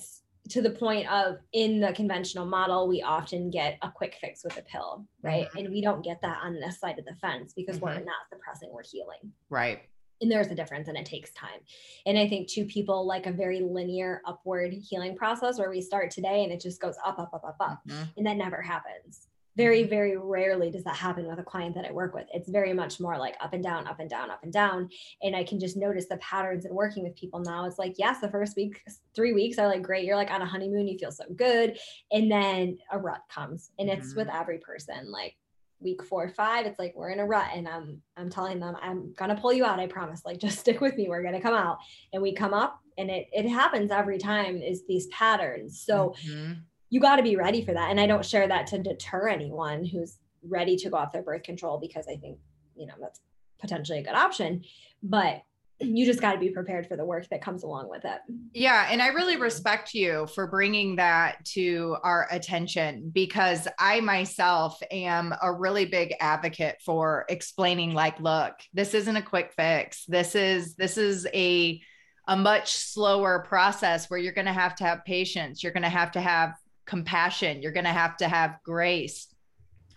to 0.50 0.62
the 0.62 0.72
point 0.72 1.10
of 1.10 1.38
in 1.54 1.80
the 1.80 1.94
conventional 1.94 2.46
model, 2.46 2.86
we 2.86 3.02
often 3.02 3.50
get 3.50 3.78
a 3.82 3.90
quick 3.90 4.18
fix 4.20 4.44
with 4.44 4.58
a 4.58 4.62
pill, 4.64 5.06
right? 5.24 5.48
Mm-hmm. 5.48 5.58
And 5.58 5.70
we 5.70 5.82
don't 5.82 6.04
get 6.04 6.22
that 6.22 6.40
on 6.44 6.60
this 6.60 6.82
side 6.82 7.00
of 7.00 7.06
the 7.06 7.16
fence 7.16 7.54
because 7.56 7.78
mm-hmm. 7.78 7.86
we're 7.86 7.94
not 8.04 8.28
suppressing, 8.30 8.70
we're 8.74 8.84
healing. 8.84 9.32
Right. 9.50 9.84
And 10.20 10.30
there's 10.30 10.48
a 10.48 10.56
difference 10.56 10.90
and 10.90 10.98
it 10.98 11.06
takes 11.06 11.32
time. 11.32 11.62
And 12.06 12.18
I 12.18 12.28
think 12.28 12.50
two 12.50 12.66
people 12.66 13.08
like 13.08 13.26
a 13.26 13.32
very 13.32 13.62
linear 13.62 14.22
upward 14.26 14.74
healing 14.74 15.16
process 15.16 15.58
where 15.58 15.70
we 15.70 15.80
start 15.80 16.12
today 16.12 16.44
and 16.44 16.52
it 16.52 16.60
just 16.60 16.82
goes 16.82 16.96
up, 17.06 17.20
up, 17.20 17.34
up, 17.34 17.46
up, 17.46 17.58
up. 17.62 17.82
Mm-hmm. 17.88 18.04
And 18.18 18.28
that 18.28 18.36
never 18.36 18.62
happens 18.62 19.28
very 19.56 19.82
mm-hmm. 19.82 19.90
very 19.90 20.18
rarely 20.18 20.70
does 20.70 20.84
that 20.84 20.96
happen 20.96 21.28
with 21.28 21.40
a 21.40 21.44
client 21.44 21.76
that 21.76 21.86
i 21.86 21.92
work 21.92 22.14
with. 22.14 22.28
It's 22.34 22.50
very 22.50 22.74
much 22.74 23.00
more 23.00 23.18
like 23.18 23.36
up 23.42 23.54
and 23.54 23.64
down 23.64 23.88
up 23.88 24.00
and 24.00 24.10
down 24.10 24.30
up 24.30 24.44
and 24.44 24.52
down. 24.52 24.90
And 25.22 25.36
i 25.36 25.44
can 25.44 25.60
just 25.60 25.78
notice 25.78 26.08
the 26.08 26.18
patterns 26.18 26.66
in 26.66 26.74
working 26.74 27.04
with 27.04 27.16
people 27.16 27.40
now. 27.40 27.66
It's 27.66 27.80
like 27.80 27.96
yes 27.98 28.20
the 28.20 28.30
first 28.30 28.56
week 28.56 28.82
three 29.16 29.34
weeks 29.34 29.58
are 29.58 29.68
like 29.68 29.82
great. 29.82 30.06
You're 30.06 30.16
like 30.16 30.32
on 30.32 30.42
a 30.42 30.46
honeymoon. 30.46 30.88
You 30.88 30.98
feel 30.98 31.12
so 31.12 31.26
good. 31.36 31.78
And 32.12 32.32
then 32.32 32.78
a 32.92 32.98
rut 32.98 33.22
comes. 33.30 33.72
And 33.80 33.90
it's 33.90 34.10
mm-hmm. 34.10 34.20
with 34.20 34.30
every 34.30 34.60
person. 34.60 35.12
Like 35.12 35.36
week 35.82 36.04
four 36.04 36.24
or 36.24 36.30
five 36.30 36.66
it's 36.66 36.80
like 36.80 36.94
we're 36.96 37.10
in 37.10 37.20
a 37.20 37.26
rut. 37.26 37.48
And 37.54 37.68
i'm 37.68 38.02
i'm 38.18 38.30
telling 38.30 38.60
them 38.60 38.76
i'm 38.82 39.14
gonna 39.14 39.40
pull 39.40 39.54
you 39.54 39.66
out 39.66 39.80
i 39.80 39.88
promise. 39.88 40.24
Like 40.26 40.40
just 40.40 40.60
stick 40.66 40.82
with 40.82 40.96
me. 40.98 41.08
We're 41.08 41.24
gonna 41.24 41.42
come 41.42 41.56
out. 41.56 41.78
And 42.14 42.22
we 42.22 42.34
come 42.34 42.54
up 42.54 42.80
and 42.98 43.10
it 43.10 43.28
it 43.32 43.48
happens 43.48 43.92
every 43.92 44.18
time 44.18 44.62
is 44.62 44.84
these 44.88 45.08
patterns. 45.08 45.82
So 45.86 46.14
mm-hmm 46.26 46.54
you 46.90 47.00
got 47.00 47.18
to 47.18 47.24
be 47.24 47.36
ready 47.36 47.64
for 47.64 47.74
that. 47.74 47.92
And 47.92 48.00
I 48.00 48.08
don't 48.08 48.26
share 48.26 48.48
that 48.48 48.68
to 48.68 48.80
deter 48.80 49.28
anyone 49.28 49.86
who's 49.86 50.18
ready 50.48 50.76
to 50.78 50.90
go 50.90 50.98
off 50.98 51.12
their 51.12 51.24
birth 51.24 51.44
control 51.44 51.80
because 51.80 52.08
I 52.08 52.16
think, 52.18 52.38
you 52.76 52.86
know, 52.86 52.94
that's 53.00 53.20
potentially 53.60 54.00
a 54.00 54.04
good 54.04 54.16
option. 54.16 54.64
But 55.02 55.42
you 55.82 56.06
just 56.06 56.22
got 56.22 56.32
to 56.32 56.40
be 56.40 56.52
prepared 56.52 56.88
for 56.88 56.96
the 56.96 57.04
work 57.04 57.28
that 57.30 57.42
comes 57.42 57.64
along 57.64 57.90
with 57.90 58.06
it. 58.06 58.20
Yeah. 58.54 58.88
And 58.90 59.02
I 59.02 59.08
really 59.08 59.36
respect 59.36 59.94
you 59.94 60.26
for 60.34 60.48
bringing 60.48 60.96
that 60.96 61.44
to 61.48 61.98
our 62.02 62.30
attention 62.32 63.12
because 63.14 63.68
I 63.78 64.00
myself 64.00 64.82
am 64.90 65.34
a 65.42 65.52
really 65.52 65.86
big 65.86 66.14
advocate 66.22 66.78
for 66.86 67.26
explaining, 67.28 67.94
like, 67.94 68.18
look, 68.22 68.54
this 68.74 68.94
isn't 68.94 69.18
a 69.18 69.22
quick 69.22 69.52
fix. 69.58 70.06
This 70.06 70.34
is, 70.34 70.76
this 70.76 70.98
is 70.98 71.28
a, 71.34 71.82
a 72.26 72.38
much 72.38 72.72
slower 72.72 73.40
process 73.46 74.10
where 74.10 74.20
you're 74.20 74.32
going 74.32 74.46
to 74.46 74.54
have 74.54 74.76
to 74.76 74.86
have 74.86 75.04
patience. 75.04 75.62
You're 75.62 75.74
going 75.74 75.84
to 75.84 75.90
have 75.90 76.14
to 76.14 76.22
have 76.22 76.54
compassion. 76.86 77.62
You're 77.62 77.72
going 77.72 77.86
to 77.86 77.92
have 77.92 78.18
to 78.18 78.28
have 78.28 78.58
grace. 78.64 79.28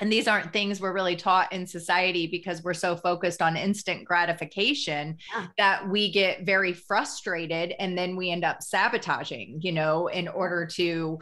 And 0.00 0.12
these 0.12 0.28
aren't 0.28 0.52
things 0.52 0.80
we're 0.80 0.92
really 0.92 1.16
taught 1.16 1.52
in 1.52 1.66
society 1.66 2.28
because 2.28 2.62
we're 2.62 2.74
so 2.74 2.94
focused 2.94 3.42
on 3.42 3.56
instant 3.56 4.04
gratification 4.04 5.18
yeah. 5.34 5.46
that 5.58 5.88
we 5.88 6.12
get 6.12 6.46
very 6.46 6.72
frustrated 6.72 7.74
and 7.80 7.98
then 7.98 8.14
we 8.14 8.30
end 8.30 8.44
up 8.44 8.62
sabotaging, 8.62 9.58
you 9.62 9.72
know, 9.72 10.06
in 10.06 10.28
order 10.28 10.66
to 10.74 11.18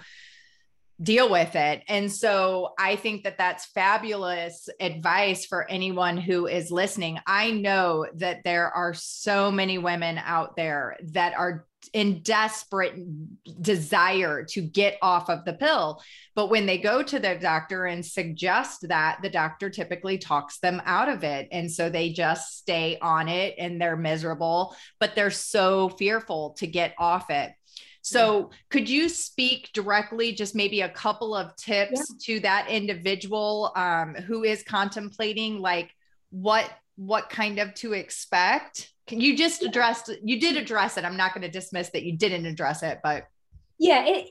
deal 1.02 1.30
with 1.30 1.54
it. 1.54 1.82
And 1.88 2.10
so 2.10 2.72
I 2.78 2.96
think 2.96 3.24
that 3.24 3.38
that's 3.38 3.66
fabulous 3.66 4.68
advice 4.80 5.44
for 5.44 5.70
anyone 5.70 6.16
who 6.16 6.46
is 6.46 6.70
listening. 6.70 7.18
I 7.26 7.50
know 7.50 8.06
that 8.14 8.44
there 8.44 8.70
are 8.70 8.94
so 8.94 9.50
many 9.50 9.78
women 9.78 10.18
out 10.18 10.56
there 10.56 10.96
that 11.12 11.34
are 11.34 11.66
in 11.92 12.20
desperate 12.22 12.94
desire 13.60 14.44
to 14.44 14.60
get 14.60 14.98
off 15.02 15.30
of 15.30 15.44
the 15.44 15.52
pill. 15.52 16.02
But 16.34 16.50
when 16.50 16.66
they 16.66 16.78
go 16.78 17.02
to 17.02 17.18
their 17.18 17.38
doctor 17.38 17.86
and 17.86 18.04
suggest 18.04 18.88
that, 18.88 19.18
the 19.22 19.30
doctor 19.30 19.70
typically 19.70 20.18
talks 20.18 20.58
them 20.58 20.82
out 20.84 21.08
of 21.08 21.24
it. 21.24 21.48
And 21.52 21.70
so 21.70 21.88
they 21.88 22.10
just 22.10 22.58
stay 22.58 22.98
on 23.00 23.28
it 23.28 23.54
and 23.58 23.80
they're 23.80 23.96
miserable, 23.96 24.74
but 24.98 25.14
they're 25.14 25.30
so 25.30 25.90
fearful 25.90 26.54
to 26.58 26.66
get 26.66 26.94
off 26.98 27.30
it. 27.30 27.52
So, 28.06 28.50
could 28.70 28.88
you 28.88 29.08
speak 29.08 29.70
directly, 29.72 30.32
just 30.32 30.54
maybe 30.54 30.82
a 30.82 30.88
couple 30.88 31.34
of 31.34 31.56
tips 31.56 31.92
yeah. 32.08 32.16
to 32.34 32.40
that 32.40 32.68
individual 32.68 33.72
um, 33.74 34.14
who 34.14 34.44
is 34.44 34.62
contemplating, 34.62 35.60
like 35.60 35.90
what 36.30 36.70
what 36.94 37.28
kind 37.30 37.58
of 37.58 37.74
to 37.74 37.94
expect? 37.94 38.92
Can 39.08 39.20
you 39.20 39.36
just 39.36 39.64
address? 39.64 40.08
You 40.22 40.38
did 40.38 40.56
address 40.56 40.96
it. 40.96 41.04
I'm 41.04 41.16
not 41.16 41.34
going 41.34 41.42
to 41.42 41.50
dismiss 41.50 41.90
that 41.90 42.04
you 42.04 42.16
didn't 42.16 42.46
address 42.46 42.84
it, 42.84 43.00
but 43.02 43.26
yeah, 43.78 44.04
it 44.06 44.30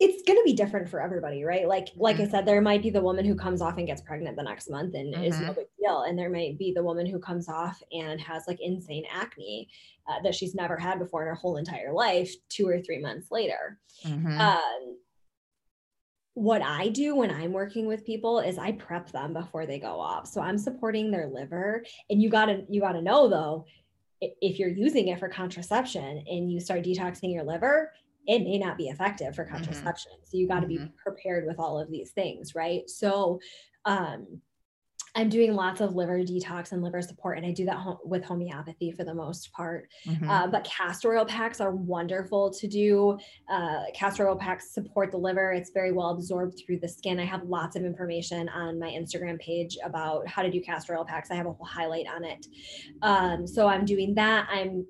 it's 0.00 0.22
going 0.26 0.38
to 0.38 0.44
be 0.44 0.54
different 0.54 0.88
for 0.88 1.00
everybody, 1.00 1.44
right? 1.44 1.68
Like, 1.68 1.88
like 1.96 2.16
mm-hmm. 2.16 2.26
I 2.26 2.28
said, 2.28 2.46
there 2.46 2.60
might 2.60 2.82
be 2.82 2.90
the 2.90 3.00
woman 3.00 3.24
who 3.24 3.36
comes 3.36 3.62
off 3.62 3.78
and 3.78 3.86
gets 3.86 4.02
pregnant 4.02 4.36
the 4.36 4.42
next 4.42 4.68
month 4.68 4.94
and 4.94 5.14
mm-hmm. 5.14 5.24
is 5.24 5.38
no 5.38 5.46
mm-hmm. 5.46 5.54
big 5.54 5.66
deal. 5.80 6.02
And 6.02 6.18
there 6.18 6.30
might 6.30 6.58
be 6.58 6.72
the 6.74 6.82
woman 6.82 7.06
who 7.06 7.20
comes 7.20 7.48
off 7.48 7.80
and 7.92 8.20
has 8.20 8.44
like 8.48 8.58
insane 8.60 9.04
acne 9.12 9.68
uh, 10.08 10.20
that 10.24 10.34
she's 10.34 10.54
never 10.54 10.76
had 10.76 10.98
before 10.98 11.22
in 11.22 11.28
her 11.28 11.34
whole 11.34 11.56
entire 11.56 11.92
life 11.92 12.34
two 12.48 12.68
or 12.68 12.80
three 12.80 12.98
months 12.98 13.30
later. 13.30 13.78
Mm-hmm. 14.04 14.40
Um, 14.40 14.98
what 16.34 16.62
I 16.62 16.88
do 16.88 17.14
when 17.14 17.30
I'm 17.30 17.52
working 17.52 17.86
with 17.86 18.04
people 18.04 18.40
is 18.40 18.58
I 18.58 18.72
prep 18.72 19.12
them 19.12 19.32
before 19.32 19.66
they 19.66 19.78
go 19.78 20.00
off. 20.00 20.26
So 20.26 20.40
I'm 20.40 20.58
supporting 20.58 21.12
their 21.12 21.28
liver. 21.28 21.84
And 22.10 22.20
you 22.20 22.28
gotta, 22.28 22.64
you 22.68 22.80
gotta 22.80 23.00
know 23.00 23.28
though, 23.28 23.66
if 24.20 24.58
you're 24.58 24.68
using 24.68 25.08
it 25.08 25.20
for 25.20 25.28
contraception 25.28 26.24
and 26.28 26.50
you 26.50 26.58
start 26.58 26.82
detoxing 26.82 27.32
your 27.32 27.44
liver, 27.44 27.92
it 28.26 28.42
may 28.42 28.58
not 28.58 28.76
be 28.76 28.88
effective 28.88 29.34
for 29.34 29.44
mm-hmm. 29.44 29.56
contraception. 29.56 30.12
Mm-hmm. 30.12 30.24
So 30.24 30.36
you 30.36 30.48
got 30.48 30.60
to 30.60 30.66
mm-hmm. 30.66 30.84
be 30.84 30.92
prepared 31.02 31.46
with 31.46 31.58
all 31.58 31.78
of 31.78 31.90
these 31.90 32.10
things, 32.12 32.54
right? 32.54 32.88
So 32.88 33.40
um, 33.84 34.40
I'm 35.16 35.28
doing 35.28 35.54
lots 35.54 35.80
of 35.80 35.94
liver 35.94 36.18
detox 36.20 36.72
and 36.72 36.82
liver 36.82 37.00
support, 37.00 37.38
and 37.38 37.46
I 37.46 37.52
do 37.52 37.64
that 37.66 37.76
ho- 37.76 38.00
with 38.04 38.24
homeopathy 38.24 38.90
for 38.90 39.04
the 39.04 39.14
most 39.14 39.52
part. 39.52 39.88
Mm-hmm. 40.06 40.28
Uh, 40.28 40.48
but 40.48 40.64
castor 40.64 41.16
oil 41.16 41.24
packs 41.24 41.60
are 41.60 41.70
wonderful 41.70 42.50
to 42.52 42.66
do. 42.66 43.16
Uh, 43.48 43.82
castor 43.94 44.28
oil 44.28 44.36
packs 44.36 44.74
support 44.74 45.12
the 45.12 45.16
liver, 45.16 45.52
it's 45.52 45.70
very 45.70 45.92
well 45.92 46.10
absorbed 46.10 46.58
through 46.58 46.80
the 46.80 46.88
skin. 46.88 47.20
I 47.20 47.26
have 47.26 47.44
lots 47.44 47.76
of 47.76 47.84
information 47.84 48.48
on 48.48 48.78
my 48.80 48.88
Instagram 48.88 49.38
page 49.38 49.78
about 49.84 50.26
how 50.26 50.42
to 50.42 50.50
do 50.50 50.60
castor 50.60 50.96
oil 50.96 51.04
packs. 51.04 51.30
I 51.30 51.36
have 51.36 51.46
a 51.46 51.52
whole 51.52 51.66
highlight 51.66 52.06
on 52.08 52.24
it. 52.24 52.46
Um, 53.02 53.46
so 53.46 53.68
I'm 53.68 53.84
doing 53.84 54.14
that. 54.16 54.48
I'm 54.50 54.84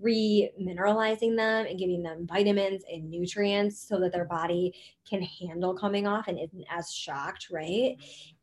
re-mineralizing 0.00 1.36
them 1.36 1.66
and 1.66 1.78
giving 1.78 2.02
them 2.02 2.26
vitamins 2.26 2.82
and 2.90 3.10
nutrients 3.10 3.80
so 3.80 3.98
that 4.00 4.12
their 4.12 4.24
body 4.24 4.74
can 5.08 5.22
handle 5.22 5.74
coming 5.74 6.06
off 6.06 6.28
and 6.28 6.38
isn't 6.38 6.64
as 6.70 6.92
shocked 6.92 7.48
right? 7.50 7.96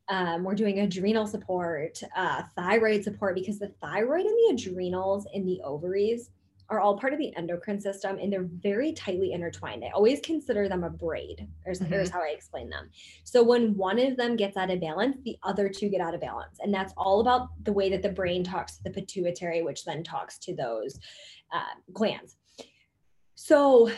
Um, 0.09 0.43
we're 0.43 0.55
doing 0.55 0.79
adrenal 0.79 1.25
support 1.25 2.01
uh, 2.15 2.43
thyroid 2.55 3.03
support 3.03 3.35
because 3.35 3.59
the 3.59 3.71
thyroid 3.81 4.25
and 4.25 4.35
the 4.35 4.53
adrenals 4.55 5.25
in 5.33 5.45
the 5.45 5.61
ovaries 5.63 6.31
are 6.71 6.79
all 6.79 6.97
part 6.97 7.11
of 7.11 7.19
the 7.19 7.35
endocrine 7.35 7.79
system 7.79 8.17
and 8.17 8.31
they're 8.31 8.47
very 8.61 8.93
tightly 8.93 9.33
intertwined. 9.33 9.83
I 9.83 9.89
always 9.89 10.21
consider 10.21 10.69
them 10.69 10.83
a 10.83 10.89
braid. 10.89 11.47
Here's, 11.65 11.79
mm-hmm. 11.79 11.91
here's 11.91 12.09
how 12.09 12.21
I 12.21 12.29
explain 12.29 12.69
them. 12.69 12.89
So 13.25 13.43
when 13.43 13.75
one 13.75 13.99
of 13.99 14.15
them 14.15 14.37
gets 14.37 14.55
out 14.55 14.71
of 14.71 14.79
balance, 14.79 15.17
the 15.25 15.37
other 15.43 15.67
two 15.67 15.89
get 15.89 15.99
out 15.99 16.15
of 16.15 16.21
balance. 16.21 16.59
And 16.61 16.73
that's 16.73 16.93
all 16.95 17.19
about 17.19 17.49
the 17.63 17.73
way 17.73 17.89
that 17.89 18.01
the 18.01 18.09
brain 18.09 18.43
talks 18.43 18.77
to 18.77 18.83
the 18.83 18.89
pituitary, 18.89 19.61
which 19.61 19.83
then 19.83 20.01
talks 20.01 20.39
to 20.39 20.55
those 20.55 20.97
uh, 21.53 21.75
glands. 21.91 22.37
So, 23.35 23.91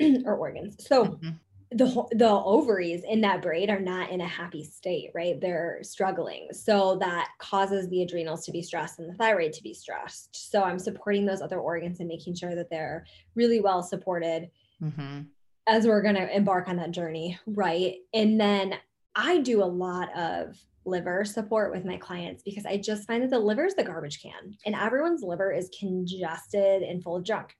or 0.24 0.36
organs. 0.36 0.84
So 0.86 1.04
mm-hmm 1.04 1.30
the 1.72 1.86
the 2.12 2.28
ovaries 2.28 3.02
in 3.02 3.20
that 3.22 3.42
braid 3.42 3.70
are 3.70 3.80
not 3.80 4.10
in 4.10 4.20
a 4.20 4.26
happy 4.26 4.62
state 4.62 5.10
right? 5.14 5.40
They're 5.40 5.78
struggling. 5.82 6.48
So 6.52 6.96
that 7.00 7.28
causes 7.38 7.88
the 7.88 8.02
adrenals 8.02 8.44
to 8.46 8.52
be 8.52 8.62
stressed 8.62 8.98
and 8.98 9.10
the 9.10 9.14
thyroid 9.14 9.52
to 9.54 9.62
be 9.62 9.74
stressed. 9.74 10.50
So 10.50 10.62
i'm 10.62 10.78
supporting 10.78 11.26
those 11.26 11.42
other 11.42 11.58
organs 11.58 12.00
and 12.00 12.08
making 12.08 12.34
sure 12.36 12.54
that 12.54 12.70
they're 12.70 13.04
really 13.34 13.60
well 13.60 13.82
supported 13.82 14.50
mm-hmm. 14.82 15.22
as 15.66 15.86
we're 15.86 16.02
going 16.02 16.14
to 16.14 16.34
embark 16.34 16.68
on 16.68 16.76
that 16.76 16.92
journey 16.92 17.38
right? 17.46 17.96
And 18.14 18.40
then 18.40 18.74
i 19.14 19.38
do 19.38 19.62
a 19.62 19.64
lot 19.64 20.16
of 20.16 20.56
liver 20.84 21.24
support 21.24 21.72
with 21.72 21.84
my 21.84 21.96
clients 21.96 22.42
because 22.44 22.64
i 22.64 22.76
just 22.76 23.06
find 23.06 23.22
that 23.22 23.30
the 23.30 23.38
liver 23.38 23.64
is 23.64 23.74
the 23.74 23.82
garbage 23.82 24.22
can 24.22 24.56
and 24.64 24.74
everyone's 24.76 25.22
liver 25.22 25.50
is 25.52 25.68
congested 25.78 26.82
and 26.82 27.02
full 27.02 27.16
of 27.16 27.24
junk 27.24 27.56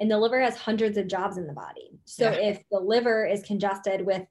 and 0.00 0.10
the 0.10 0.18
liver 0.18 0.40
has 0.40 0.56
hundreds 0.56 0.96
of 0.98 1.06
jobs 1.06 1.36
in 1.36 1.46
the 1.46 1.52
body. 1.52 1.90
So 2.04 2.30
yeah. 2.30 2.50
if 2.50 2.62
the 2.70 2.80
liver 2.80 3.26
is 3.26 3.42
congested 3.42 4.04
with 4.04 4.22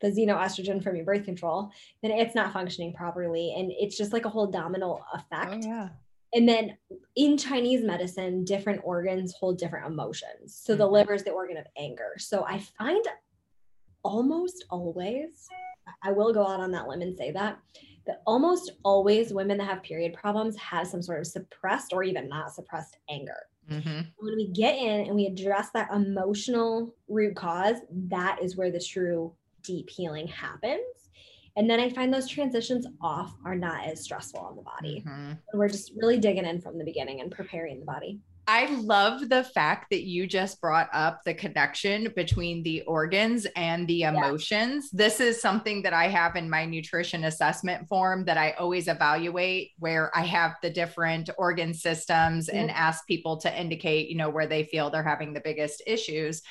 the 0.00 0.08
xenoestrogen 0.08 0.82
from 0.82 0.96
your 0.96 1.04
birth 1.04 1.24
control, 1.24 1.70
then 2.02 2.12
it's 2.12 2.34
not 2.34 2.52
functioning 2.52 2.92
properly. 2.92 3.54
And 3.56 3.72
it's 3.72 3.96
just 3.96 4.12
like 4.12 4.24
a 4.24 4.28
whole 4.28 4.46
domino 4.46 5.04
effect. 5.14 5.64
Oh, 5.64 5.68
yeah. 5.68 5.88
And 6.34 6.48
then 6.48 6.76
in 7.14 7.38
Chinese 7.38 7.82
medicine, 7.82 8.44
different 8.44 8.82
organs 8.84 9.34
hold 9.38 9.58
different 9.58 9.86
emotions. 9.86 10.60
So 10.62 10.74
the 10.74 10.86
hmm. 10.86 10.92
liver 10.92 11.14
is 11.14 11.24
the 11.24 11.30
organ 11.30 11.56
of 11.56 11.66
anger. 11.78 12.14
So 12.18 12.44
I 12.44 12.58
find 12.78 13.04
almost 14.02 14.64
always, 14.70 15.48
I 16.02 16.12
will 16.12 16.32
go 16.32 16.46
out 16.46 16.60
on 16.60 16.72
that 16.72 16.88
limb 16.88 17.02
and 17.02 17.16
say 17.16 17.30
that, 17.32 17.58
that 18.06 18.22
almost 18.26 18.72
always 18.84 19.32
women 19.32 19.58
that 19.58 19.66
have 19.66 19.82
period 19.82 20.14
problems 20.14 20.56
have 20.56 20.86
some 20.86 21.02
sort 21.02 21.20
of 21.20 21.26
suppressed 21.26 21.92
or 21.92 22.04
even 22.04 22.28
not 22.28 22.52
suppressed 22.52 22.98
anger. 23.08 23.46
Mm-hmm. 23.70 24.00
When 24.18 24.36
we 24.36 24.48
get 24.48 24.76
in 24.76 25.06
and 25.06 25.14
we 25.14 25.26
address 25.26 25.70
that 25.74 25.90
emotional 25.92 26.94
root 27.08 27.36
cause, 27.36 27.76
that 28.08 28.38
is 28.42 28.56
where 28.56 28.70
the 28.70 28.80
true 28.80 29.32
deep 29.62 29.90
healing 29.90 30.28
happens. 30.28 31.10
And 31.56 31.68
then 31.70 31.80
I 31.80 31.88
find 31.88 32.12
those 32.12 32.28
transitions 32.28 32.86
off 33.00 33.34
are 33.44 33.54
not 33.54 33.86
as 33.86 34.02
stressful 34.02 34.40
on 34.40 34.56
the 34.56 34.62
body. 34.62 35.02
Mm-hmm. 35.06 35.32
We're 35.54 35.68
just 35.68 35.92
really 35.96 36.18
digging 36.18 36.44
in 36.44 36.60
from 36.60 36.78
the 36.78 36.84
beginning 36.84 37.20
and 37.20 37.30
preparing 37.30 37.80
the 37.80 37.86
body. 37.86 38.20
I 38.48 38.66
love 38.76 39.28
the 39.28 39.42
fact 39.42 39.90
that 39.90 40.04
you 40.04 40.26
just 40.26 40.60
brought 40.60 40.88
up 40.92 41.22
the 41.24 41.34
connection 41.34 42.12
between 42.14 42.62
the 42.62 42.82
organs 42.82 43.46
and 43.56 43.88
the 43.88 44.02
emotions. 44.02 44.90
Yeah. 44.92 45.04
This 45.04 45.20
is 45.20 45.40
something 45.40 45.82
that 45.82 45.92
I 45.92 46.06
have 46.06 46.36
in 46.36 46.48
my 46.48 46.64
nutrition 46.64 47.24
assessment 47.24 47.88
form 47.88 48.24
that 48.26 48.38
I 48.38 48.52
always 48.52 48.86
evaluate 48.86 49.72
where 49.78 50.16
I 50.16 50.20
have 50.22 50.56
the 50.62 50.70
different 50.70 51.28
organ 51.36 51.74
systems 51.74 52.46
mm-hmm. 52.46 52.56
and 52.56 52.70
ask 52.70 53.04
people 53.06 53.38
to 53.38 53.60
indicate, 53.60 54.08
you 54.08 54.16
know, 54.16 54.30
where 54.30 54.46
they 54.46 54.62
feel 54.62 54.90
they're 54.90 55.02
having 55.02 55.34
the 55.34 55.40
biggest 55.40 55.82
issues. 55.84 56.42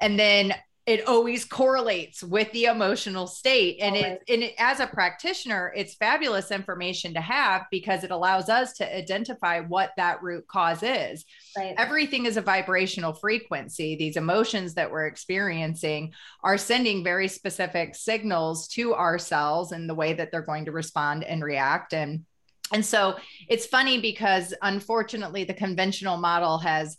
And 0.00 0.18
then 0.18 0.52
it 0.86 1.08
always 1.08 1.44
correlates 1.44 2.22
with 2.22 2.50
the 2.52 2.66
emotional 2.66 3.26
state. 3.26 3.78
And 3.80 3.96
it 3.96 4.22
and 4.28 4.44
it, 4.44 4.54
as 4.56 4.78
a 4.78 4.86
practitioner 4.86 5.72
it's 5.74 5.96
fabulous 5.96 6.52
information 6.52 7.12
to 7.14 7.20
have 7.20 7.66
because 7.72 8.04
it 8.04 8.12
allows 8.12 8.48
us 8.48 8.72
to 8.74 8.96
identify 8.96 9.60
what 9.60 9.90
that 9.96 10.22
root 10.22 10.46
cause 10.46 10.82
is. 10.82 11.24
Right. 11.56 11.74
everything 11.76 12.26
is 12.26 12.36
a 12.36 12.42
vibrational 12.42 13.14
frequency. 13.14 13.96
These 13.96 14.16
emotions 14.16 14.74
that 14.74 14.90
we're 14.90 15.06
experiencing 15.06 16.12
are 16.42 16.58
sending 16.58 17.02
very 17.02 17.28
specific 17.28 17.96
signals 17.96 18.68
to 18.68 18.94
our 18.94 19.18
cells 19.18 19.72
and 19.72 19.90
the 19.90 19.94
way 19.94 20.12
that 20.12 20.30
they're 20.30 20.42
going 20.42 20.66
to 20.66 20.72
respond 20.72 21.24
and 21.24 21.42
react. 21.42 21.94
And 21.94 22.24
and 22.72 22.84
so 22.84 23.16
it's 23.48 23.66
funny 23.66 24.00
because 24.00 24.54
unfortunately 24.62 25.44
the 25.44 25.54
conventional 25.54 26.16
model 26.16 26.58
has 26.58 26.96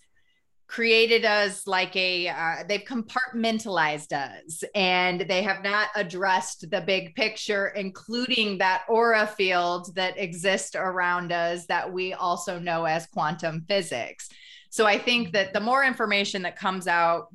created 0.67 1.23
us 1.23 1.65
like 1.65 1.95
a 1.95 2.27
uh, 2.27 2.63
they've 2.67 2.83
compartmentalized 2.83 4.11
us 4.11 4.63
and 4.75 5.21
they 5.21 5.41
have 5.41 5.63
not 5.63 5.87
addressed 5.95 6.69
the 6.69 6.81
big 6.81 7.15
picture 7.15 7.67
including 7.67 8.57
that 8.57 8.83
aura 8.89 9.25
field 9.25 9.95
that 9.95 10.17
exists 10.17 10.75
around 10.75 11.31
us 11.31 11.65
that 11.67 11.91
we 11.91 12.13
also 12.13 12.59
know 12.59 12.85
as 12.85 13.07
quantum 13.07 13.63
physics. 13.67 14.29
So 14.69 14.85
i 14.85 14.97
think 14.97 15.31
that 15.31 15.53
the 15.53 15.61
more 15.61 15.83
information 15.83 16.41
that 16.41 16.57
comes 16.57 16.87
out 16.87 17.27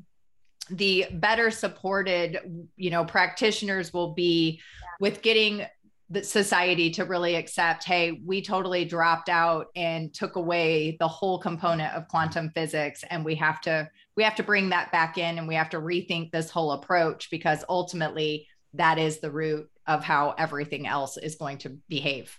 the 0.70 1.07
better 1.12 1.51
supported 1.51 2.39
you 2.76 2.91
know 2.91 3.05
practitioners 3.05 3.93
will 3.93 4.12
be 4.12 4.61
with 5.01 5.22
getting 5.22 5.66
the 6.12 6.22
society 6.22 6.90
to 6.90 7.04
really 7.04 7.36
accept 7.36 7.84
hey 7.84 8.20
we 8.24 8.42
totally 8.42 8.84
dropped 8.84 9.30
out 9.30 9.68
and 9.74 10.12
took 10.12 10.36
away 10.36 10.96
the 11.00 11.08
whole 11.08 11.38
component 11.38 11.92
of 11.94 12.06
quantum 12.08 12.50
physics 12.50 13.02
and 13.10 13.24
we 13.24 13.34
have 13.34 13.60
to 13.62 13.88
we 14.16 14.22
have 14.22 14.34
to 14.34 14.42
bring 14.42 14.68
that 14.68 14.92
back 14.92 15.16
in 15.16 15.38
and 15.38 15.48
we 15.48 15.54
have 15.54 15.70
to 15.70 15.80
rethink 15.80 16.30
this 16.30 16.50
whole 16.50 16.72
approach 16.72 17.30
because 17.30 17.64
ultimately 17.68 18.46
that 18.74 18.98
is 18.98 19.20
the 19.20 19.30
root 19.30 19.68
of 19.86 20.04
how 20.04 20.34
everything 20.38 20.86
else 20.86 21.16
is 21.16 21.34
going 21.34 21.58
to 21.58 21.70
behave. 21.88 22.38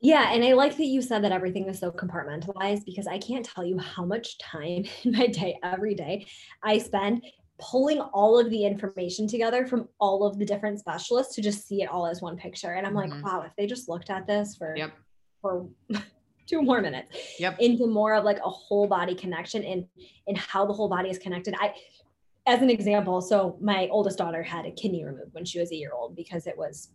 Yeah, 0.00 0.32
and 0.32 0.44
I 0.44 0.52
like 0.52 0.76
that 0.76 0.84
you 0.84 1.00
said 1.00 1.24
that 1.24 1.32
everything 1.32 1.68
is 1.68 1.78
so 1.78 1.90
compartmentalized 1.90 2.84
because 2.84 3.06
I 3.06 3.18
can't 3.18 3.44
tell 3.44 3.64
you 3.64 3.78
how 3.78 4.04
much 4.04 4.38
time 4.38 4.84
in 5.04 5.12
my 5.12 5.26
day 5.26 5.58
every 5.62 5.94
day 5.94 6.26
I 6.62 6.78
spend 6.78 7.24
pulling 7.58 8.00
all 8.00 8.38
of 8.38 8.50
the 8.50 8.64
information 8.64 9.26
together 9.26 9.66
from 9.66 9.88
all 9.98 10.26
of 10.26 10.38
the 10.38 10.44
different 10.44 10.78
specialists 10.78 11.34
to 11.34 11.42
just 11.42 11.66
see 11.66 11.82
it 11.82 11.90
all 11.90 12.06
as 12.06 12.20
one 12.20 12.36
picture. 12.36 12.72
And 12.72 12.86
I'm 12.86 12.94
mm-hmm. 12.94 13.12
like, 13.12 13.24
wow, 13.24 13.42
if 13.42 13.52
they 13.56 13.66
just 13.66 13.88
looked 13.88 14.10
at 14.10 14.26
this 14.26 14.56
for 14.56 14.74
yep. 14.76 14.92
for 15.40 15.68
two 16.46 16.62
more 16.62 16.80
minutes 16.80 17.16
yep. 17.38 17.58
into 17.58 17.86
more 17.86 18.14
of 18.14 18.24
like 18.24 18.38
a 18.38 18.50
whole 18.50 18.86
body 18.86 19.14
connection 19.14 19.64
and 19.64 19.86
and 20.26 20.38
how 20.38 20.66
the 20.66 20.72
whole 20.72 20.88
body 20.88 21.10
is 21.10 21.18
connected. 21.18 21.54
I 21.58 21.74
as 22.46 22.62
an 22.62 22.70
example, 22.70 23.20
so 23.20 23.58
my 23.60 23.88
oldest 23.90 24.18
daughter 24.18 24.42
had 24.42 24.66
a 24.66 24.70
kidney 24.70 25.04
removed 25.04 25.34
when 25.34 25.44
she 25.44 25.58
was 25.58 25.72
a 25.72 25.76
year 25.76 25.90
old 25.92 26.14
because 26.14 26.46
it 26.46 26.56
was 26.56 26.90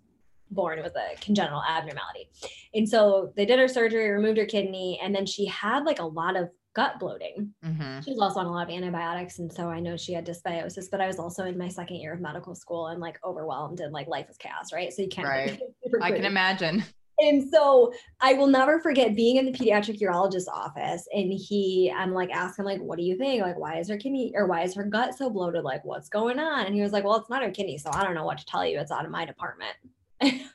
born 0.49 0.81
with 0.83 0.95
a 0.95 1.19
congenital 1.19 1.61
abnormality. 1.67 2.29
And 2.73 2.87
so 2.87 3.33
they 3.35 3.45
did 3.45 3.59
her 3.59 3.67
surgery, 3.67 4.09
removed 4.09 4.37
her 4.37 4.45
kidney, 4.45 4.99
and 5.01 5.13
then 5.13 5.25
she 5.25 5.45
had 5.45 5.83
like 5.83 5.99
a 5.99 6.05
lot 6.05 6.35
of 6.35 6.49
gut 6.73 6.99
bloating. 6.99 7.53
Mhm. 7.63 8.03
She 8.03 8.11
was 8.11 8.19
also 8.19 8.39
on 8.39 8.45
a 8.45 8.51
lot 8.51 8.69
of 8.69 8.75
antibiotics. 8.75 9.39
And 9.39 9.51
so 9.51 9.69
I 9.69 9.79
know 9.79 9.97
she 9.97 10.13
had 10.13 10.25
dysbiosis, 10.25 10.89
but 10.89 11.01
I 11.01 11.07
was 11.07 11.19
also 11.19 11.45
in 11.45 11.57
my 11.57 11.67
second 11.67 11.97
year 11.97 12.13
of 12.13 12.21
medical 12.21 12.55
school 12.55 12.87
and 12.87 13.01
like 13.01 13.19
overwhelmed 13.23 13.79
and 13.81 13.91
like 13.91 14.07
life 14.07 14.29
is 14.29 14.37
chaos, 14.37 14.71
right? 14.73 14.91
So 14.93 15.01
you 15.01 15.09
can't. 15.09 15.27
Right. 15.27 15.61
I 16.01 16.11
can 16.11 16.25
imagine. 16.25 16.83
And 17.19 17.47
so 17.51 17.93
I 18.19 18.33
will 18.33 18.47
never 18.47 18.79
forget 18.79 19.15
being 19.15 19.35
in 19.35 19.45
the 19.45 19.51
pediatric 19.51 19.99
urologist's 20.01 20.47
office 20.47 21.07
and 21.13 21.31
he, 21.31 21.93
I'm 21.95 22.13
like, 22.13 22.31
asking 22.31 22.65
like, 22.65 22.81
what 22.81 22.97
do 22.97 23.03
you 23.03 23.15
think? 23.15 23.43
Like, 23.43 23.59
why 23.59 23.77
is 23.77 23.89
her 23.89 23.97
kidney 23.97 24.31
or 24.33 24.47
why 24.47 24.63
is 24.63 24.73
her 24.73 24.83
gut 24.83 25.15
so 25.15 25.29
bloated? 25.29 25.63
Like, 25.63 25.85
what's 25.85 26.09
going 26.09 26.39
on? 26.39 26.65
And 26.65 26.73
he 26.73 26.81
was 26.81 26.91
like, 26.91 27.03
well, 27.03 27.17
it's 27.17 27.29
not 27.29 27.43
her 27.43 27.51
kidney. 27.51 27.77
So 27.77 27.91
I 27.93 28.03
don't 28.03 28.15
know 28.15 28.25
what 28.25 28.39
to 28.39 28.45
tell 28.45 28.65
you. 28.65 28.79
It's 28.79 28.91
out 28.91 29.05
of 29.05 29.11
my 29.11 29.25
department. 29.25 29.75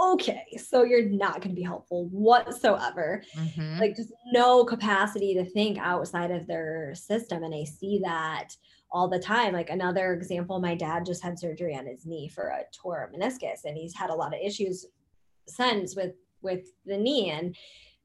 okay. 0.00 0.46
So 0.56 0.84
you're 0.84 1.08
not 1.08 1.40
going 1.42 1.50
to 1.50 1.60
be 1.60 1.62
helpful 1.62 2.06
whatsoever. 2.08 3.22
Mhm. 3.36 3.78
Like 3.78 3.96
just 3.96 4.12
no 4.32 4.64
capacity 4.64 5.34
to 5.34 5.44
think 5.44 5.78
outside 5.78 6.30
of 6.30 6.46
their 6.46 6.94
system. 6.94 7.42
And 7.44 7.54
I 7.54 7.64
see 7.64 8.00
that 8.04 8.56
all 8.90 9.08
the 9.08 9.18
time. 9.18 9.52
Like 9.52 9.70
another 9.70 10.12
example, 10.12 10.60
my 10.60 10.74
dad 10.74 11.04
just 11.04 11.22
had 11.22 11.38
surgery 11.38 11.76
on 11.76 11.86
his 11.86 12.06
knee 12.06 12.28
for 12.28 12.48
a 12.48 12.64
torn 12.72 13.12
meniscus 13.14 13.64
and 13.64 13.76
he's 13.76 13.94
had 13.94 14.10
a 14.10 14.14
lot 14.14 14.34
of 14.34 14.40
issues 14.42 14.86
since 15.46 15.96
with 15.96 16.14
with 16.42 16.66
the 16.86 16.96
knee 16.96 17.30
and 17.30 17.56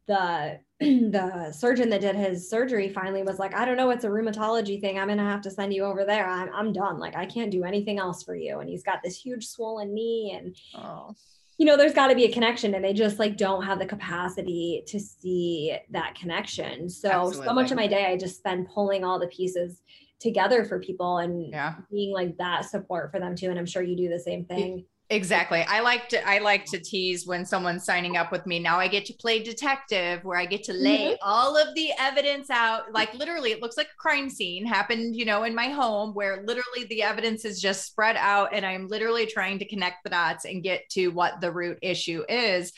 the 0.08 0.60
the 0.80 1.52
surgeon 1.52 1.90
that 1.90 2.02
did 2.02 2.16
his 2.16 2.50
surgery 2.50 2.90
finally 2.90 3.24
was 3.24 3.40
like 3.40 3.56
i 3.56 3.64
don't 3.66 3.78
know 3.78 3.90
it's 3.92 4.04
a 4.04 4.10
rheumatology 4.10 4.80
thing 4.80 5.00
i'm 5.00 5.08
gonna 5.08 5.24
have 5.24 5.42
to 5.42 5.50
send 5.52 5.74
you 5.74 5.84
over 5.84 6.04
there 6.06 6.28
i'm, 6.28 6.50
I'm 6.54 6.74
done 6.74 7.00
like 7.00 7.16
i 7.16 7.26
can't 7.26 7.52
do 7.52 7.64
anything 7.64 7.98
else 7.98 8.24
for 8.24 8.36
you 8.36 8.60
and 8.60 8.70
he's 8.70 8.84
got 8.84 9.02
this 9.04 9.18
huge 9.18 9.48
swollen 9.48 9.94
knee 9.94 10.38
and 10.38 10.56
oh. 10.76 11.16
You 11.58 11.66
know 11.66 11.78
there's 11.78 11.94
got 11.94 12.08
to 12.08 12.16
be 12.16 12.26
a 12.26 12.32
connection 12.32 12.74
and 12.76 12.84
they 12.84 12.94
just 12.94 13.18
like 13.20 13.38
don't 13.38 13.64
have 13.64 13.80
the 13.80 13.86
capacity 13.86 14.84
to 14.88 15.00
see 15.00 15.76
that 15.92 16.16
connection. 16.16 16.90
So 16.90 17.32
so 17.32 17.54
much 17.54 17.72
of 17.72 17.78
my 17.78 17.88
day 17.88 18.06
i 18.06 18.18
just 18.18 18.38
spend 18.38 18.68
pulling 18.70 19.04
all 19.04 19.20
the 19.20 19.28
pieces 19.28 19.82
together 20.20 20.64
for 20.66 20.80
people 20.80 21.18
and 21.20 21.52
Yeah. 21.52 21.76
being 21.92 22.14
like 22.14 22.38
that 22.38 22.66
support 22.66 23.12
for 23.12 23.20
them 23.20 23.36
too 23.36 23.50
and 23.50 23.60
i'm 23.60 23.66
sure 23.66 23.84
you 23.84 23.96
do 23.98 24.10
the 24.10 24.20
same 24.20 24.46
thing 24.46 24.86
Exactly. 25.12 25.62
I 25.62 25.82
like 25.82 26.10
to 26.10 26.28
I 26.28 26.40
like 26.40 26.66
to 26.66 26.80
tease 26.80 27.28
when 27.28 27.46
someone's 27.46 27.86
signing 27.86 28.18
up 28.18 28.32
with 28.32 28.48
me. 28.48 28.58
Now 28.58 28.80
I 28.80 28.88
get 28.88 29.06
to 29.06 29.14
play 29.14 29.44
detective 29.44 30.24
where 30.24 30.38
I 30.38 30.48
get 30.48 30.64
to 30.64 30.74
lay 30.74 31.10
mm-hmm. 31.10 31.16
all 31.22 31.56
of 31.56 31.76
the 31.76 31.92
evidence 32.00 32.50
out. 32.50 32.92
Like 32.92 33.14
literally 33.14 33.52
it 33.52 33.62
looks 33.62 33.78
like 33.78 33.86
a 33.86 34.02
crime 34.02 34.32
scene 34.32 34.66
happened, 34.66 35.16
you 35.16 35.26
know, 35.26 35.44
in 35.44 35.54
my 35.54 35.68
home 35.68 36.16
where 36.16 36.44
literally 36.44 36.86
the 36.90 37.04
evidence 37.04 37.46
is 37.46 37.62
just 37.62 37.86
spread 37.86 38.16
out 38.18 38.50
and 38.52 38.66
I'm 38.66 38.88
literally 38.88 39.28
trying 39.28 39.60
to 39.60 39.66
connect 39.66 40.04
the 40.04 40.10
dots 40.10 40.46
and 40.46 40.64
get 40.64 40.90
to 40.94 41.10
what 41.10 41.40
the 41.40 41.52
root 41.52 41.78
issue 41.84 42.24
is 42.28 42.74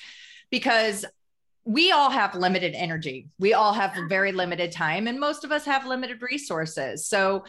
because 0.52 1.06
we 1.64 1.92
all 1.92 2.10
have 2.10 2.36
limited 2.36 2.74
energy. 2.76 3.30
We 3.40 3.54
all 3.54 3.72
have 3.72 3.94
very 4.10 4.34
limited 4.34 4.74
time 4.74 5.08
and 5.08 5.18
most 5.18 5.46
of 5.46 5.54
us 5.54 5.64
have 5.64 5.88
limited 5.88 6.22
resources. 6.22 7.08
So 7.08 7.46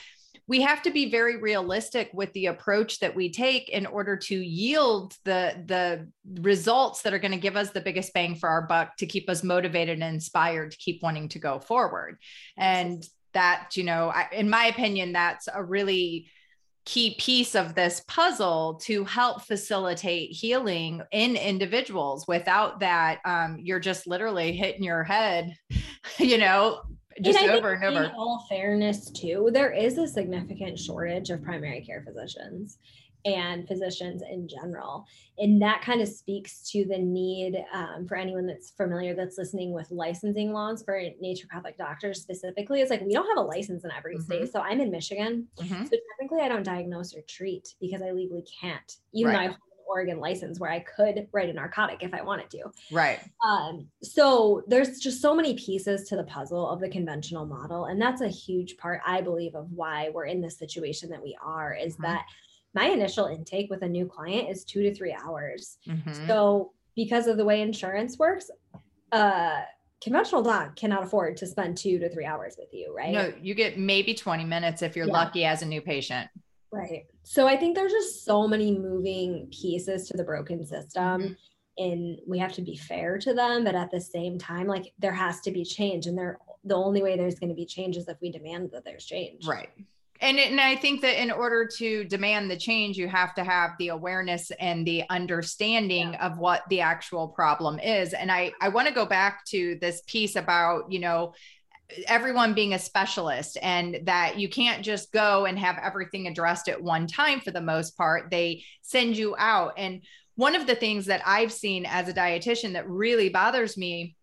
we 0.49 0.63
have 0.63 0.83
to 0.83 0.91
be 0.91 1.11
very 1.11 1.37
realistic 1.37 2.11
with 2.15 2.33
the 2.33 2.47
approach 2.47 2.99
that 3.01 3.15
we 3.15 3.31
take 3.31 3.69
in 3.69 3.87
order 3.87 4.17
to 4.17 4.35
yield 4.35 5.15
the 5.25 5.63
the 5.67 6.09
results 6.41 7.03
that 7.03 7.13
are 7.13 7.19
going 7.19 7.33
to 7.33 7.39
give 7.39 7.57
us 7.57 7.71
the 7.71 7.81
biggest 7.81 8.13
bang 8.15 8.35
for 8.35 8.49
our 8.49 8.63
buck 8.63 8.97
to 8.97 9.07
keep 9.07 9.29
us 9.29 9.45
motivated 9.45 10.01
and 10.01 10.15
inspired 10.15 10.73
to 10.73 10.79
keep 10.79 11.03
wanting 11.03 11.29
to 11.29 11.39
go 11.39 11.61
forward. 11.61 12.19
And 12.57 13.07
that 13.35 13.77
you 13.77 13.85
know 13.85 14.09
I, 14.09 14.27
in 14.33 14.49
my 14.49 14.67
opinion 14.67 15.13
that's 15.13 15.49
a 15.53 15.63
really 15.63 16.31
key 16.87 17.17
piece 17.19 17.55
of 17.55 17.75
this 17.75 18.03
puzzle 18.09 18.81
to 18.83 19.05
help 19.05 19.43
facilitate 19.43 20.31
healing 20.31 21.03
in 21.13 21.37
individuals 21.37 22.27
without 22.27 22.81
that 22.81 23.19
um, 23.27 23.59
you're 23.61 23.79
just 23.79 24.07
literally 24.07 24.53
hitting 24.53 24.83
your 24.83 25.05
head 25.05 25.55
you 26.19 26.39
know 26.39 26.81
just 27.23 27.39
and 27.39 27.51
over 27.51 27.73
and 27.73 27.85
over 27.85 28.05
In 28.05 28.11
all 28.13 28.47
fairness, 28.49 29.11
too, 29.11 29.51
there 29.53 29.73
is 29.73 29.99
a 29.99 30.07
significant 30.07 30.79
shortage 30.79 31.31
of 31.31 31.43
primary 31.43 31.81
care 31.81 32.03
physicians 32.07 32.79
and 33.25 33.67
physicians 33.67 34.23
in 34.23 34.47
general. 34.49 35.05
And 35.39 35.61
that 35.61 35.83
kind 35.83 36.01
of 36.01 36.09
speaks 36.09 36.71
to 36.71 36.85
the 36.85 36.99
need 36.99 37.63
um, 37.73 38.07
for 38.07 38.17
anyone 38.17 38.47
that's 38.47 38.71
familiar 38.71 39.15
that's 39.15 39.37
listening 39.37 39.73
with 39.73 39.91
licensing 39.91 40.53
laws 40.53 40.83
for 40.85 40.95
naturopathic 41.23 41.77
doctors 41.77 42.23
specifically. 42.23 42.81
It's 42.81 42.91
like 42.91 43.03
we 43.03 43.13
don't 43.13 43.27
have 43.27 43.45
a 43.45 43.47
license 43.47 43.85
in 43.85 43.91
every 43.91 44.19
state. 44.19 44.53
So 44.53 44.61
I'm 44.61 44.81
in 44.81 44.91
Michigan. 44.93 45.49
Mhm. 45.57 45.89
So 45.89 45.97
technically, 46.17 46.43
I 46.43 46.49
don't 46.49 46.63
diagnose 46.63 47.15
or 47.15 47.23
treat 47.23 47.75
because 47.81 48.03
I 48.03 48.13
legally 48.13 48.45
can't, 48.61 48.97
even 49.13 49.33
though 49.33 49.39
I 49.39 49.47
Right. 49.49 49.57
Oregon 49.89 50.21
license 50.21 50.61
where 50.61 50.71
I 50.71 50.81
could 50.81 51.27
write 51.33 51.49
a 51.49 51.53
narcotic 51.53 52.03
if 52.03 52.13
I 52.15 52.23
wanted 52.23 52.51
to. 52.51 52.65
right 52.93 53.21
Um, 53.45 53.89
so 54.03 54.63
there's 54.69 54.99
just 55.01 55.21
so 55.23 55.35
many 55.35 55.55
pieces 55.55 56.09
to 56.09 56.17
the 56.17 56.25
puzzle 56.25 56.69
of 56.69 56.81
the 56.81 56.89
conventional 56.89 57.47
model. 57.47 57.87
And 57.87 58.01
that's 58.01 58.21
a 58.21 58.29
huge 58.29 58.77
part, 58.77 59.01
I 59.07 59.21
believe, 59.23 59.55
of 59.55 59.71
why 59.73 60.11
we're 60.13 60.27
in 60.27 60.41
the 60.41 60.51
situation 60.51 61.09
that 61.11 61.23
we 61.23 61.37
are 61.43 61.73
is 61.75 61.97
Mhm. 61.97 62.03
that 62.03 62.27
my 62.75 62.87
initial 62.89 63.27
intake 63.27 63.71
with 63.71 63.83
a 63.83 63.89
new 63.89 64.07
client 64.07 64.49
is 64.51 64.65
two 64.65 64.83
to 64.83 64.95
three 64.95 65.13
hours. 65.25 65.79
Mhm. 65.87 66.27
So 66.29 66.73
because 66.95 67.27
of 67.27 67.37
the 67.39 67.45
way 67.45 67.63
insurance 67.63 68.19
works, 68.19 68.51
uh 69.13 69.63
conventional 70.01 70.43
doc 70.43 70.77
cannot 70.77 71.03
afford 71.03 71.37
to 71.37 71.45
spend 71.47 71.77
two 71.77 71.99
to 71.99 72.09
three 72.09 72.25
hours 72.25 72.55
with 72.57 72.73
you, 72.73 72.95
right? 72.95 73.11
No, 73.11 73.33
you 73.43 73.53
get 73.55 73.77
maybe 73.79 74.15
20 74.15 74.45
minutes 74.45 74.81
if 74.83 74.95
you're 74.95 75.07
Yeah. 75.09 75.13
lucky 75.13 75.45
as 75.45 75.63
a 75.63 75.67
new 75.67 75.81
patient. 75.81 76.31
Right. 76.71 77.07
So 77.31 77.47
I 77.47 77.59
think 77.59 77.77
there's 77.77 77.93
just 77.93 78.25
so 78.25 78.49
many 78.49 78.79
moving 78.79 79.49
pieces 79.53 80.09
to 80.09 80.17
the 80.17 80.25
broken 80.25 80.65
system. 80.65 81.21
Mhm. 81.21 81.37
And 81.77 82.19
we 82.27 82.39
have 82.39 82.55
to 82.55 82.63
be 82.63 82.75
fair 82.75 83.19
to 83.19 83.35
them, 83.35 83.65
but 83.65 83.75
at 83.75 83.91
the 83.91 84.01
same 84.01 84.39
time, 84.39 84.67
like 84.67 84.95
there 84.99 85.13
has 85.13 85.43
to 85.43 85.51
be 85.51 85.63
change. 85.63 86.07
And 86.07 86.17
there 86.17 86.39
the 86.65 86.75
only 86.75 87.03
way 87.03 87.19
there's 87.19 87.39
going 87.39 87.51
to 87.51 87.55
be 87.55 87.67
change 87.67 87.99
is 87.99 88.09
if 88.09 88.17
we 88.23 88.33
demand 88.33 88.71
that 88.73 88.85
there's 88.85 89.05
change. 89.05 89.47
Right. 89.47 89.69
And, 90.21 90.39
and 90.39 90.59
I 90.59 90.75
think 90.75 91.03
that 91.03 91.23
in 91.23 91.31
order 91.31 91.69
to 91.77 92.05
demand 92.05 92.51
the 92.51 92.57
change, 92.57 92.97
you 92.97 93.09
have 93.09 93.35
to 93.35 93.45
have 93.45 93.73
the 93.79 93.89
awareness 93.89 94.51
and 94.59 94.87
the 94.87 95.05
understanding 95.11 96.15
of 96.17 96.39
what 96.39 96.63
the 96.71 96.81
actual 96.81 97.29
problem 97.29 97.79
is. 97.79 98.15
And 98.15 98.33
I, 98.33 98.53
I 98.61 98.71
want 98.71 98.89
to 98.89 98.95
go 98.95 99.07
back 99.07 99.45
to 99.47 99.77
this 99.81 100.03
piece 100.07 100.35
about, 100.35 100.91
you 100.91 100.99
know, 100.99 101.35
everyone 102.07 102.55
being 102.55 102.75
a 102.75 102.79
specialist 102.79 103.57
and 103.63 104.01
that 104.05 104.39
you 104.39 104.49
can't 104.49 104.85
just 104.85 105.13
go 105.13 105.47
and 105.47 105.59
have 105.59 105.79
everything 105.83 106.27
addressed 106.27 106.69
at 106.69 106.83
one 106.83 107.07
time 107.07 107.41
for 107.41 107.51
the 107.51 107.61
most 107.61 107.97
part. 107.97 108.31
They 108.31 108.65
send 108.83 109.17
you 109.17 109.35
out. 109.39 109.75
And 109.79 110.03
one 110.35 110.55
of 110.55 110.67
the 110.67 110.75
things 110.75 111.07
that 111.07 111.23
I've 111.27 111.53
seen 111.53 111.87
as 111.87 112.09
a 112.09 112.13
dietitian 112.13 112.75
that 112.75 112.89
really 112.89 113.29
bothers 113.29 113.77
me 113.77 114.17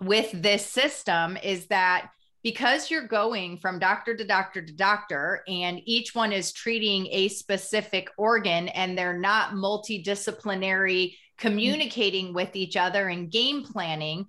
with 0.00 0.30
this 0.32 0.64
system 0.64 1.36
is 1.42 1.66
that 1.66 2.10
because 2.42 2.90
you're 2.90 3.06
going 3.06 3.58
from 3.58 3.78
doctor 3.78 4.16
to 4.16 4.24
doctor 4.24 4.62
to 4.62 4.72
doctor 4.72 5.42
and 5.46 5.80
each 5.84 6.14
one 6.14 6.32
is 6.32 6.52
treating 6.52 7.06
a 7.10 7.28
specific 7.28 8.08
organ 8.16 8.68
and 8.68 8.96
they're 8.96 9.18
not 9.18 9.52
multidisciplinary 9.52 11.08
mm-hmm. 11.08 11.14
communicating 11.36 12.32
with 12.32 12.56
each 12.56 12.76
other 12.76 13.08
and 13.08 13.30
game 13.30 13.62
planning 13.62 14.26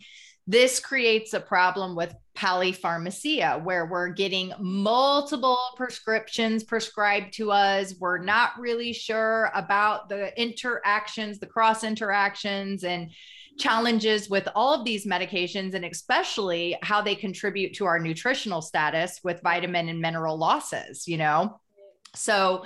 this 0.47 0.79
creates 0.79 1.33
a 1.33 1.39
problem 1.39 1.95
with 1.95 2.13
polypharmacy 2.35 3.63
where 3.63 3.85
we're 3.85 4.09
getting 4.09 4.53
multiple 4.59 5.59
prescriptions 5.75 6.63
prescribed 6.63 7.33
to 7.33 7.51
us. 7.51 7.93
We're 7.99 8.23
not 8.23 8.51
really 8.59 8.93
sure 8.93 9.51
about 9.53 10.09
the 10.09 10.39
interactions 10.41 11.39
the 11.39 11.45
cross 11.45 11.83
interactions 11.83 12.83
and 12.83 13.11
challenges 13.59 14.29
with 14.29 14.47
all 14.55 14.73
of 14.73 14.85
these 14.85 15.05
medications 15.05 15.73
and 15.73 15.85
especially 15.85 16.77
how 16.81 17.01
they 17.01 17.15
contribute 17.15 17.73
to 17.75 17.85
our 17.85 17.99
nutritional 17.99 18.61
status 18.61 19.19
with 19.23 19.41
vitamin 19.41 19.89
and 19.89 19.99
mineral 19.99 20.37
losses 20.37 21.07
you 21.07 21.17
know? 21.17 21.59
So 22.15 22.65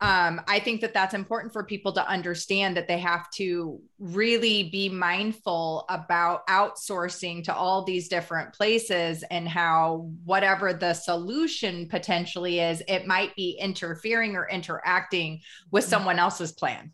um, 0.00 0.40
i 0.48 0.58
think 0.58 0.80
that 0.80 0.92
that's 0.94 1.14
important 1.14 1.52
for 1.52 1.64
people 1.64 1.92
to 1.92 2.06
understand 2.08 2.76
that 2.76 2.88
they 2.88 2.98
have 2.98 3.30
to 3.30 3.80
really 3.98 4.64
be 4.70 4.88
mindful 4.88 5.84
about 5.88 6.46
outsourcing 6.48 7.42
to 7.42 7.54
all 7.54 7.84
these 7.84 8.08
different 8.08 8.52
places 8.52 9.24
and 9.30 9.48
how 9.48 10.10
whatever 10.24 10.72
the 10.72 10.92
solution 10.92 11.88
potentially 11.88 12.60
is 12.60 12.82
it 12.88 13.06
might 13.06 13.34
be 13.36 13.58
interfering 13.60 14.36
or 14.36 14.48
interacting 14.48 15.40
with 15.70 15.84
someone 15.84 16.18
else's 16.18 16.52
plan 16.52 16.92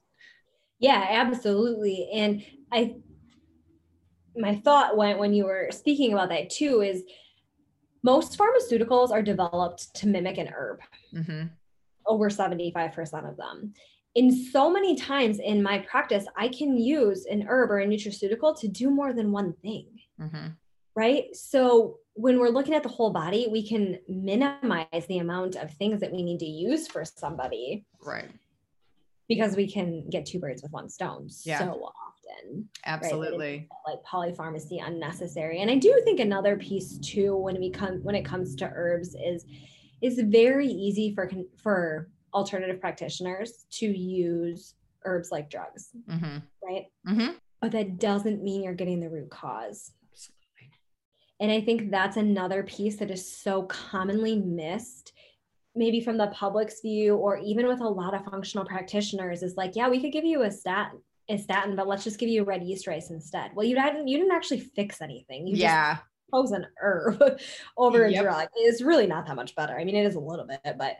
Yeah, 0.78 1.06
absolutely. 1.10 2.10
And 2.12 2.44
I 2.72 2.96
my 4.36 4.56
thought 4.56 4.96
went 4.96 5.18
when 5.18 5.32
you 5.32 5.44
were 5.44 5.68
speaking 5.70 6.12
about 6.12 6.30
that 6.30 6.50
too 6.50 6.80
is 6.80 7.02
most 8.02 8.38
pharmaceuticals 8.38 9.10
are 9.10 9.22
developed 9.22 9.94
to 9.94 10.08
mimic 10.08 10.38
an 10.38 10.48
herb. 10.48 10.80
hmm 11.12 11.44
over 12.06 12.28
75% 12.28 13.28
of 13.28 13.36
them. 13.36 13.72
In 14.14 14.30
so 14.30 14.70
many 14.70 14.94
times 14.94 15.38
in 15.38 15.62
my 15.62 15.78
practice, 15.78 16.26
I 16.36 16.48
can 16.48 16.76
use 16.76 17.24
an 17.24 17.46
herb 17.48 17.70
or 17.70 17.80
a 17.80 17.86
nutraceutical 17.86 18.58
to 18.60 18.68
do 18.68 18.90
more 18.90 19.12
than 19.12 19.32
one 19.32 19.54
thing, 19.62 19.86
hmm 20.18 20.48
right? 20.94 21.34
So 21.34 22.00
when 22.12 22.38
we're 22.38 22.50
looking 22.50 22.74
at 22.74 22.82
the 22.82 22.88
whole 22.90 23.10
body, 23.10 23.48
we 23.50 23.66
can 23.66 23.98
minimize 24.08 25.06
the 25.08 25.18
amount 25.18 25.56
of 25.56 25.72
things 25.72 26.00
that 26.00 26.12
we 26.12 26.22
need 26.22 26.40
to 26.40 26.46
use 26.46 26.86
for 26.86 27.02
somebody 27.04 27.86
right 28.04 28.28
because 29.28 29.56
we 29.56 29.70
can 29.70 30.08
get 30.10 30.26
two 30.26 30.38
birds 30.38 30.62
with 30.62 30.72
one 30.72 30.90
stone 30.90 31.28
Yeah. 31.44 31.60
so 31.60 31.90
often. 31.96 32.68
Absolutely. 32.84 33.68
Right? 33.86 33.94
Like 33.94 34.04
polypharmacy 34.04 34.86
unnecessary. 34.86 35.62
And 35.62 35.70
I 35.70 35.76
do 35.76 36.00
think 36.04 36.20
another 36.20 36.56
piece 36.56 36.98
too 36.98 37.36
when 37.36 37.58
we 37.58 37.70
come 37.70 38.02
when 38.02 38.14
it 38.14 38.24
comes 38.24 38.54
to 38.56 38.70
herbs 38.74 39.14
is 39.14 39.46
it's 40.02 40.20
very 40.20 40.68
easy 40.68 41.14
for 41.14 41.30
for 41.62 42.08
alternative 42.34 42.80
practitioners 42.80 43.64
to 43.70 43.86
use 43.86 44.74
herbs 45.04 45.30
like 45.30 45.50
drugs, 45.50 45.90
mm-hmm. 46.08 46.38
right? 46.64 46.86
Mm-hmm. 47.08 47.32
But 47.60 47.72
that 47.72 47.98
doesn't 47.98 48.42
mean 48.42 48.62
you're 48.62 48.74
getting 48.74 49.00
the 49.00 49.08
root 49.08 49.30
cause. 49.30 49.92
Absolutely. 50.12 50.70
And 51.40 51.52
I 51.52 51.60
think 51.60 51.90
that's 51.90 52.16
another 52.16 52.62
piece 52.62 52.96
that 52.96 53.10
is 53.10 53.36
so 53.36 53.62
commonly 53.64 54.36
missed 54.36 55.12
maybe 55.74 56.00
from 56.00 56.18
the 56.18 56.26
public's 56.28 56.80
view 56.80 57.16
or 57.16 57.38
even 57.38 57.66
with 57.66 57.80
a 57.80 57.88
lot 57.88 58.14
of 58.14 58.24
functional 58.24 58.66
practitioners 58.66 59.42
is 59.42 59.56
like 59.56 59.74
yeah 59.74 59.88
we 59.88 60.00
could 60.00 60.12
give 60.12 60.24
you 60.24 60.42
a 60.42 60.50
statin 60.50 61.00
a 61.28 61.38
statin 61.38 61.74
but 61.74 61.88
let's 61.88 62.04
just 62.04 62.18
give 62.18 62.28
you 62.28 62.42
a 62.42 62.44
red 62.44 62.62
yeast 62.62 62.86
rice 62.86 63.10
instead 63.10 63.50
well 63.54 63.64
you 63.64 63.74
didn't 63.74 64.06
you 64.06 64.18
didn't 64.18 64.32
actually 64.32 64.60
fix 64.60 65.00
anything 65.00 65.46
you 65.46 65.56
yeah 65.56 65.98
pose 66.32 66.50
an 66.52 66.66
herb 66.80 67.38
over 67.76 68.08
yep. 68.08 68.20
a 68.20 68.24
drug 68.24 68.48
it's 68.56 68.82
really 68.82 69.06
not 69.06 69.26
that 69.26 69.36
much 69.36 69.54
better 69.54 69.78
i 69.78 69.84
mean 69.84 69.96
it 69.96 70.06
is 70.06 70.14
a 70.14 70.20
little 70.20 70.46
bit 70.46 70.76
but 70.78 70.96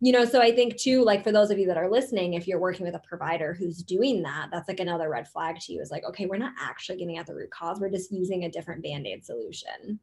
you 0.00 0.12
know 0.12 0.24
so 0.24 0.40
i 0.40 0.52
think 0.52 0.76
too 0.76 1.02
like 1.04 1.24
for 1.24 1.32
those 1.32 1.50
of 1.50 1.58
you 1.58 1.66
that 1.66 1.76
are 1.76 1.90
listening 1.90 2.34
if 2.34 2.46
you're 2.46 2.60
working 2.60 2.84
with 2.84 2.94
a 2.94 3.00
provider 3.00 3.54
who's 3.54 3.82
doing 3.82 4.22
that 4.22 4.48
that's 4.52 4.68
like 4.68 4.80
another 4.80 5.08
red 5.08 5.26
flag 5.28 5.58
to 5.58 5.72
you 5.72 5.80
is 5.80 5.90
like 5.90 6.04
okay 6.04 6.26
we're 6.26 6.36
not 6.36 6.52
actually 6.60 6.98
getting 6.98 7.18
at 7.18 7.26
the 7.26 7.34
root 7.34 7.50
cause 7.50 7.80
we're 7.80 7.90
just 7.90 8.12
using 8.12 8.44
a 8.44 8.50
different 8.50 8.82
band-aid 8.82 9.24
solution 9.24 9.98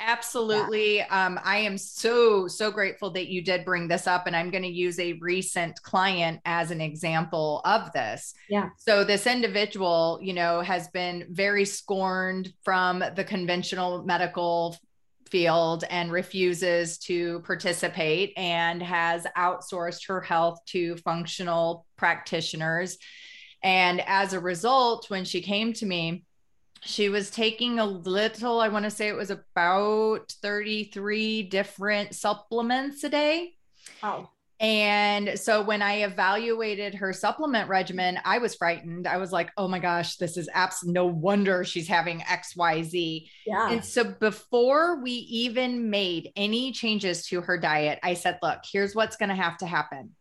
Absolutely. 0.00 0.98
Yeah. 0.98 1.26
Um, 1.26 1.40
I 1.42 1.58
am 1.58 1.76
so, 1.76 2.46
so 2.46 2.70
grateful 2.70 3.10
that 3.10 3.28
you 3.28 3.42
did 3.42 3.64
bring 3.64 3.88
this 3.88 4.06
up. 4.06 4.26
And 4.26 4.36
I'm 4.36 4.50
going 4.50 4.62
to 4.62 4.68
use 4.68 4.98
a 4.98 5.14
recent 5.14 5.82
client 5.82 6.40
as 6.44 6.70
an 6.70 6.80
example 6.80 7.60
of 7.64 7.92
this. 7.92 8.34
Yeah. 8.48 8.68
So, 8.76 9.02
this 9.02 9.26
individual, 9.26 10.20
you 10.22 10.34
know, 10.34 10.60
has 10.60 10.88
been 10.88 11.26
very 11.30 11.64
scorned 11.64 12.52
from 12.62 13.02
the 13.16 13.24
conventional 13.24 14.04
medical 14.04 14.76
field 15.30 15.84
and 15.88 16.12
refuses 16.12 16.98
to 16.98 17.40
participate 17.40 18.32
and 18.36 18.82
has 18.82 19.26
outsourced 19.36 20.06
her 20.08 20.20
health 20.20 20.58
to 20.66 20.96
functional 20.98 21.86
practitioners. 21.96 22.98
And 23.62 24.00
as 24.06 24.32
a 24.32 24.40
result, 24.40 25.10
when 25.10 25.24
she 25.24 25.40
came 25.40 25.72
to 25.74 25.86
me, 25.86 26.24
she 26.82 27.08
was 27.08 27.30
taking 27.30 27.78
a 27.78 27.84
little, 27.84 28.60
I 28.60 28.68
want 28.68 28.84
to 28.84 28.90
say 28.90 29.08
it 29.08 29.16
was 29.16 29.30
about 29.30 30.32
33 30.42 31.42
different 31.44 32.14
supplements 32.14 33.02
a 33.04 33.08
day. 33.08 33.54
Oh. 34.02 34.28
And 34.60 35.38
so 35.38 35.62
when 35.62 35.82
I 35.82 36.02
evaluated 36.02 36.94
her 36.96 37.12
supplement 37.12 37.68
regimen, 37.68 38.18
I 38.24 38.38
was 38.38 38.56
frightened. 38.56 39.06
I 39.06 39.18
was 39.18 39.30
like, 39.30 39.50
oh 39.56 39.68
my 39.68 39.78
gosh, 39.78 40.16
this 40.16 40.36
is 40.36 40.48
absolutely 40.52 40.94
no 40.94 41.06
wonder 41.06 41.64
she's 41.64 41.86
having 41.86 42.20
XYZ. 42.20 43.28
Yeah. 43.46 43.70
And 43.70 43.84
so 43.84 44.02
before 44.02 45.00
we 45.00 45.12
even 45.12 45.90
made 45.90 46.32
any 46.34 46.72
changes 46.72 47.26
to 47.26 47.40
her 47.42 47.56
diet, 47.56 48.00
I 48.02 48.14
said, 48.14 48.38
look, 48.42 48.58
here's 48.70 48.96
what's 48.96 49.16
going 49.16 49.28
to 49.28 49.36
have 49.36 49.58
to 49.58 49.66
happen. 49.66 50.14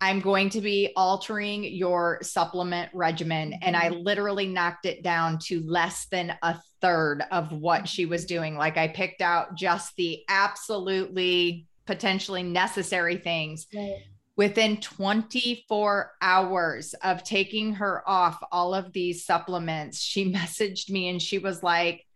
I'm 0.00 0.20
going 0.20 0.48
to 0.50 0.60
be 0.60 0.92
altering 0.96 1.62
your 1.62 2.20
supplement 2.22 2.90
regimen. 2.94 3.54
And 3.60 3.76
I 3.76 3.90
mm-hmm. 3.90 4.02
literally 4.02 4.46
knocked 4.46 4.86
it 4.86 5.02
down 5.02 5.38
to 5.44 5.60
less 5.60 6.06
than 6.06 6.34
a 6.42 6.58
third 6.80 7.22
of 7.30 7.52
what 7.52 7.86
she 7.86 8.06
was 8.06 8.24
doing. 8.24 8.56
Like 8.56 8.78
I 8.78 8.88
picked 8.88 9.20
out 9.20 9.56
just 9.56 9.94
the 9.96 10.22
absolutely 10.28 11.66
potentially 11.86 12.42
necessary 12.42 13.16
things. 13.16 13.66
Right. 13.74 14.02
Within 14.36 14.78
24 14.78 16.12
hours 16.22 16.94
of 17.02 17.22
taking 17.24 17.74
her 17.74 18.02
off 18.08 18.42
all 18.50 18.74
of 18.74 18.92
these 18.92 19.24
supplements, 19.24 20.00
she 20.00 20.32
messaged 20.32 20.90
me 20.90 21.08
and 21.08 21.20
she 21.20 21.38
was 21.38 21.62
like, 21.62 22.06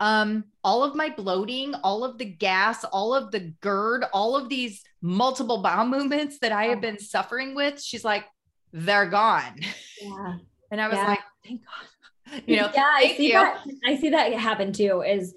um, 0.00 0.44
all 0.62 0.84
of 0.84 0.94
my 0.94 1.10
bloating, 1.10 1.74
all 1.74 2.04
of 2.04 2.18
the 2.18 2.24
gas, 2.24 2.84
all 2.84 3.14
of 3.14 3.30
the 3.32 3.52
GERD, 3.60 4.04
all 4.12 4.36
of 4.36 4.48
these 4.48 4.82
multiple 5.02 5.62
bowel 5.62 5.86
movements 5.88 6.38
that 6.40 6.52
I 6.52 6.66
have 6.66 6.80
been 6.80 6.98
suffering 6.98 7.54
with, 7.54 7.82
she's 7.82 8.04
like, 8.04 8.24
they're 8.72 9.06
gone. 9.06 9.60
Yeah. 10.00 10.36
And 10.70 10.82
I 10.82 10.88
was 10.88 10.98
yeah. 10.98 11.06
like, 11.06 11.20
thank 11.46 11.62
God. 11.64 12.42
You 12.46 12.56
know, 12.56 12.70
yeah, 12.74 12.90
I 12.94 13.14
see 13.16 13.28
you. 13.28 13.32
that. 13.32 13.64
I 13.86 13.96
see 13.96 14.10
that 14.10 14.34
happen 14.34 14.70
too. 14.70 15.00
Is 15.00 15.34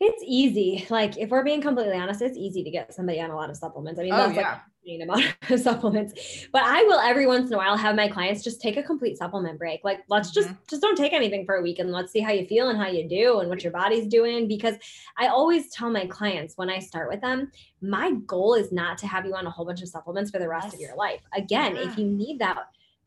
it's 0.00 0.22
easy. 0.26 0.86
Like 0.98 1.18
if 1.18 1.30
we're 1.30 1.44
being 1.44 1.60
completely 1.60 1.96
honest, 1.96 2.22
it's 2.22 2.36
easy 2.36 2.64
to 2.64 2.70
get 2.70 2.94
somebody 2.94 3.20
on 3.20 3.30
a 3.30 3.36
lot 3.36 3.50
of 3.50 3.56
supplements. 3.56 4.00
I 4.00 4.04
mean, 4.04 4.12
oh, 4.14 4.16
that's 4.16 4.36
yeah. 4.36 4.58
like 4.86 5.02
amount 5.02 5.24
of 5.50 5.60
supplements. 5.60 6.46
But 6.50 6.62
I 6.62 6.82
will 6.84 6.98
every 6.98 7.26
once 7.26 7.48
in 7.48 7.54
a 7.54 7.56
while 7.58 7.76
have 7.76 7.94
my 7.94 8.08
clients 8.08 8.42
just 8.42 8.60
take 8.60 8.76
a 8.76 8.82
complete 8.82 9.18
supplement 9.18 9.58
break. 9.58 9.84
Like 9.84 10.00
let's 10.08 10.30
just 10.30 10.48
mm-hmm. 10.48 10.62
just 10.68 10.82
don't 10.82 10.96
take 10.96 11.12
anything 11.12 11.44
for 11.44 11.56
a 11.56 11.62
week 11.62 11.78
and 11.78 11.92
let's 11.92 12.10
see 12.10 12.20
how 12.20 12.32
you 12.32 12.46
feel 12.46 12.70
and 12.70 12.78
how 12.78 12.88
you 12.88 13.08
do 13.08 13.40
and 13.40 13.48
what 13.48 13.62
your 13.62 13.72
body's 13.72 14.06
doing. 14.06 14.48
Because 14.48 14.76
I 15.18 15.28
always 15.28 15.70
tell 15.70 15.90
my 15.90 16.06
clients 16.06 16.56
when 16.56 16.70
I 16.70 16.78
start 16.78 17.10
with 17.10 17.20
them, 17.20 17.50
my 17.82 18.12
goal 18.26 18.54
is 18.54 18.72
not 18.72 18.98
to 18.98 19.06
have 19.06 19.26
you 19.26 19.34
on 19.34 19.46
a 19.46 19.50
whole 19.50 19.66
bunch 19.66 19.82
of 19.82 19.88
supplements 19.88 20.30
for 20.30 20.38
the 20.38 20.48
rest 20.48 20.66
yes. 20.66 20.74
of 20.74 20.80
your 20.80 20.96
life. 20.96 21.20
Again, 21.34 21.76
yeah. 21.76 21.82
if 21.82 21.98
you 21.98 22.06
need 22.06 22.38
that 22.38 22.56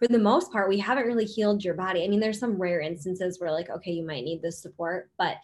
for 0.02 0.08
the 0.08 0.20
most 0.20 0.52
part, 0.52 0.68
we 0.68 0.80
haven't 0.80 1.06
really 1.06 1.26
healed 1.26 1.64
your 1.64 1.76
body. 1.76 2.04
I 2.04 2.08
mean, 2.08 2.20
there's 2.20 2.40
some 2.40 2.60
rare 2.60 2.80
instances 2.80 3.40
where, 3.40 3.52
like, 3.52 3.70
okay, 3.70 3.92
you 3.92 4.04
might 4.04 4.24
need 4.24 4.42
this 4.42 4.60
support, 4.60 5.12
but 5.16 5.36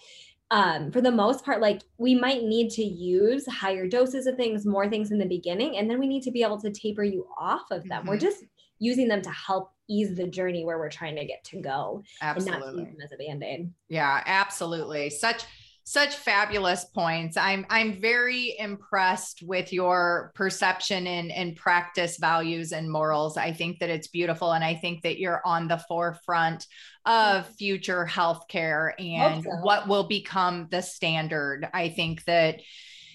um, 0.49 0.91
for 0.91 1.01
the 1.01 1.11
most 1.11 1.43
part, 1.43 1.61
like 1.61 1.81
we 1.97 2.15
might 2.15 2.43
need 2.43 2.69
to 2.71 2.83
use 2.83 3.45
higher 3.47 3.87
doses 3.87 4.27
of 4.27 4.35
things, 4.35 4.65
more 4.65 4.89
things 4.89 5.11
in 5.11 5.17
the 5.17 5.25
beginning, 5.25 5.77
and 5.77 5.89
then 5.89 5.99
we 5.99 6.07
need 6.07 6.23
to 6.23 6.31
be 6.31 6.43
able 6.43 6.59
to 6.61 6.71
taper 6.71 7.03
you 7.03 7.27
off 7.37 7.69
of 7.71 7.83
them. 7.87 8.01
Mm-hmm. 8.01 8.09
We're 8.09 8.17
just 8.17 8.43
using 8.79 9.07
them 9.07 9.21
to 9.23 9.31
help 9.31 9.71
ease 9.89 10.15
the 10.15 10.27
journey 10.27 10.63
where 10.63 10.77
we're 10.77 10.89
trying 10.89 11.15
to 11.15 11.25
get 11.25 11.43
to 11.45 11.61
go 11.61 12.03
absolutely. 12.21 12.67
and 12.67 12.75
not 12.75 12.79
use 12.79 12.87
them 12.93 13.01
as 13.03 13.11
a 13.11 13.17
band-aid. 13.17 13.71
Yeah, 13.89 14.23
absolutely. 14.25 15.09
Such 15.09 15.43
such 15.83 16.15
fabulous 16.15 16.83
points. 16.83 17.37
I'm 17.37 17.65
I'm 17.69 17.93
very 18.01 18.57
impressed 18.59 19.41
with 19.41 19.71
your 19.71 20.33
perception 20.35 21.07
and, 21.07 21.31
and 21.31 21.55
practice 21.55 22.17
values 22.17 22.73
and 22.73 22.91
morals. 22.91 23.37
I 23.37 23.53
think 23.53 23.79
that 23.79 23.89
it's 23.89 24.09
beautiful. 24.09 24.51
And 24.51 24.65
I 24.65 24.75
think 24.75 25.03
that 25.03 25.17
you're 25.17 25.41
on 25.45 25.69
the 25.69 25.77
forefront 25.87 26.67
of 27.07 27.47
future 27.55 28.05
healthcare 28.05 28.91
and 28.99 29.43
so. 29.43 29.49
what 29.61 29.87
will 29.87 30.03
become 30.03 30.67
the 30.69 30.81
standard. 30.81 31.67
I 31.73 31.89
think 31.89 32.23
that 32.25 32.59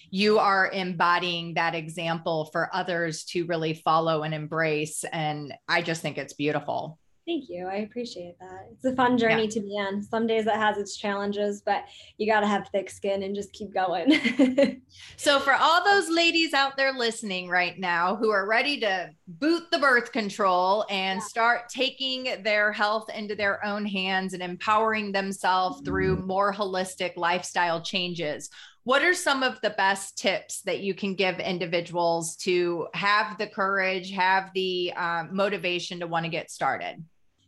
you 0.09 0.39
are 0.39 0.69
embodying 0.71 1.53
that 1.53 1.75
example 1.75 2.49
for 2.51 2.69
others 2.73 3.23
to 3.25 3.45
really 3.45 3.73
follow 3.73 4.23
and 4.23 4.33
embrace. 4.33 5.05
And 5.11 5.53
I 5.67 5.81
just 5.81 6.01
think 6.01 6.17
it's 6.17 6.33
beautiful. 6.33 6.99
Thank 7.25 7.49
you. 7.49 7.67
I 7.67 7.75
appreciate 7.75 8.37
that. 8.39 8.67
It's 8.73 8.83
a 8.83 8.93
fun 8.95 9.17
journey 9.17 9.43
yeah. 9.43 9.49
to 9.51 9.59
be 9.61 9.79
on. 9.79 10.03
Some 10.03 10.27
days 10.27 10.45
it 10.45 10.55
has 10.55 10.77
its 10.77 10.97
challenges, 10.97 11.61
but 11.65 11.85
you 12.17 12.29
got 12.29 12.41
to 12.41 12.47
have 12.47 12.67
thick 12.67 12.89
skin 12.89 13.23
and 13.23 13.33
just 13.33 13.53
keep 13.53 13.73
going. 13.73 14.81
so, 15.15 15.39
for 15.39 15.53
all 15.53 15.85
those 15.85 16.09
ladies 16.09 16.53
out 16.53 16.75
there 16.75 16.91
listening 16.91 17.47
right 17.47 17.79
now 17.79 18.17
who 18.17 18.29
are 18.29 18.45
ready 18.45 18.77
to 18.81 19.09
boot 19.25 19.63
the 19.71 19.79
birth 19.79 20.11
control 20.11 20.85
and 20.89 21.19
yeah. 21.19 21.25
start 21.25 21.69
taking 21.69 22.43
their 22.43 22.73
health 22.73 23.09
into 23.15 23.35
their 23.35 23.63
own 23.65 23.85
hands 23.85 24.33
and 24.33 24.43
empowering 24.43 25.13
themselves 25.13 25.77
mm-hmm. 25.77 25.85
through 25.85 26.25
more 26.25 26.53
holistic 26.53 27.15
lifestyle 27.15 27.81
changes, 27.81 28.49
what 28.83 29.01
are 29.01 29.13
some 29.13 29.43
of 29.43 29.61
the 29.61 29.69
best 29.69 30.17
tips 30.17 30.61
that 30.63 30.81
you 30.81 30.93
can 30.93 31.15
give 31.15 31.39
individuals 31.39 32.35
to 32.35 32.87
have 32.93 33.37
the 33.37 33.47
courage, 33.47 34.11
have 34.11 34.51
the 34.53 34.91
uh, 34.93 35.23
motivation 35.31 36.01
to 36.01 36.07
want 36.07 36.25
to 36.25 36.29
get 36.29 36.51
started? 36.51 37.01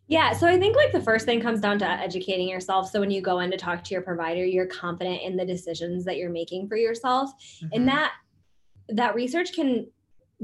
Yeah. 0.08 0.34
So 0.34 0.48
I 0.48 0.60
think 0.60 0.76
like 0.76 0.92
the 0.92 1.02
first 1.02 1.26
thing 1.26 1.42
comes 1.42 1.60
down 1.60 1.80
to 1.80 1.88
educating 1.88 2.48
yourself. 2.48 2.90
So 2.90 3.00
when 3.00 3.12
you 3.12 3.22
go 3.22 3.40
in 3.40 3.50
to 3.52 3.58
talk 3.58 3.84
to 3.86 3.94
your 3.94 4.04
provider, 4.04 4.46
you're 4.46 4.68
confident 4.68 5.22
in 5.24 5.36
the 5.36 5.46
decisions 5.46 6.06
that 6.06 6.18
you're 6.18 6.30
making 6.30 6.68
for 6.68 6.78
yourself. 6.78 7.32
Mm-hmm. 7.32 7.68
And 7.74 7.88
that 7.88 8.14
that 8.90 9.16
research 9.16 9.54
can 9.54 9.88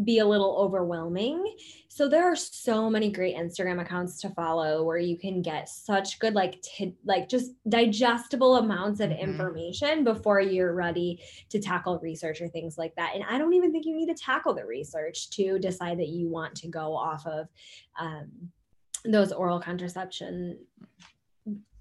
be 0.04 0.20
a 0.20 0.26
little 0.26 0.56
overwhelming. 0.58 1.56
So 1.90 2.08
there 2.08 2.24
are 2.24 2.36
so 2.36 2.90
many 2.90 3.12
great 3.12 3.36
Instagram 3.36 3.82
accounts 3.82 4.22
to 4.22 4.30
follow 4.30 4.84
where 4.84 4.98
you 4.98 5.18
can 5.18 5.42
get 5.42 5.68
such 5.68 6.18
good 6.20 6.34
like 6.34 6.62
t- 6.62 6.96
like 7.06 7.28
just 7.28 7.52
digestible 7.68 8.56
amounts 8.56 9.00
of 9.00 9.10
mm-hmm. 9.10 9.30
information 9.30 10.04
before 10.04 10.40
you're 10.40 10.74
ready 10.74 11.22
to 11.50 11.60
tackle 11.60 12.00
research 12.00 12.42
or 12.42 12.48
things 12.48 12.78
like 12.78 12.96
that. 12.96 13.12
And 13.16 13.24
I 13.30 13.38
don't 13.38 13.54
even 13.54 13.72
think 13.72 13.86
you 13.86 13.96
need 13.96 14.08
to 14.08 14.16
tackle 14.16 14.54
the 14.54 14.66
research 14.66 15.30
to 15.32 15.60
decide 15.60 16.00
that 16.00 16.08
you 16.08 16.30
want 16.30 16.56
to 16.56 16.68
go 16.68 16.96
off 16.96 17.28
of 17.28 17.48
um, 18.00 18.32
those 19.06 19.32
oral 19.32 19.60
contraception 19.60 20.60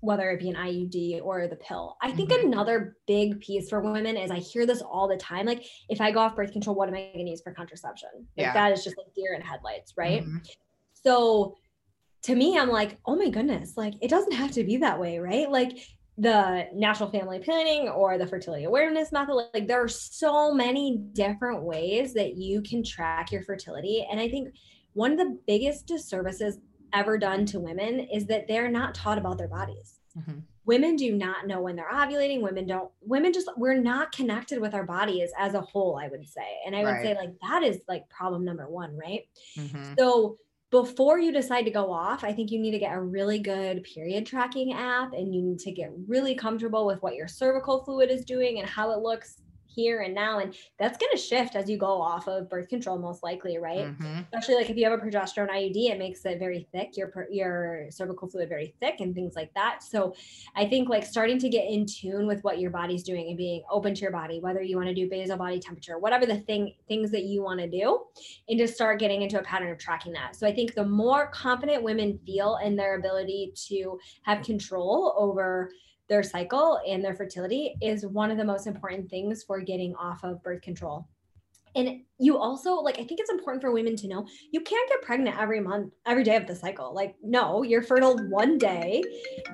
whether 0.00 0.30
it 0.30 0.40
be 0.40 0.48
an 0.48 0.56
IUD 0.56 1.20
or 1.22 1.46
the 1.46 1.56
pill. 1.56 1.96
I 2.00 2.10
think 2.10 2.30
mm-hmm. 2.30 2.48
another 2.48 2.96
big 3.06 3.40
piece 3.40 3.68
for 3.68 3.80
women 3.80 4.16
is 4.16 4.30
I 4.30 4.38
hear 4.38 4.66
this 4.66 4.80
all 4.80 5.06
the 5.06 5.16
time. 5.16 5.46
Like, 5.46 5.64
if 5.88 6.00
I 6.00 6.10
go 6.10 6.20
off 6.20 6.36
birth 6.36 6.52
control, 6.52 6.74
what 6.74 6.88
am 6.88 6.94
I 6.94 7.10
going 7.12 7.26
to 7.26 7.30
use 7.30 7.42
for 7.42 7.52
contraception? 7.52 8.08
Like, 8.14 8.46
yeah. 8.46 8.52
that 8.54 8.72
is 8.72 8.82
just 8.82 8.96
like 8.96 9.14
deer 9.14 9.34
in 9.34 9.42
headlights, 9.42 9.94
right? 9.96 10.22
Mm-hmm. 10.22 10.38
So, 11.04 11.56
to 12.22 12.34
me, 12.34 12.58
I'm 12.58 12.70
like, 12.70 12.98
oh 13.06 13.16
my 13.16 13.30
goodness, 13.30 13.74
like, 13.76 13.94
it 14.00 14.08
doesn't 14.08 14.32
have 14.32 14.52
to 14.52 14.64
be 14.64 14.78
that 14.78 14.98
way, 14.98 15.18
right? 15.18 15.50
Like, 15.50 15.78
the 16.18 16.66
natural 16.74 17.10
family 17.10 17.38
planning 17.38 17.88
or 17.88 18.18
the 18.18 18.26
fertility 18.26 18.64
awareness 18.64 19.10
method, 19.10 19.48
like, 19.54 19.66
there 19.66 19.82
are 19.82 19.88
so 19.88 20.52
many 20.52 20.98
different 21.12 21.62
ways 21.62 22.12
that 22.14 22.36
you 22.36 22.62
can 22.62 22.84
track 22.84 23.32
your 23.32 23.42
fertility. 23.42 24.06
And 24.10 24.20
I 24.20 24.28
think 24.28 24.54
one 24.92 25.12
of 25.12 25.18
the 25.18 25.38
biggest 25.46 25.86
disservices 25.86 26.58
ever 26.92 27.18
done 27.18 27.46
to 27.46 27.60
women 27.60 28.00
is 28.00 28.26
that 28.26 28.46
they're 28.46 28.70
not 28.70 28.94
taught 28.94 29.18
about 29.18 29.38
their 29.38 29.48
bodies. 29.48 30.00
Mm-hmm. 30.18 30.40
Women 30.64 30.96
do 30.96 31.16
not 31.16 31.46
know 31.46 31.60
when 31.60 31.76
they're 31.76 31.90
ovulating. 31.90 32.42
Women 32.42 32.66
don't, 32.66 32.90
women 33.00 33.32
just, 33.32 33.48
we're 33.56 33.80
not 33.80 34.12
connected 34.12 34.60
with 34.60 34.74
our 34.74 34.84
bodies 34.84 35.30
as 35.38 35.54
a 35.54 35.60
whole, 35.60 35.98
I 36.00 36.08
would 36.08 36.28
say. 36.28 36.58
And 36.66 36.76
I 36.76 36.84
would 36.84 36.90
right. 36.90 37.02
say, 37.02 37.14
like, 37.14 37.34
that 37.42 37.62
is 37.62 37.80
like 37.88 38.08
problem 38.08 38.44
number 38.44 38.68
one, 38.68 38.96
right? 38.96 39.22
Mm-hmm. 39.58 39.94
So, 39.98 40.38
before 40.70 41.18
you 41.18 41.32
decide 41.32 41.62
to 41.62 41.70
go 41.72 41.90
off, 41.90 42.22
I 42.22 42.32
think 42.32 42.52
you 42.52 42.60
need 42.60 42.70
to 42.70 42.78
get 42.78 42.94
a 42.94 43.00
really 43.00 43.40
good 43.40 43.82
period 43.82 44.24
tracking 44.24 44.72
app 44.72 45.12
and 45.12 45.34
you 45.34 45.42
need 45.42 45.58
to 45.60 45.72
get 45.72 45.90
really 46.06 46.36
comfortable 46.36 46.86
with 46.86 47.02
what 47.02 47.16
your 47.16 47.26
cervical 47.26 47.82
fluid 47.82 48.08
is 48.08 48.24
doing 48.24 48.60
and 48.60 48.68
how 48.68 48.92
it 48.92 49.00
looks 49.00 49.42
here 49.74 50.00
and 50.00 50.14
now 50.14 50.38
and 50.38 50.54
that's 50.78 50.98
going 50.98 51.10
to 51.12 51.18
shift 51.18 51.56
as 51.56 51.68
you 51.68 51.76
go 51.76 52.00
off 52.00 52.28
of 52.28 52.48
birth 52.48 52.68
control 52.68 52.98
most 52.98 53.22
likely 53.22 53.58
right? 53.58 53.86
Mm-hmm. 53.86 54.20
especially 54.32 54.56
like 54.56 54.70
if 54.70 54.76
you 54.76 54.88
have 54.88 54.98
a 54.98 55.02
progesterone 55.02 55.50
iud 55.50 55.76
it 55.76 55.98
makes 55.98 56.24
it 56.24 56.38
very 56.38 56.68
thick 56.72 56.96
your 56.96 57.26
your 57.30 57.86
cervical 57.90 58.28
fluid 58.28 58.48
very 58.48 58.74
thick 58.80 59.00
and 59.00 59.14
things 59.14 59.34
like 59.36 59.52
that. 59.54 59.82
So 59.82 60.14
i 60.56 60.66
think 60.66 60.88
like 60.88 61.04
starting 61.04 61.38
to 61.38 61.48
get 61.48 61.68
in 61.68 61.86
tune 61.86 62.26
with 62.26 62.42
what 62.42 62.58
your 62.58 62.70
body's 62.70 63.02
doing 63.02 63.28
and 63.28 63.36
being 63.36 63.62
open 63.70 63.94
to 63.94 64.00
your 64.00 64.12
body 64.12 64.40
whether 64.40 64.62
you 64.62 64.76
want 64.76 64.88
to 64.88 64.94
do 64.94 65.08
basal 65.08 65.36
body 65.36 65.58
temperature 65.60 65.98
whatever 65.98 66.26
the 66.26 66.38
thing 66.38 66.74
things 66.88 67.10
that 67.10 67.24
you 67.24 67.42
want 67.42 67.60
to 67.60 67.68
do 67.68 68.00
and 68.48 68.58
just 68.58 68.74
start 68.74 68.98
getting 68.98 69.22
into 69.22 69.38
a 69.38 69.42
pattern 69.42 69.70
of 69.70 69.78
tracking 69.78 70.12
that. 70.12 70.36
So 70.36 70.46
i 70.46 70.54
think 70.54 70.74
the 70.74 70.84
more 70.84 71.28
confident 71.28 71.82
women 71.82 72.18
feel 72.26 72.58
in 72.62 72.76
their 72.76 72.96
ability 72.96 73.52
to 73.68 73.98
have 74.22 74.42
control 74.42 75.14
over 75.16 75.70
their 76.10 76.22
cycle 76.24 76.80
and 76.86 77.02
their 77.02 77.14
fertility 77.14 77.76
is 77.80 78.04
one 78.04 78.30
of 78.30 78.36
the 78.36 78.44
most 78.44 78.66
important 78.66 79.08
things 79.08 79.44
for 79.44 79.60
getting 79.60 79.94
off 79.94 80.24
of 80.24 80.42
birth 80.42 80.60
control. 80.60 81.08
And 81.76 82.00
you 82.18 82.36
also 82.36 82.74
like 82.74 82.98
I 82.98 83.04
think 83.04 83.20
it's 83.20 83.30
important 83.30 83.62
for 83.62 83.70
women 83.70 83.94
to 83.94 84.08
know 84.08 84.26
you 84.50 84.60
can't 84.60 84.88
get 84.88 85.02
pregnant 85.02 85.38
every 85.38 85.60
month, 85.60 85.94
every 86.04 86.24
day 86.24 86.34
of 86.34 86.48
the 86.48 86.54
cycle. 86.54 86.92
Like 86.92 87.14
no, 87.22 87.62
you're 87.62 87.82
fertile 87.82 88.18
one 88.28 88.58
day 88.58 89.04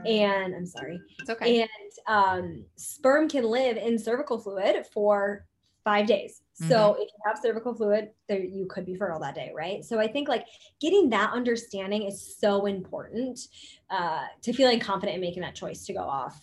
and 0.07 0.55
I'm 0.55 0.65
sorry. 0.65 0.99
It's 1.21 1.29
okay. 1.29 1.61
And 1.61 1.69
um 2.07 2.65
sperm 2.77 3.29
can 3.29 3.45
live 3.45 3.77
in 3.77 3.99
cervical 3.99 4.39
fluid 4.39 4.87
for 4.95 5.45
5 5.85 6.07
days. 6.07 6.41
Mm-hmm. 6.61 6.71
So 6.71 6.95
if 6.95 7.09
you 7.09 7.19
have 7.27 7.39
cervical 7.39 7.75
fluid, 7.75 8.11
there 8.29 8.39
you 8.39 8.67
could 8.67 8.87
be 8.87 8.95
fertile 8.97 9.21
that 9.21 9.35
day, 9.35 9.53
right? 9.55 9.85
So 9.85 9.99
I 9.99 10.09
think 10.09 10.29
like 10.29 10.47
getting 10.81 11.11
that 11.11 11.33
understanding 11.33 12.05
is 12.05 12.37
so 12.39 12.67
important 12.67 13.41
uh, 13.91 14.25
to 14.43 14.53
feeling 14.53 14.81
confident 14.81 15.17
in 15.17 15.21
making 15.21 15.43
that 15.43 15.55
choice 15.55 15.85
to 15.87 15.93
go 15.93 16.01
off 16.01 16.41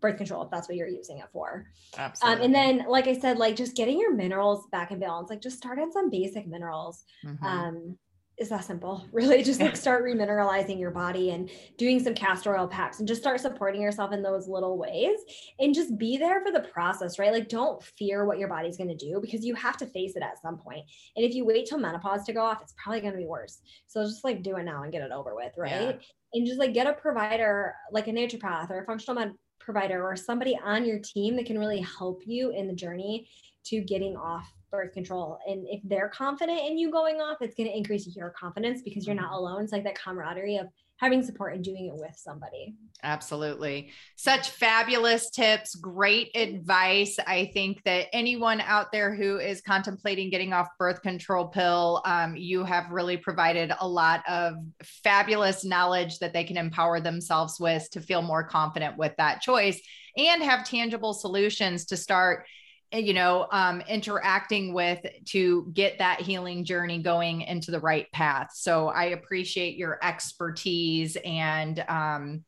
birth 0.00 0.16
control 0.18 0.42
if 0.42 0.50
that's 0.50 0.68
what 0.68 0.76
you're 0.76 0.88
using 0.88 1.18
it 1.18 1.26
for. 1.32 1.66
Absolutely. 1.96 2.36
Um, 2.36 2.44
and 2.44 2.54
then, 2.54 2.86
like 2.88 3.06
I 3.06 3.18
said, 3.18 3.38
like 3.38 3.56
just 3.56 3.74
getting 3.74 3.98
your 3.98 4.12
minerals 4.12 4.66
back 4.70 4.90
in 4.90 4.98
balance, 4.98 5.30
like 5.30 5.40
just 5.40 5.56
start 5.56 5.78
on 5.78 5.92
some 5.92 6.10
basic 6.10 6.46
minerals. 6.46 7.04
Mm-hmm. 7.24 7.44
Um, 7.44 7.98
is 8.36 8.48
that 8.48 8.64
simple? 8.64 9.06
Really, 9.12 9.42
just 9.44 9.60
like 9.60 9.76
start 9.76 10.04
remineralizing 10.04 10.78
your 10.78 10.90
body 10.90 11.30
and 11.30 11.48
doing 11.78 12.02
some 12.02 12.14
castor 12.14 12.56
oil 12.58 12.66
packs 12.66 12.98
and 12.98 13.06
just 13.06 13.20
start 13.20 13.40
supporting 13.40 13.80
yourself 13.80 14.12
in 14.12 14.22
those 14.22 14.48
little 14.48 14.76
ways 14.76 15.18
and 15.60 15.74
just 15.74 15.96
be 15.98 16.16
there 16.16 16.44
for 16.44 16.50
the 16.50 16.68
process, 16.68 17.18
right? 17.18 17.32
Like, 17.32 17.48
don't 17.48 17.82
fear 17.82 18.24
what 18.24 18.38
your 18.38 18.48
body's 18.48 18.76
going 18.76 18.88
to 18.88 18.96
do 18.96 19.20
because 19.20 19.44
you 19.44 19.54
have 19.54 19.76
to 19.78 19.86
face 19.86 20.16
it 20.16 20.22
at 20.22 20.42
some 20.42 20.58
point. 20.58 20.84
And 21.16 21.24
if 21.24 21.34
you 21.34 21.44
wait 21.44 21.66
till 21.66 21.78
menopause 21.78 22.24
to 22.24 22.32
go 22.32 22.40
off, 22.40 22.60
it's 22.60 22.74
probably 22.76 23.00
going 23.00 23.12
to 23.12 23.18
be 23.18 23.26
worse. 23.26 23.60
So 23.86 24.04
just 24.04 24.24
like 24.24 24.42
do 24.42 24.56
it 24.56 24.64
now 24.64 24.82
and 24.82 24.92
get 24.92 25.02
it 25.02 25.12
over 25.12 25.34
with, 25.36 25.52
right? 25.56 25.70
Yeah. 25.70 25.92
And 26.32 26.46
just 26.46 26.58
like 26.58 26.74
get 26.74 26.88
a 26.88 26.94
provider 26.94 27.74
like 27.92 28.08
a 28.08 28.12
naturopath 28.12 28.70
or 28.70 28.82
a 28.82 28.86
functional 28.86 29.14
med 29.14 29.34
provider 29.60 30.04
or 30.04 30.16
somebody 30.16 30.58
on 30.62 30.84
your 30.84 30.98
team 30.98 31.36
that 31.36 31.46
can 31.46 31.58
really 31.58 31.80
help 31.80 32.22
you 32.26 32.50
in 32.50 32.66
the 32.66 32.74
journey 32.74 33.28
to 33.64 33.80
getting 33.80 34.16
off 34.16 34.52
birth 34.74 34.92
control. 34.92 35.38
And 35.46 35.66
if 35.68 35.80
they're 35.84 36.08
confident 36.08 36.60
in 36.60 36.78
you 36.78 36.90
going 36.90 37.16
off, 37.16 37.38
it's 37.40 37.54
going 37.54 37.68
to 37.68 37.76
increase 37.76 38.06
your 38.14 38.30
confidence 38.30 38.82
because 38.82 39.06
you're 39.06 39.14
not 39.14 39.26
mm-hmm. 39.26 39.34
alone. 39.34 39.62
It's 39.62 39.72
like 39.72 39.84
that 39.84 39.98
camaraderie 39.98 40.56
of 40.56 40.66
having 40.98 41.22
support 41.22 41.54
and 41.54 41.64
doing 41.64 41.86
it 41.86 41.94
with 41.94 42.14
somebody. 42.16 42.74
Absolutely. 43.02 43.90
Such 44.16 44.50
fabulous 44.50 45.30
tips, 45.30 45.74
great 45.74 46.30
advice. 46.36 47.18
I 47.26 47.50
think 47.52 47.82
that 47.84 48.06
anyone 48.12 48.60
out 48.60 48.92
there 48.92 49.14
who 49.14 49.38
is 49.38 49.60
contemplating 49.60 50.30
getting 50.30 50.52
off 50.52 50.68
birth 50.78 51.02
control 51.02 51.48
pill, 51.48 52.00
um, 52.04 52.36
you 52.36 52.64
have 52.64 52.90
really 52.90 53.16
provided 53.16 53.72
a 53.80 53.88
lot 53.88 54.22
of 54.28 54.54
fabulous 54.82 55.64
knowledge 55.64 56.20
that 56.20 56.32
they 56.32 56.44
can 56.44 56.56
empower 56.56 57.00
themselves 57.00 57.58
with 57.58 57.90
to 57.90 58.00
feel 58.00 58.22
more 58.22 58.44
confident 58.44 58.96
with 58.96 59.12
that 59.18 59.40
choice 59.40 59.80
and 60.16 60.42
have 60.42 60.64
tangible 60.64 61.12
solutions 61.12 61.86
to 61.86 61.96
start 61.96 62.46
you 62.92 63.12
know 63.12 63.48
um, 63.50 63.80
interacting 63.88 64.72
with 64.72 65.04
to 65.26 65.70
get 65.72 65.98
that 65.98 66.20
healing 66.20 66.64
journey 66.64 66.98
going 66.98 67.42
into 67.42 67.70
the 67.70 67.80
right 67.80 68.10
path. 68.12 68.50
So 68.54 68.88
i 68.88 69.06
appreciate 69.06 69.76
your 69.76 69.98
expertise 70.02 71.16
and 71.24 71.84
um, 71.88 72.44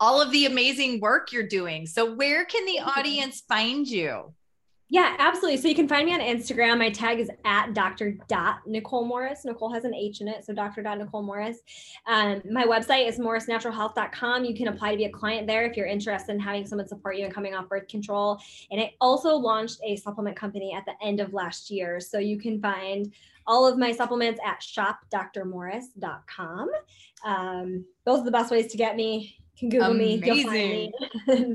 all 0.00 0.20
of 0.20 0.30
the 0.32 0.46
amazing 0.46 1.00
work 1.00 1.32
you're 1.32 1.46
doing. 1.46 1.86
So 1.86 2.14
where 2.14 2.44
can 2.44 2.64
the 2.66 2.80
audience 2.80 3.42
find 3.48 3.86
you 3.86 4.34
yeah, 4.92 5.16
absolutely. 5.18 5.58
So 5.58 5.66
you 5.68 5.74
can 5.74 5.88
find 5.88 6.04
me 6.04 6.12
on 6.12 6.20
Instagram. 6.20 6.78
My 6.78 6.90
tag 6.90 7.18
is 7.18 7.30
at 7.46 7.72
Dr. 7.72 8.18
Nichole 8.68 9.06
Morris. 9.06 9.46
Nichole 9.46 9.72
has 9.72 9.84
an 9.84 9.94
H 9.94 10.20
in 10.20 10.28
it. 10.28 10.44
So 10.44 10.52
Dr. 10.52 10.82
Nichole 10.82 11.24
Morris. 11.24 11.60
Um, 12.06 12.42
my 12.50 12.66
website 12.66 13.08
is 13.08 13.18
morrisnaturalhealth.com. 13.18 14.44
You 14.44 14.54
can 14.54 14.68
apply 14.68 14.90
to 14.90 14.98
be 14.98 15.06
a 15.06 15.10
client 15.10 15.46
there 15.46 15.64
if 15.64 15.78
you're 15.78 15.86
interested 15.86 16.34
in 16.34 16.40
having 16.40 16.66
someone 16.66 16.86
support 16.86 17.16
you 17.16 17.24
in 17.24 17.32
coming 17.32 17.54
off 17.54 17.70
birth 17.70 17.88
control. 17.88 18.38
And 18.70 18.82
I 18.82 18.92
also 19.00 19.34
launched 19.34 19.80
a 19.82 19.96
supplement 19.96 20.36
company 20.36 20.74
at 20.74 20.84
the 20.84 20.92
end 21.02 21.20
of 21.20 21.32
last 21.32 21.70
year. 21.70 21.98
So 21.98 22.18
you 22.18 22.38
can 22.38 22.60
find 22.60 23.14
all 23.46 23.66
of 23.66 23.78
my 23.78 23.92
supplements 23.92 24.40
at 24.44 24.60
shopdrmorris.com. 24.60 26.70
Um, 27.24 27.86
those 28.04 28.20
are 28.20 28.24
the 28.24 28.30
best 28.30 28.50
ways 28.50 28.70
to 28.70 28.76
get 28.76 28.96
me 28.96 29.38
can 29.58 29.68
Google 29.68 29.90
Amazing. 29.92 30.50
me. 30.50 30.92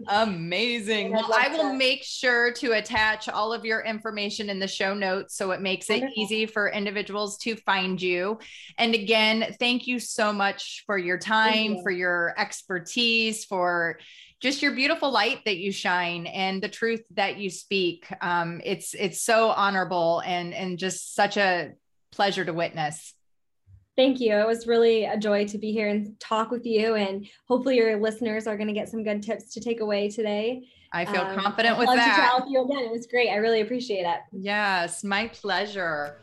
Amazing. 0.08 1.12
Well, 1.18 1.34
I 1.34 1.50
will 1.50 1.74
make 1.74 2.04
sure 2.04 2.52
to 2.54 2.74
attach 2.74 3.28
all 3.28 3.52
of 3.52 3.66
your 3.66 3.82
information 3.82 4.50
in 4.50 4.60
the 4.60 4.68
show 4.68 4.94
notes 4.94 5.36
so 5.36 5.52
it 5.52 5.62
makes 5.62 5.90
Wonderful. 5.90 6.14
it 6.16 6.18
easy 6.18 6.46
for 6.46 6.70
individuals 6.70 7.38
to 7.40 7.56
find 7.56 8.02
you. 8.02 8.40
And 8.78 8.94
again, 8.94 9.56
thank 9.60 9.88
you 9.88 10.00
so 10.00 10.32
much 10.32 10.84
for 10.86 10.98
your 10.98 11.18
time, 11.18 11.76
you. 11.76 11.82
for 11.82 11.92
your 11.92 12.34
expertise, 12.38 13.46
for 13.46 14.00
just 14.40 14.62
your 14.62 14.74
beautiful 14.74 15.12
light 15.12 15.40
that 15.46 15.58
you 15.58 15.72
shine 15.72 16.28
and 16.28 16.62
the 16.62 16.70
truth 16.70 17.04
that 17.16 17.38
you 17.38 17.50
speak. 17.50 18.08
Um, 18.22 18.62
it's 18.64 18.94
it's 18.94 19.22
so 19.22 19.50
honorable 19.50 20.22
and 20.26 20.54
and 20.54 20.78
just 20.78 21.16
such 21.16 21.38
a 21.38 21.72
pleasure 22.12 22.46
to 22.46 22.54
witness. 22.54 23.14
Thank 23.98 24.22
you. 24.22 24.38
It 24.38 24.46
was 24.46 24.68
really 24.68 25.06
a 25.06 25.18
joy 25.18 25.48
to 25.48 25.58
be 25.58 25.72
here 25.72 25.90
and 25.90 26.18
talk 26.20 26.52
with 26.52 26.68
you. 26.68 26.94
And 26.94 27.28
hopefully, 27.48 27.78
your 27.78 28.00
listeners 28.00 28.46
are 28.46 28.56
going 28.56 28.68
to 28.68 28.74
get 28.74 28.90
some 28.90 29.04
good 29.04 29.24
tips 29.24 29.52
to 29.56 29.60
take 29.60 29.82
away 29.82 30.08
today. 30.08 30.70
I 30.94 31.04
feel 31.04 31.22
um, 31.22 31.36
confident 31.36 31.80
with 31.80 31.88
that. 31.88 32.16
To 32.16 32.22
chat 32.22 32.40
with 32.40 32.52
you 32.52 32.64
again. 32.64 32.86
It 32.86 32.92
was 32.92 33.08
great. 33.08 33.30
I 33.30 33.38
really 33.38 33.62
appreciate 33.62 34.06
it. 34.06 34.20
Yes, 34.32 35.04
my 35.04 35.28
pleasure. 35.30 36.22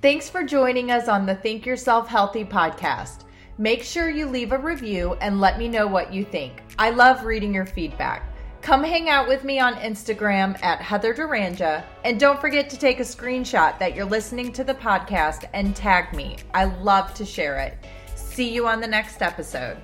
Thanks 0.00 0.30
for 0.30 0.42
joining 0.42 0.90
us 0.90 1.08
on 1.08 1.26
the 1.26 1.34
Think 1.34 1.66
Yourself 1.66 2.08
Healthy 2.08 2.46
podcast. 2.46 3.24
Make 3.58 3.82
sure 3.82 4.08
you 4.08 4.26
leave 4.26 4.52
a 4.52 4.58
review 4.58 5.14
and 5.20 5.40
let 5.40 5.58
me 5.58 5.68
know 5.68 5.86
what 5.86 6.12
you 6.12 6.24
think. 6.24 6.62
I 6.78 6.90
love 6.90 7.24
reading 7.24 7.52
your 7.52 7.66
feedback. 7.66 8.27
Come 8.68 8.84
hang 8.84 9.08
out 9.08 9.26
with 9.26 9.44
me 9.44 9.58
on 9.58 9.76
Instagram 9.76 10.62
at 10.62 10.82
Heather 10.82 11.14
Duranja. 11.14 11.82
And 12.04 12.20
don't 12.20 12.38
forget 12.38 12.68
to 12.68 12.78
take 12.78 13.00
a 13.00 13.02
screenshot 13.02 13.78
that 13.78 13.94
you're 13.94 14.04
listening 14.04 14.52
to 14.52 14.62
the 14.62 14.74
podcast 14.74 15.48
and 15.54 15.74
tag 15.74 16.14
me. 16.14 16.36
I 16.52 16.64
love 16.64 17.14
to 17.14 17.24
share 17.24 17.56
it. 17.60 17.78
See 18.14 18.52
you 18.52 18.66
on 18.68 18.82
the 18.82 18.86
next 18.86 19.22
episode. 19.22 19.78